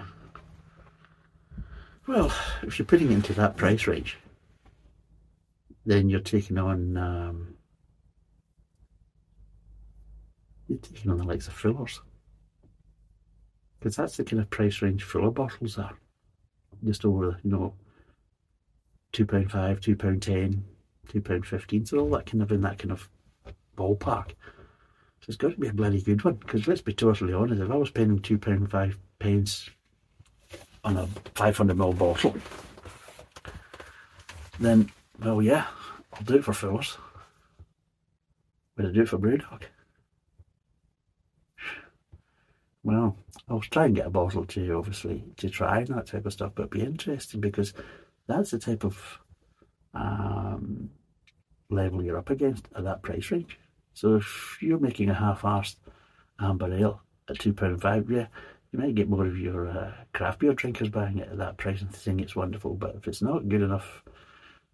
well, 2.06 2.32
if 2.62 2.78
you're 2.78 2.86
putting 2.86 3.12
into 3.12 3.32
that 3.34 3.56
price 3.56 3.86
range, 3.86 4.16
then 5.86 6.08
you're 6.08 6.20
taking 6.20 6.58
on 6.58 6.96
um, 6.96 7.54
you're 10.70 10.78
taking 10.78 11.10
on 11.10 11.18
the 11.18 11.24
likes 11.24 11.48
of 11.48 11.54
Fuller's. 11.54 12.00
Because 13.78 13.96
that's 13.96 14.16
the 14.16 14.24
kind 14.24 14.40
of 14.40 14.48
price 14.50 14.80
range 14.82 15.02
Fuller 15.02 15.30
bottles 15.30 15.78
are. 15.78 15.98
Just 16.84 17.04
over, 17.04 17.38
you 17.42 17.50
know, 17.50 17.74
£2.5, 19.12 19.50
£2.10, 19.50 20.62
£2.15. 21.08 21.88
So 21.88 21.98
all 21.98 22.10
that 22.10 22.26
kind 22.26 22.42
of 22.42 22.52
in 22.52 22.60
that 22.60 22.78
kind 22.78 22.92
of 22.92 23.08
ballpark. 23.76 24.30
So 25.20 25.26
it's 25.28 25.36
got 25.36 25.52
to 25.52 25.60
be 25.60 25.68
a 25.68 25.72
bloody 25.72 26.00
good 26.00 26.24
one. 26.24 26.34
Because 26.34 26.68
let's 26.68 26.80
be 26.80 26.92
totally 26.92 27.32
honest, 27.32 27.60
if 27.60 27.70
I 27.70 27.76
was 27.76 27.90
paying 27.90 28.18
£2.5 28.18 28.94
pence 29.18 29.70
on 30.84 30.96
a 30.96 31.06
500ml 31.34 31.98
bottle, 31.98 32.36
then, 34.60 34.90
well, 35.18 35.42
yeah, 35.42 35.66
I'll 36.12 36.22
do 36.22 36.36
it 36.36 36.44
for 36.44 36.52
Fuller's. 36.52 36.96
But 38.76 38.86
I 38.86 38.92
do 38.92 39.02
it 39.02 39.08
for 39.08 39.18
Brewdog. 39.18 39.62
Well, 42.82 43.16
I'll 43.48 43.60
try 43.60 43.86
and 43.86 43.94
get 43.94 44.06
a 44.06 44.10
bottle 44.10 44.46
to 44.46 44.72
obviously 44.72 45.22
to 45.36 45.50
try 45.50 45.78
and 45.78 45.88
that 45.88 46.06
type 46.06 46.24
of 46.24 46.32
stuff, 46.32 46.52
but 46.54 46.70
be 46.70 46.80
interesting 46.80 47.40
because 47.40 47.74
that's 48.26 48.52
the 48.52 48.58
type 48.58 48.84
of 48.84 49.18
um, 49.92 50.90
level 51.68 52.02
you're 52.02 52.18
up 52.18 52.30
against 52.30 52.66
at 52.74 52.84
that 52.84 53.02
price 53.02 53.30
range. 53.30 53.58
So 53.92 54.16
if 54.16 54.58
you're 54.60 54.78
making 54.78 55.10
a 55.10 55.14
half-arsed 55.14 55.76
amber 56.40 56.72
ale 56.72 57.02
at 57.28 57.38
two 57.38 57.52
pound 57.52 57.82
five, 57.82 58.10
yeah, 58.10 58.28
you 58.72 58.78
might 58.78 58.94
get 58.94 59.10
more 59.10 59.26
of 59.26 59.36
your 59.36 59.68
uh, 59.68 59.92
craft 60.14 60.38
beer 60.38 60.54
drinkers 60.54 60.88
buying 60.88 61.18
it 61.18 61.28
at 61.28 61.38
that 61.38 61.58
price 61.58 61.82
and 61.82 61.94
saying 61.94 62.20
it's 62.20 62.36
wonderful. 62.36 62.74
But 62.74 62.94
if 62.96 63.08
it's 63.08 63.20
not 63.20 63.48
good 63.48 63.62
enough 63.62 64.02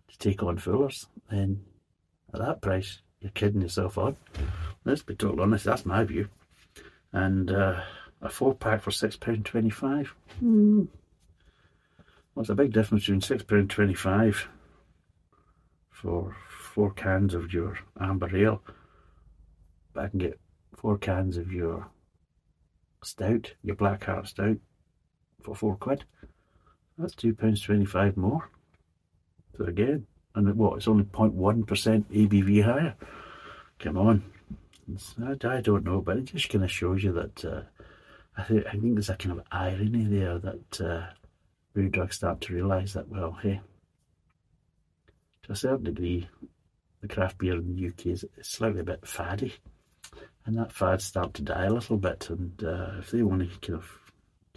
to 0.08 0.18
take 0.18 0.42
on 0.44 0.58
Fuller's, 0.58 1.06
then 1.30 1.64
at 2.32 2.40
that 2.40 2.60
price, 2.60 3.00
you're 3.20 3.32
kidding 3.32 3.62
yourself 3.62 3.98
on. 3.98 4.16
Let's 4.84 5.02
be 5.02 5.16
totally 5.16 5.42
honest, 5.42 5.64
that's 5.64 5.86
my 5.86 6.04
view. 6.04 6.28
And 7.16 7.50
uh, 7.50 7.80
a 8.20 8.28
four 8.28 8.54
pack 8.54 8.82
for 8.82 8.90
£6.25. 8.90 10.08
Hmm. 10.38 10.84
What's 12.34 12.50
a 12.50 12.54
big 12.54 12.74
difference 12.74 13.06
between 13.06 13.22
£6.25 13.22 14.44
for 15.90 16.36
four 16.46 16.90
cans 16.92 17.32
of 17.32 17.54
your 17.54 17.78
amber 17.98 18.36
ale? 18.36 18.62
But 19.94 20.04
I 20.04 20.08
can 20.08 20.18
get 20.18 20.38
four 20.76 20.98
cans 20.98 21.38
of 21.38 21.50
your 21.50 21.86
stout, 23.02 23.54
your 23.62 23.76
black 23.76 24.04
heart 24.04 24.28
stout, 24.28 24.58
for 25.40 25.56
four 25.56 25.76
quid. 25.76 26.04
That's 26.98 27.14
£2.25 27.14 28.18
more. 28.18 28.50
So 29.56 29.64
again, 29.64 30.06
and 30.34 30.54
what, 30.54 30.76
it's 30.76 30.88
only 30.88 31.04
0.1% 31.04 31.64
ABV 31.64 32.62
higher. 32.62 32.94
Come 33.78 33.96
on. 33.96 34.22
I, 35.22 35.36
I, 35.48 35.60
don't 35.60 35.84
know, 35.84 36.00
but 36.00 36.16
it 36.16 36.26
just 36.26 36.48
kind 36.48 36.64
of 36.64 36.70
shows 36.70 37.02
you 37.02 37.12
that 37.12 37.44
uh, 37.44 37.62
I, 38.36 38.42
th- 38.44 38.66
I 38.66 38.72
think 38.72 38.94
there's 38.94 39.10
a 39.10 39.16
kind 39.16 39.38
of 39.38 39.46
irony 39.50 40.04
there 40.04 40.38
that 40.38 40.80
uh, 40.80 42.08
start 42.10 42.40
to 42.42 42.54
realise 42.54 42.92
that, 42.92 43.08
well, 43.08 43.36
hey, 43.42 43.60
to 45.42 45.52
a 45.52 45.56
certain 45.56 45.84
degree, 45.84 46.28
the 47.00 47.08
craft 47.08 47.38
beer 47.38 47.54
in 47.54 47.74
the 47.74 47.88
UK 47.88 48.06
is 48.06 48.24
slightly 48.42 48.80
a 48.80 48.84
bit 48.84 49.06
faddy. 49.06 49.54
And 50.44 50.56
that 50.56 50.72
fad 50.72 51.00
start 51.02 51.34
to 51.34 51.42
die 51.42 51.64
a 51.64 51.72
little 51.72 51.96
bit. 51.96 52.30
And 52.30 52.62
uh, 52.62 52.92
if 53.00 53.10
they 53.10 53.22
want 53.22 53.42
to 53.42 53.58
kind 53.66 53.78
of 53.78 53.90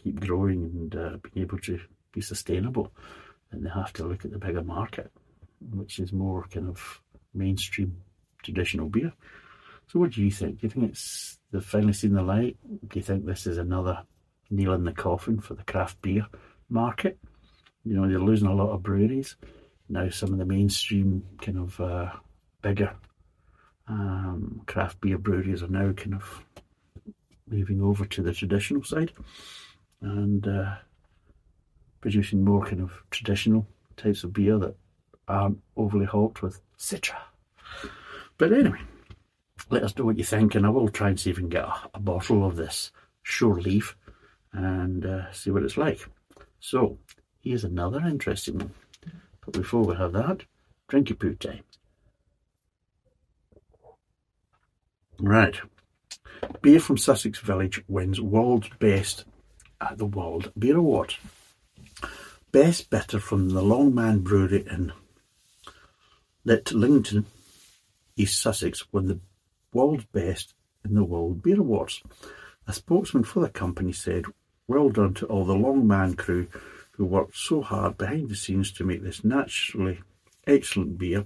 keep 0.01 0.19
growing 0.19 0.63
and 0.63 0.95
uh, 0.95 1.17
being 1.23 1.45
able 1.45 1.57
to 1.59 1.79
be 2.11 2.21
sustainable, 2.21 2.91
then 3.51 3.63
they 3.63 3.69
have 3.69 3.93
to 3.93 4.03
look 4.03 4.23
at 4.25 4.31
the 4.31 4.37
bigger 4.37 4.63
market, 4.63 5.11
which 5.71 5.99
is 5.99 6.13
more 6.13 6.45
kind 6.51 6.69
of 6.69 7.01
mainstream 7.33 7.97
traditional 8.43 8.87
beer. 8.89 9.11
So, 9.91 9.99
what 9.99 10.11
do 10.11 10.23
you 10.23 10.29
think? 10.29 10.59
Do 10.59 10.67
you 10.67 10.69
think 10.69 10.91
it's 10.91 11.39
they've 11.51 11.65
finally 11.65 11.93
seen 11.93 12.13
the 12.13 12.21
light? 12.21 12.57
Do 12.87 12.99
you 12.99 13.01
think 13.01 13.25
this 13.25 13.47
is 13.47 13.57
another 13.57 14.03
nail 14.51 14.73
in 14.73 14.83
the 14.83 14.93
coffin 14.93 15.39
for 15.39 15.55
the 15.55 15.63
craft 15.63 15.99
beer 16.03 16.27
market? 16.69 17.17
You 17.83 17.95
know, 17.95 18.07
they're 18.07 18.19
losing 18.19 18.47
a 18.47 18.53
lot 18.53 18.69
of 18.69 18.83
breweries 18.83 19.35
now. 19.89 20.07
Some 20.09 20.31
of 20.31 20.37
the 20.37 20.45
mainstream 20.45 21.23
kind 21.41 21.57
of 21.57 21.79
uh, 21.81 22.11
bigger 22.61 22.95
um, 23.87 24.61
craft 24.67 25.01
beer 25.01 25.17
breweries 25.17 25.63
are 25.63 25.67
now 25.67 25.91
kind 25.93 26.13
of 26.13 26.45
moving 27.47 27.81
over 27.81 28.05
to 28.05 28.21
the 28.21 28.31
traditional 28.31 28.83
side, 28.83 29.11
and 30.01 30.47
uh, 30.47 30.75
producing 31.99 32.45
more 32.45 32.63
kind 32.63 32.81
of 32.81 32.91
traditional 33.09 33.65
types 33.97 34.23
of 34.23 34.33
beer 34.33 34.59
that 34.59 34.75
aren't 35.27 35.59
overly 35.75 36.05
hopped 36.05 36.43
with 36.43 36.61
citra. 36.77 37.17
But 38.37 38.53
anyway, 38.53 38.81
let 39.69 39.83
us 39.83 39.97
know 39.97 40.05
what 40.05 40.17
you 40.17 40.23
think, 40.23 40.55
and 40.55 40.65
I 40.65 40.69
will 40.69 40.89
try 40.89 41.09
and 41.09 41.19
see 41.19 41.29
if 41.29 41.37
we 41.37 41.43
can 41.43 41.49
get 41.49 41.63
a, 41.63 41.73
a 41.93 41.99
bottle 41.99 42.45
of 42.45 42.55
this 42.55 42.91
Shore 43.23 43.59
Leave 43.59 43.95
and 44.51 45.05
uh, 45.05 45.31
see 45.31 45.51
what 45.51 45.63
it's 45.63 45.77
like. 45.77 46.01
So, 46.59 46.97
here's 47.41 47.63
another 47.63 47.99
interesting 47.99 48.57
one. 48.57 48.73
But 49.45 49.53
before 49.53 49.83
we 49.83 49.95
have 49.95 50.13
that, 50.13 50.43
drinky 50.89 51.17
poo 51.17 51.35
time. 51.35 51.63
Right. 55.19 55.59
Beer 56.61 56.79
from 56.79 56.97
Sussex 56.97 57.39
Village 57.39 57.83
wins 57.87 58.21
World's 58.21 58.69
Best 58.79 59.25
at 59.81 59.97
the 59.97 60.05
World 60.05 60.51
Beer 60.57 60.77
Award. 60.77 61.15
Best 62.51 62.89
Bitter 62.89 63.19
from 63.19 63.49
the 63.49 63.61
Long 63.61 63.93
Man 63.93 64.19
Brewery 64.19 64.65
in 64.69 64.91
Litlington, 66.45 67.25
East 68.15 68.41
Sussex, 68.41 68.91
won 68.91 69.07
the 69.07 69.19
World's 69.71 70.05
Best 70.05 70.53
in 70.83 70.95
the 70.95 71.03
World 71.03 71.43
Beer 71.43 71.59
Awards. 71.59 72.01
A 72.67 72.73
spokesman 72.73 73.23
for 73.23 73.41
the 73.41 73.49
company 73.49 73.91
said, 73.91 74.25
Well 74.67 74.89
done 74.89 75.13
to 75.15 75.25
all 75.27 75.45
the 75.45 75.55
Long 75.55 75.87
Man 75.87 76.15
crew 76.15 76.47
who 76.91 77.05
worked 77.05 77.37
so 77.37 77.61
hard 77.61 77.97
behind 77.97 78.29
the 78.29 78.35
scenes 78.35 78.71
to 78.73 78.83
make 78.83 79.03
this 79.03 79.23
naturally 79.23 80.01
excellent 80.45 80.97
beer. 80.97 81.25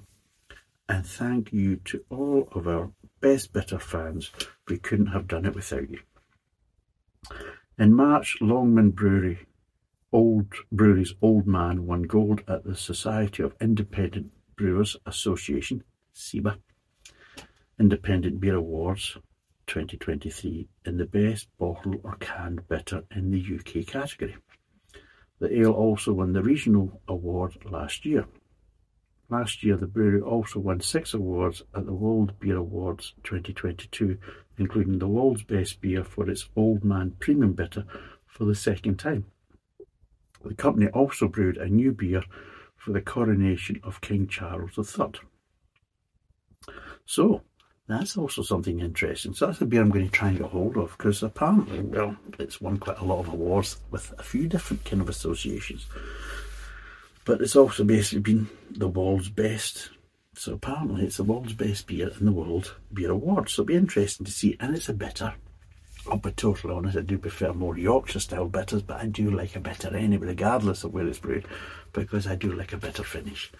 And 0.87 1.05
thank 1.05 1.53
you 1.53 1.77
to 1.85 2.03
all 2.09 2.49
of 2.51 2.67
our 2.67 2.91
best 3.21 3.53
bitter 3.53 3.79
fans. 3.79 4.31
We 4.67 4.77
couldn't 4.77 5.07
have 5.07 5.27
done 5.27 5.45
it 5.45 5.55
without 5.55 5.89
you. 5.89 5.99
In 7.77 7.93
March, 7.93 8.37
Long 8.41 8.75
Man 8.75 8.91
Brewery 8.91 9.39
Old 10.11 10.53
Brewery's 10.71 11.15
Old 11.23 11.47
Man 11.47 11.87
won 11.87 12.03
gold 12.03 12.43
at 12.47 12.63
the 12.63 12.75
Society 12.75 13.41
of 13.41 13.55
Independent 13.59 14.31
Brewers 14.55 14.95
Association 15.07 15.83
(SIBA) 16.13 16.59
Independent 17.83 18.39
Beer 18.39 18.55
Awards 18.55 19.17
2023 19.67 20.69
in 20.85 20.95
the 20.95 21.05
Best 21.05 21.49
Bottle 21.57 21.99
or 22.01 22.15
Canned 22.15 22.65
Bitter 22.69 23.03
in 23.13 23.29
the 23.29 23.43
UK 23.43 23.85
category. 23.85 24.37
The 25.39 25.59
ale 25.59 25.73
also 25.73 26.13
won 26.13 26.31
the 26.31 26.41
Regional 26.41 27.01
Award 27.09 27.57
last 27.65 28.05
year. 28.05 28.25
Last 29.27 29.65
year, 29.65 29.75
the 29.75 29.87
brewery 29.87 30.21
also 30.21 30.61
won 30.61 30.79
six 30.79 31.13
awards 31.13 31.61
at 31.75 31.85
the 31.85 31.91
World 31.91 32.39
Beer 32.39 32.55
Awards 32.55 33.15
2022, 33.25 34.17
including 34.57 34.99
the 34.99 35.09
world's 35.09 35.43
best 35.43 35.81
beer 35.81 36.05
for 36.05 36.29
its 36.29 36.47
Old 36.55 36.85
Man 36.85 37.17
Premium 37.19 37.51
Bitter 37.51 37.83
for 38.25 38.45
the 38.45 38.55
second 38.55 38.97
time. 38.97 39.25
The 40.41 40.55
company 40.55 40.87
also 40.87 41.27
brewed 41.27 41.57
a 41.57 41.67
new 41.67 41.91
beer 41.91 42.23
for 42.77 42.93
the 42.93 43.01
coronation 43.01 43.81
of 43.83 43.99
King 43.99 44.29
Charles 44.29 44.77
III. 44.77 45.19
So, 47.05 47.41
that's 47.87 48.17
also 48.17 48.41
something 48.41 48.79
interesting. 48.79 49.33
So 49.33 49.47
that's 49.47 49.61
a 49.61 49.65
beer 49.65 49.81
I'm 49.81 49.89
going 49.89 50.05
to 50.05 50.11
try 50.11 50.29
and 50.29 50.37
get 50.37 50.47
hold 50.47 50.77
of 50.77 50.97
because 50.97 51.21
apparently, 51.21 51.81
well, 51.81 52.15
it's 52.39 52.61
won 52.61 52.77
quite 52.77 52.99
a 52.99 53.05
lot 53.05 53.19
of 53.19 53.27
awards 53.27 53.77
with 53.91 54.13
a 54.17 54.23
few 54.23 54.47
different 54.47 54.85
kind 54.85 55.01
of 55.01 55.09
associations. 55.09 55.85
But 57.25 57.41
it's 57.41 57.55
also 57.55 57.83
basically 57.83 58.19
been 58.19 58.49
the 58.71 58.87
world's 58.87 59.29
best. 59.29 59.89
So 60.35 60.53
apparently 60.53 61.05
it's 61.05 61.17
the 61.17 61.23
world's 61.23 61.53
best 61.53 61.87
beer 61.87 62.11
in 62.19 62.25
the 62.25 62.31
World 62.31 62.75
Beer 62.93 63.11
Awards. 63.11 63.53
So 63.53 63.61
it'll 63.61 63.67
be 63.67 63.75
interesting 63.75 64.25
to 64.25 64.31
see. 64.31 64.57
And 64.59 64.75
it's 64.75 64.89
a 64.89 64.93
bitter. 64.93 65.33
I'll 66.09 66.17
be 66.17 66.31
totally 66.31 66.73
honest, 66.73 66.97
I 66.97 67.01
do 67.01 67.17
prefer 67.17 67.53
more 67.53 67.77
Yorkshire 67.77 68.19
style 68.19 68.49
bitters, 68.49 68.81
but 68.81 68.99
I 68.99 69.05
do 69.05 69.31
like 69.31 69.55
a 69.55 69.61
bitter 69.61 69.95
anyway, 69.95 70.27
regardless 70.27 70.83
of 70.83 70.93
where 70.93 71.07
it's 71.07 71.19
brewed, 71.19 71.45
because 71.93 72.27
I 72.27 72.35
do 72.35 72.51
like 72.51 72.73
a 72.73 72.77
bitter 72.77 73.03
finish. 73.03 73.51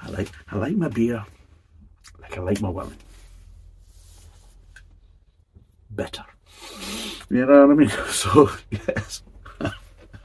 I 0.00 0.08
like 0.08 0.30
I 0.50 0.56
like 0.56 0.76
my 0.76 0.88
beer 0.88 1.26
like 2.20 2.38
I 2.38 2.40
like 2.40 2.60
my 2.60 2.70
women. 2.70 2.96
Bitter. 5.94 6.24
You 7.30 7.46
know 7.46 7.66
what 7.66 7.72
I 7.72 7.74
mean? 7.74 7.90
So 8.08 8.50
yes. 8.70 9.22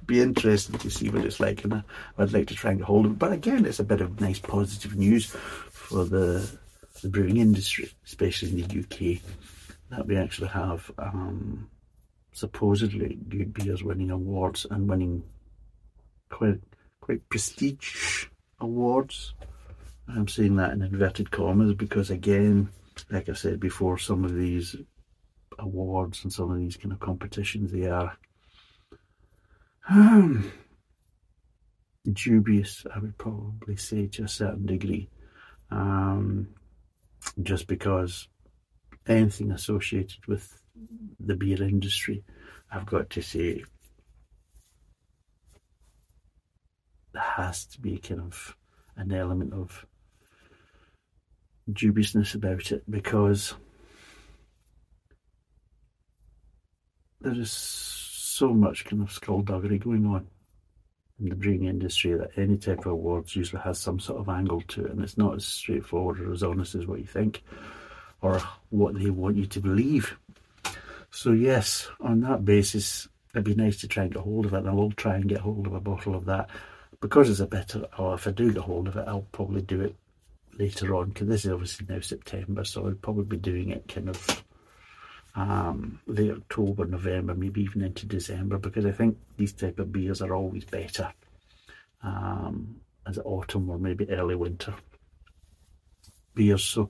be 0.06 0.22
interesting 0.22 0.78
to 0.80 0.90
see 0.90 1.10
what 1.10 1.26
it's 1.26 1.40
like, 1.40 1.64
and 1.64 1.74
I, 1.76 1.84
would 2.18 2.34
like 2.34 2.48
to 2.48 2.56
try 2.56 2.72
and 2.72 2.80
get 2.80 2.88
hold 2.88 3.06
of 3.06 3.14
it. 3.14 3.20
But 3.20 3.32
again, 3.32 3.66
it's 3.66 3.80
a 3.80 3.84
bit 3.84 4.02
of 4.02 4.22
nice 4.22 4.40
positive 4.40 4.96
news 4.96 5.26
for 5.72 6.06
the 6.06 6.50
the 7.02 7.10
brewing 7.10 7.38
industry, 7.38 7.92
especially 8.06 8.50
in 8.50 8.68
the 8.68 8.80
UK 8.80 9.22
that 9.90 10.08
we 10.08 10.18
actually 10.18 10.48
have 10.48 10.90
um, 10.98 11.70
supposedly 12.32 13.18
good 13.30 13.54
beers 13.54 13.84
winning 13.84 14.12
awards 14.12 14.66
and 14.70 14.90
winning 14.90 15.24
quite 16.30 16.60
quite 17.00 17.28
prestige 17.30 18.26
awards. 18.60 19.34
I'm 20.08 20.28
saying 20.28 20.56
that 20.58 20.72
in 20.72 20.82
inverted 20.82 21.32
commas 21.32 21.74
because 21.74 22.10
again, 22.10 22.70
like 23.10 23.30
I 23.30 23.34
said 23.34 23.60
before, 23.60 23.98
some 23.98 24.24
of 24.24 24.36
these 24.36 24.76
awards 25.60 26.24
and 26.24 26.32
some 26.32 26.52
of 26.52 26.58
these 26.58 26.78
kind 26.78 26.92
of 26.92 27.00
competitions 27.00 27.72
they 27.72 27.88
are 27.88 28.18
um, 29.90 30.52
dubious, 32.12 32.86
I 32.94 33.00
would 33.00 33.18
probably 33.18 33.76
say 33.76 34.08
to 34.08 34.24
a 34.24 34.28
certain 34.28 34.66
degree. 34.66 35.10
Um, 35.72 36.50
just 37.42 37.68
because 37.68 38.28
anything 39.08 39.52
associated 39.52 40.26
with 40.28 40.62
the 41.20 41.36
beer 41.36 41.62
industry, 41.62 42.24
I've 42.72 42.86
got 42.86 43.10
to 43.12 43.22
say, 43.22 43.64
there 47.14 47.24
has 47.24 47.66
to 47.68 47.82
be 47.82 47.98
kind 47.98 48.22
of 48.22 48.56
an 48.98 49.12
element 49.12 49.54
of 49.54 49.86
dubiousness 51.72 52.36
about 52.36 52.72
it 52.72 52.84
because 52.90 53.56
there 57.26 57.42
is 57.42 57.52
so 57.52 58.54
much 58.54 58.86
kind 58.86 59.02
of 59.02 59.12
skullduggery 59.12 59.80
going 59.80 60.06
on 60.06 60.28
in 61.20 61.30
the 61.30 61.36
brewing 61.36 61.64
industry 61.64 62.14
that 62.14 62.38
any 62.38 62.58
type 62.58 62.80
of 62.80 62.88
awards 62.88 63.36
usually 63.36 63.62
has 63.62 63.80
some 63.80 64.00
sort 64.00 64.20
of 64.20 64.30
angle 64.30 64.62
to 64.62 64.86
it 64.86 64.92
and 64.92 65.02
it's 65.02 65.18
not 65.18 65.36
as 65.36 65.46
straightforward 65.46 66.20
or 66.20 66.32
as 66.32 66.44
honest 66.44 66.76
as 66.76 66.86
what 66.86 67.00
you 67.00 67.06
think 67.06 67.42
or 68.22 68.40
what 68.70 68.98
they 69.00 69.10
want 69.10 69.38
you 69.38 69.48
to 69.48 69.60
believe. 69.60 70.16
So, 71.10 71.32
yes, 71.32 71.88
on 72.00 72.22
that 72.22 72.46
basis, 72.46 73.08
it'd 73.34 73.44
be 73.44 73.56
nice 73.56 73.80
to 73.82 73.88
try 73.88 74.04
and 74.04 74.14
get 74.14 74.22
hold 74.22 74.46
of 74.46 74.54
it, 74.54 74.58
and 74.60 74.70
I 74.70 74.74
will 74.74 74.92
try 74.92 75.16
and 75.16 75.28
get 75.28 75.40
hold 75.40 75.66
of 75.66 75.74
a 75.74 75.80
bottle 75.80 76.14
of 76.14 76.26
that. 76.26 76.50
Because 77.02 77.30
it's 77.30 77.40
a 77.40 77.48
better, 77.48 77.86
or 77.98 78.16
if 78.16 78.28
I 78.28 78.32
do 78.32 78.52
get 78.52 78.64
hold 78.64 78.88
of 78.88 78.98
it, 78.98 79.08
I'll 79.08 79.28
probably 79.32 79.62
do 79.62 79.82
it 79.82 79.96
later 80.60 80.94
on, 80.96 81.10
because 81.10 81.28
this 81.28 81.46
is 81.46 81.52
obviously 81.52 81.86
now 81.88 82.02
September, 82.02 82.66
so 82.66 82.86
I'll 82.86 82.96
probably 82.96 83.26
be 83.26 83.38
doing 83.38 83.70
it 83.70 83.88
kind 83.88 84.10
of 84.10 84.44
um, 85.36 86.00
late 86.08 86.32
October, 86.32 86.86
November, 86.86 87.36
maybe 87.36 87.62
even 87.62 87.82
into 87.82 88.06
December, 88.06 88.58
because 88.58 88.86
I 88.86 88.92
think 88.92 89.18
these 89.38 89.54
type 89.54 89.80
of 89.80 89.92
beers 89.92 90.22
are 90.22 90.34
always 90.34 90.66
better 90.66 91.12
um, 92.04 92.78
as 93.08 93.20
autumn 93.24 93.70
or 93.70 93.78
maybe 93.78 94.10
early 94.10 94.36
winter 94.36 94.74
beers. 96.34 96.64
So 96.64 96.90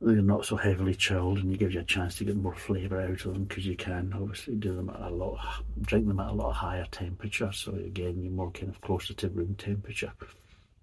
they're 0.00 0.22
not 0.22 0.44
so 0.44 0.56
heavily 0.56 0.94
chilled 0.94 1.38
and 1.38 1.50
you 1.50 1.58
give 1.58 1.72
you 1.72 1.80
a 1.80 1.84
chance 1.84 2.16
to 2.16 2.24
get 2.24 2.36
more 2.36 2.54
flavour 2.54 3.00
out 3.00 3.24
of 3.24 3.32
them 3.34 3.44
because 3.44 3.66
you 3.66 3.76
can 3.76 4.12
obviously 4.14 4.54
do 4.54 4.74
them 4.74 4.90
at 4.90 5.00
a 5.00 5.10
lot 5.10 5.38
drink 5.82 6.06
them 6.06 6.20
at 6.20 6.30
a 6.30 6.32
lot 6.32 6.52
higher 6.52 6.86
temperature 6.92 7.50
so 7.52 7.72
again 7.72 8.22
you're 8.22 8.32
more 8.32 8.50
kind 8.52 8.68
of 8.68 8.80
closer 8.80 9.12
to 9.12 9.28
room 9.30 9.56
temperature 9.56 10.12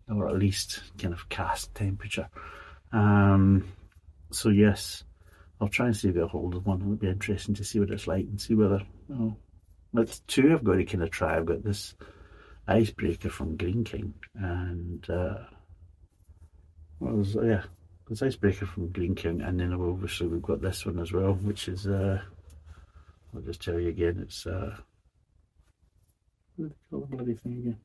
or 0.10 0.28
at 0.28 0.38
least 0.38 0.84
kind 0.98 1.14
of 1.14 1.30
cask 1.30 1.74
temperature 1.74 2.28
um, 2.92 3.66
so 4.32 4.50
yes 4.50 5.04
I'll 5.60 5.68
try 5.68 5.88
and 5.88 5.96
see 5.96 6.10
if 6.10 6.16
I 6.16 6.20
get 6.20 6.30
hold 6.30 6.56
of 6.56 6.66
one. 6.66 6.82
It'll 6.82 6.96
be 6.96 7.08
interesting 7.08 7.56
to 7.56 7.64
see 7.64 7.80
what 7.80 7.92
it's 7.92 8.08
like 8.08 8.26
and 8.26 8.40
see 8.40 8.56
whether 8.56 8.82
you 9.10 9.38
know. 9.94 10.06
Two 10.28 10.54
I've 10.54 10.64
got 10.64 10.76
to 10.76 10.86
kind 10.86 11.04
of 11.04 11.12
try. 11.12 11.38
I've 11.38 11.46
got 11.46 11.64
this 11.64 11.96
icebreaker 12.68 13.30
from 13.30 13.56
Greene 13.56 13.84
King 13.86 14.14
and 14.36 15.10
uh, 15.10 15.38
what 17.00 17.14
was 17.14 17.36
yeah 17.36 17.64
there's 18.08 18.22
Icebreaker 18.22 18.68
from 18.68 18.90
Greene 18.90 19.16
King, 19.16 19.42
and 19.42 19.60
then 19.60 19.74
obviously 19.74 20.28
we've 20.28 20.42
got 20.42 20.62
this 20.62 20.86
one 20.86 21.00
as 21.00 21.12
well, 21.12 21.34
which 21.34 21.68
is, 21.68 21.88
uh, 21.88 22.22
I'll 23.34 23.42
just 23.42 23.64
tell 23.64 23.80
you 23.80 23.90
again, 23.90 24.20
it's, 24.22 24.46
uh, 24.46 24.78
what 26.56 26.70
they 26.70 26.76
call 26.90 27.00
the 27.02 27.08
bloody 27.08 27.34
thing 27.34 27.54
again? 27.54 27.78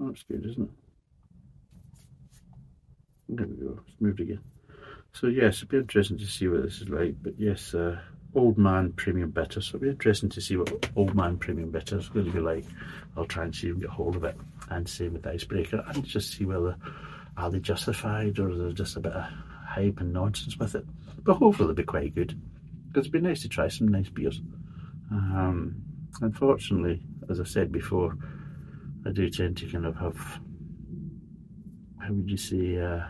Oh, 0.00 0.08
that's 0.08 0.22
good, 0.24 0.44
isn't 0.44 0.64
it? 0.64 0.81
There 3.34 3.46
we 3.46 3.56
go, 3.56 3.80
it's 3.86 4.00
moved 4.00 4.20
again. 4.20 4.40
So 5.12 5.26
yes, 5.26 5.56
it'd 5.58 5.68
be 5.68 5.78
interesting 5.78 6.18
to 6.18 6.26
see 6.26 6.48
what 6.48 6.62
this 6.62 6.80
is 6.80 6.88
like, 6.88 7.16
but 7.22 7.34
yes, 7.38 7.74
uh, 7.74 7.98
Old 8.34 8.58
Man 8.58 8.92
Premium 8.92 9.30
Bitter. 9.30 9.60
So 9.60 9.76
it'll 9.76 9.80
be 9.80 9.90
interesting 9.90 10.28
to 10.30 10.40
see 10.40 10.56
what 10.56 10.88
Old 10.96 11.14
Man 11.14 11.36
Premium 11.38 11.70
Bitter 11.70 11.98
is 11.98 12.08
going 12.08 12.26
to 12.26 12.32
be 12.32 12.40
like. 12.40 12.64
I'll 13.16 13.24
try 13.24 13.44
and 13.44 13.54
see 13.54 13.68
if 13.68 13.74
we 13.74 13.82
get 13.82 13.90
hold 13.90 14.16
of 14.16 14.24
it. 14.24 14.36
And 14.70 14.88
same 14.88 15.14
with 15.14 15.26
Icebreaker. 15.26 15.84
And 15.88 16.04
just 16.04 16.32
see 16.32 16.44
whether 16.46 16.76
are 17.36 17.50
they 17.50 17.58
justified 17.58 18.38
or 18.38 18.50
is 18.50 18.58
there 18.58 18.72
just 18.72 18.96
a 18.96 19.00
bit 19.00 19.12
of 19.12 19.24
hype 19.66 20.00
and 20.00 20.12
nonsense 20.12 20.58
with 20.58 20.74
it. 20.74 20.86
But 21.22 21.34
hopefully 21.34 21.68
they'll 21.68 21.74
be 21.76 21.84
quite 21.84 22.14
good. 22.14 22.38
It'd 22.94 23.12
be 23.12 23.20
nice 23.20 23.42
to 23.42 23.48
try 23.48 23.68
some 23.68 23.88
nice 23.88 24.08
beers. 24.08 24.40
Um, 25.10 25.82
unfortunately, 26.20 27.02
as 27.30 27.40
I 27.40 27.44
said 27.44 27.72
before, 27.72 28.16
I 29.06 29.10
do 29.10 29.28
tend 29.30 29.56
to 29.58 29.66
kind 29.66 29.86
of 29.86 29.96
have, 29.96 30.40
how 32.00 32.12
would 32.12 32.30
you 32.30 32.36
say, 32.36 32.78
uh, 32.78 33.06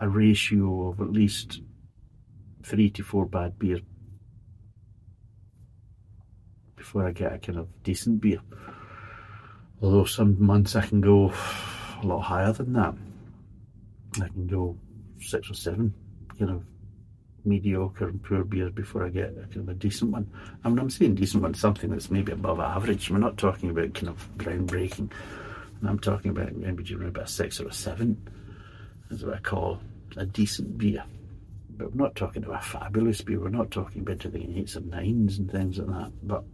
a 0.00 0.08
ratio 0.08 0.88
of 0.88 1.00
at 1.00 1.12
least 1.12 1.60
three 2.62 2.90
to 2.90 3.02
four 3.02 3.26
bad 3.26 3.58
beers 3.58 3.80
before 6.76 7.06
I 7.06 7.12
get 7.12 7.32
a 7.32 7.38
kind 7.38 7.58
of 7.58 7.68
decent 7.82 8.20
beer. 8.20 8.40
Although 9.80 10.04
some 10.04 10.42
months 10.44 10.76
I 10.76 10.86
can 10.86 11.00
go 11.00 11.32
a 12.02 12.06
lot 12.06 12.20
higher 12.20 12.52
than 12.52 12.72
that. 12.74 12.94
I 14.22 14.28
can 14.28 14.46
go 14.46 14.76
six 15.20 15.50
or 15.50 15.54
seven 15.54 15.94
kind 16.38 16.50
of 16.50 16.62
mediocre 17.44 18.08
and 18.08 18.22
poor 18.22 18.44
beers 18.44 18.72
before 18.72 19.04
I 19.04 19.10
get 19.10 19.30
a 19.30 19.46
kind 19.46 19.56
of 19.56 19.68
a 19.68 19.74
decent 19.74 20.10
one. 20.12 20.30
I 20.64 20.68
mean, 20.68 20.78
I'm 20.78 20.90
saying 20.90 21.16
decent 21.16 21.42
one, 21.42 21.54
something 21.54 21.90
that's 21.90 22.10
maybe 22.10 22.32
above 22.32 22.60
average. 22.60 23.10
We're 23.10 23.18
not 23.18 23.36
talking 23.36 23.70
about 23.70 23.94
kind 23.94 24.08
of 24.08 24.28
groundbreaking. 24.38 25.10
I'm 25.86 25.98
talking 25.98 26.30
about 26.30 26.54
maybe 26.54 26.94
around 26.94 27.08
about 27.08 27.24
a 27.24 27.28
six 27.28 27.60
or 27.60 27.68
a 27.68 27.72
seven, 27.72 28.16
is 29.10 29.24
what 29.24 29.34
I 29.34 29.40
call 29.40 29.80
a 30.16 30.26
decent 30.26 30.78
beer. 30.78 31.04
But 31.76 31.94
we're 31.94 32.04
not 32.04 32.14
talking 32.14 32.44
about 32.44 32.62
a 32.62 32.64
fabulous 32.64 33.20
beer. 33.20 33.40
We're 33.40 33.48
not 33.48 33.70
talking 33.70 34.02
about 34.02 34.20
the 34.20 34.58
eights 34.58 34.76
and 34.76 34.90
nines 34.90 35.38
and 35.38 35.50
things 35.50 35.78
like 35.78 35.88
that. 35.88 36.12
But 36.22 36.44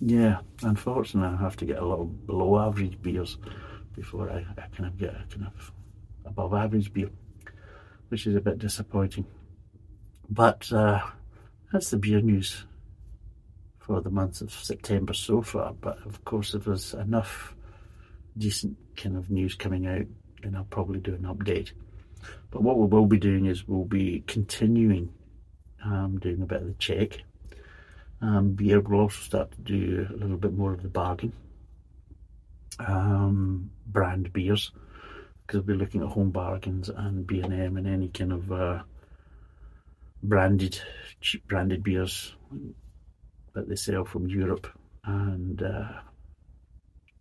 yeah, 0.00 0.40
unfortunately, 0.62 1.36
I 1.36 1.42
have 1.42 1.56
to 1.56 1.64
get 1.64 1.78
a 1.78 1.84
lot 1.84 2.00
of 2.00 2.26
below 2.26 2.58
average 2.58 3.00
beers 3.00 3.36
before 3.94 4.30
I, 4.30 4.44
I 4.56 4.66
kind 4.76 4.86
of 4.86 4.98
get 4.98 5.10
a 5.10 5.24
kind 5.30 5.46
of 5.46 5.72
above 6.24 6.54
average 6.54 6.92
beer, 6.92 7.10
which 8.08 8.26
is 8.26 8.34
a 8.34 8.40
bit 8.40 8.58
disappointing. 8.58 9.26
But 10.28 10.72
uh, 10.72 11.00
that's 11.72 11.90
the 11.90 11.98
beer 11.98 12.20
news 12.20 12.64
for 13.78 14.00
the 14.00 14.10
month 14.10 14.40
of 14.40 14.50
September 14.50 15.12
so 15.12 15.42
far. 15.42 15.74
But 15.74 15.98
of 16.06 16.24
course, 16.24 16.54
if 16.54 16.64
there's 16.64 16.94
enough 16.94 17.54
decent 18.36 18.76
kind 18.96 19.16
of 19.16 19.30
news 19.30 19.54
coming 19.54 19.86
out, 19.86 20.06
then 20.44 20.54
I'll 20.54 20.64
probably 20.64 21.00
do 21.00 21.14
an 21.14 21.22
update. 21.22 21.72
But 22.50 22.62
what 22.62 22.78
we 22.78 22.86
will 22.86 23.06
be 23.06 23.18
doing 23.18 23.46
is 23.46 23.66
we'll 23.66 23.84
be 23.84 24.22
continuing 24.26 25.12
um, 25.84 26.18
doing 26.18 26.42
a 26.42 26.46
bit 26.46 26.62
of 26.62 26.68
the 26.68 26.74
check. 26.74 27.18
Um, 28.20 28.52
beer 28.52 28.80
will 28.80 29.00
also 29.00 29.20
start 29.20 29.50
to 29.52 29.58
do 29.58 30.06
a 30.08 30.16
little 30.16 30.36
bit 30.36 30.54
more 30.54 30.72
of 30.72 30.82
the 30.82 30.88
bargain. 30.88 31.32
Um, 32.78 33.70
brand 33.86 34.32
beers 34.32 34.72
because 35.46 35.64
we'll 35.64 35.76
be 35.76 35.84
looking 35.84 36.02
at 36.02 36.08
home 36.08 36.30
bargains 36.30 36.88
and 36.88 37.26
B&M 37.26 37.76
and 37.76 37.86
any 37.86 38.08
kind 38.08 38.32
of 38.32 38.50
uh, 38.50 38.82
branded 40.22 40.80
cheap 41.20 41.46
branded 41.46 41.82
beers 41.82 42.34
that 43.54 43.68
they 43.68 43.76
sell 43.76 44.04
from 44.04 44.26
Europe 44.26 44.66
and 45.04 45.62
uh, 45.62 45.88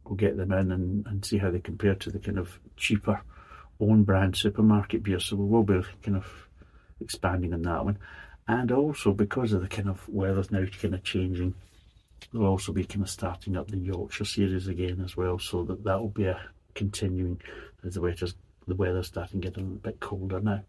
we'll 0.06 0.16
get 0.16 0.38
them 0.38 0.52
in 0.52 0.72
and, 0.72 1.06
and 1.08 1.26
see 1.26 1.38
how 1.38 1.52
they 1.52 1.60
compare 1.60 1.96
to 1.96 2.12
the 2.12 2.20
kind 2.20 2.38
of 2.38 2.60
cheaper 2.78 3.22
own 3.80 4.04
brand 4.04 4.36
supermarket 4.36 5.04
beer. 5.04 5.20
So 5.20 5.36
we 5.36 5.46
will 5.46 5.64
be 5.64 5.82
kind 6.02 6.18
of 6.18 6.26
expanding 7.02 7.54
on 7.54 7.62
that 7.64 7.86
one. 7.86 8.00
And 8.48 8.72
also 8.72 9.14
because 9.14 9.54
of 9.54 9.62
the 9.62 9.68
kind 9.68 9.90
of 9.90 10.08
weather's 10.10 10.52
now 10.52 10.66
kind 10.82 10.94
of 10.94 11.04
changing, 11.04 11.56
we'll 12.34 12.48
also 12.48 12.74
be 12.74 12.84
kind 12.84 13.04
of 13.04 13.10
starting 13.10 13.58
up 13.58 13.70
the 13.70 13.78
Yorkshire 13.78 14.26
series 14.26 14.68
again 14.68 15.02
as 15.04 15.16
well. 15.16 15.40
So 15.40 15.64
that 15.64 15.84
that 15.84 16.00
will 16.00 16.10
be 16.10 16.26
a 16.26 16.40
continuing 16.74 17.42
as 17.86 17.96
the 17.96 18.02
weather's 18.02 18.36
the 18.68 18.76
weather's 18.76 19.08
starting 19.08 19.42
to 19.42 19.50
get 19.50 19.58
a 19.58 19.60
little 19.60 19.76
bit 19.76 20.00
colder 20.00 20.40
now, 20.40 20.64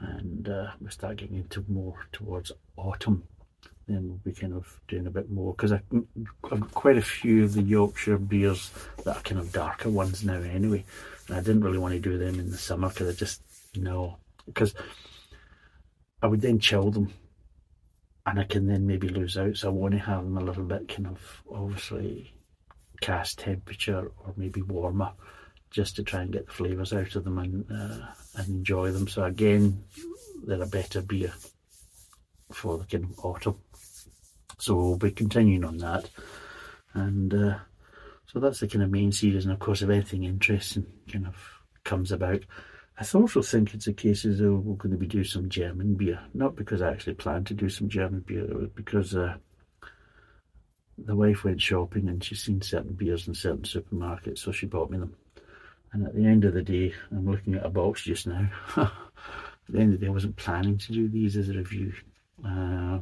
and 0.00 0.48
uh, 0.48 0.70
we 0.80 0.90
start 0.90 1.16
getting 1.16 1.36
into 1.36 1.64
more 1.68 2.06
towards 2.12 2.52
autumn. 2.76 3.22
Then 3.88 4.06
we'll 4.06 4.20
be 4.22 4.32
kind 4.32 4.52
of 4.52 4.80
doing 4.86 5.06
a 5.06 5.10
bit 5.10 5.30
more 5.30 5.54
because 5.54 5.72
I've 5.72 5.82
got 6.42 6.70
quite 6.72 6.98
a 6.98 7.02
few 7.02 7.44
of 7.44 7.54
the 7.54 7.62
Yorkshire 7.62 8.18
beers 8.18 8.70
that 9.04 9.16
are 9.16 9.22
kind 9.22 9.40
of 9.40 9.52
darker 9.52 9.88
ones 9.88 10.24
now 10.24 10.40
anyway. 10.40 10.84
And 11.26 11.36
I 11.36 11.40
didn't 11.40 11.64
really 11.64 11.78
want 11.78 11.94
to 11.94 12.00
do 12.00 12.18
them 12.18 12.38
in 12.38 12.50
the 12.50 12.58
summer 12.58 12.88
because 12.88 13.08
I 13.08 13.12
just 13.18 13.42
no 13.76 14.18
because 14.44 14.74
I 16.22 16.26
would 16.26 16.42
then 16.42 16.58
chill 16.58 16.90
them 16.90 17.12
and 18.26 18.38
I 18.38 18.44
can 18.44 18.66
then 18.66 18.86
maybe 18.86 19.08
lose 19.08 19.38
out. 19.38 19.56
So 19.56 19.68
I 19.68 19.72
want 19.72 19.92
to 19.92 20.00
have 20.00 20.22
them 20.24 20.36
a 20.36 20.44
little 20.44 20.64
bit 20.64 20.88
kind 20.88 21.06
of 21.06 21.42
obviously 21.50 22.34
cast 23.00 23.38
temperature 23.38 24.10
or 24.18 24.34
maybe 24.36 24.60
warmer 24.60 25.12
just 25.70 25.96
to 25.96 26.02
try 26.02 26.22
and 26.22 26.32
get 26.32 26.46
the 26.46 26.52
flavours 26.52 26.92
out 26.92 27.14
of 27.14 27.24
them 27.24 27.38
and, 27.38 27.64
uh, 27.70 28.06
and 28.36 28.48
enjoy 28.48 28.90
them. 28.90 29.08
So 29.08 29.24
again, 29.24 29.84
they're 30.44 30.62
a 30.62 30.66
better 30.66 31.02
beer 31.02 31.32
for 32.52 32.78
the 32.78 32.84
kind 32.84 33.04
of 33.04 33.24
autumn. 33.24 33.58
So 34.58 34.74
we'll 34.74 34.96
be 34.96 35.10
continuing 35.10 35.64
on 35.64 35.78
that. 35.78 36.10
And 36.94 37.32
uh, 37.32 37.58
so 38.26 38.40
that's 38.40 38.60
the 38.60 38.68
kind 38.68 38.82
of 38.82 38.90
main 38.90 39.12
series. 39.12 39.44
And 39.44 39.52
of 39.52 39.60
course, 39.60 39.82
if 39.82 39.90
anything 39.90 40.24
interesting 40.24 40.86
kind 41.10 41.26
of 41.26 41.36
comes 41.84 42.12
about, 42.12 42.44
I 43.00 43.06
also 43.14 43.42
think 43.42 43.74
it's 43.74 43.86
a 43.86 43.92
case 43.92 44.24
as 44.24 44.40
though 44.40 44.56
we're 44.56 44.74
going 44.74 44.90
to 44.90 44.98
be 44.98 45.06
doing 45.06 45.24
some 45.24 45.48
German 45.48 45.94
beer. 45.94 46.20
Not 46.34 46.56
because 46.56 46.82
I 46.82 46.90
actually 46.90 47.14
planned 47.14 47.46
to 47.46 47.54
do 47.54 47.68
some 47.68 47.88
German 47.88 48.20
beer, 48.20 48.46
but 48.50 48.74
because 48.74 49.14
uh, 49.14 49.36
the 50.98 51.14
wife 51.14 51.44
went 51.44 51.62
shopping 51.62 52.08
and 52.08 52.22
she's 52.22 52.42
seen 52.42 52.60
certain 52.60 52.94
beers 52.94 53.28
in 53.28 53.34
certain 53.34 53.62
supermarkets, 53.62 54.38
so 54.38 54.50
she 54.50 54.66
bought 54.66 54.90
me 54.90 54.98
them. 54.98 55.14
And 55.92 56.06
at 56.06 56.14
the 56.14 56.26
end 56.26 56.44
of 56.44 56.54
the 56.54 56.62
day, 56.62 56.92
I'm 57.12 57.30
looking 57.30 57.54
at 57.54 57.64
a 57.64 57.70
box 57.70 58.02
just 58.02 58.26
now. 58.26 58.50
at 58.76 58.90
the 59.68 59.78
end 59.78 59.94
of 59.94 60.00
the 60.00 60.06
day, 60.06 60.10
I 60.10 60.14
wasn't 60.14 60.36
planning 60.36 60.76
to 60.78 60.92
do 60.92 61.08
these 61.08 61.36
as 61.36 61.48
a 61.48 61.54
review. 61.54 61.92
Uh, 62.44 62.98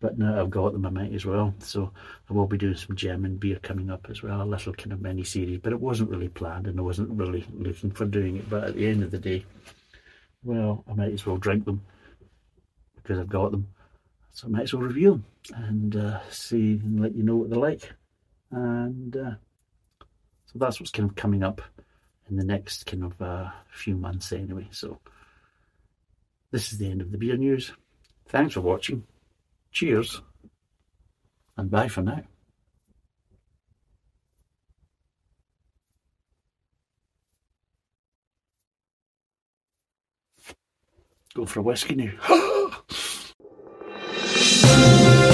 but 0.00 0.18
now 0.18 0.40
I've 0.40 0.50
got 0.50 0.72
them, 0.72 0.86
I 0.86 0.90
might 0.90 1.12
as 1.12 1.26
well. 1.26 1.54
So 1.58 1.92
I 2.28 2.32
will 2.32 2.46
be 2.46 2.56
doing 2.56 2.74
some 2.74 2.96
German 2.96 3.36
beer 3.36 3.58
coming 3.62 3.90
up 3.90 4.06
as 4.08 4.22
well, 4.22 4.42
a 4.42 4.44
little 4.44 4.72
kind 4.72 4.92
of 4.92 5.02
mini 5.02 5.24
series. 5.24 5.58
But 5.58 5.74
it 5.74 5.80
wasn't 5.80 6.10
really 6.10 6.28
planned 6.28 6.66
and 6.66 6.78
I 6.78 6.82
wasn't 6.82 7.10
really 7.10 7.46
looking 7.52 7.90
for 7.90 8.06
doing 8.06 8.36
it. 8.36 8.48
But 8.48 8.64
at 8.64 8.74
the 8.74 8.86
end 8.86 9.02
of 9.02 9.10
the 9.10 9.18
day, 9.18 9.44
well, 10.42 10.84
I 10.90 10.94
might 10.94 11.12
as 11.12 11.26
well 11.26 11.36
drink 11.36 11.66
them 11.66 11.82
because 12.96 13.18
I've 13.18 13.28
got 13.28 13.50
them. 13.50 13.68
So 14.32 14.46
I 14.46 14.50
might 14.50 14.62
as 14.62 14.72
well 14.72 14.82
review 14.82 15.10
them 15.10 15.24
and 15.54 15.96
uh, 15.96 16.20
see 16.30 16.80
and 16.82 17.00
let 17.00 17.14
you 17.14 17.22
know 17.22 17.36
what 17.36 17.50
they're 17.50 17.58
like. 17.58 17.92
And 18.50 19.14
uh, 19.14 19.34
so 20.46 20.58
that's 20.58 20.80
what's 20.80 20.92
kind 20.92 21.10
of 21.10 21.14
coming 21.14 21.42
up 21.42 21.60
in 22.30 22.36
the 22.36 22.44
next 22.44 22.86
kind 22.86 23.04
of 23.04 23.20
uh, 23.20 23.50
few 23.70 23.96
months 23.96 24.32
anyway. 24.32 24.68
So 24.70 24.98
this 26.52 26.72
is 26.72 26.78
the 26.78 26.90
end 26.90 27.02
of 27.02 27.12
the 27.12 27.18
beer 27.18 27.36
news. 27.36 27.72
Thanks 28.28 28.54
for 28.54 28.62
watching. 28.62 29.04
Cheers 29.72 30.22
and 31.56 31.70
bye 31.70 31.88
for 31.88 32.02
now. 32.02 32.22
Go 41.34 41.46
for 41.46 41.60
a 41.60 41.62
whiskey 41.62 41.94
now. 41.94 42.12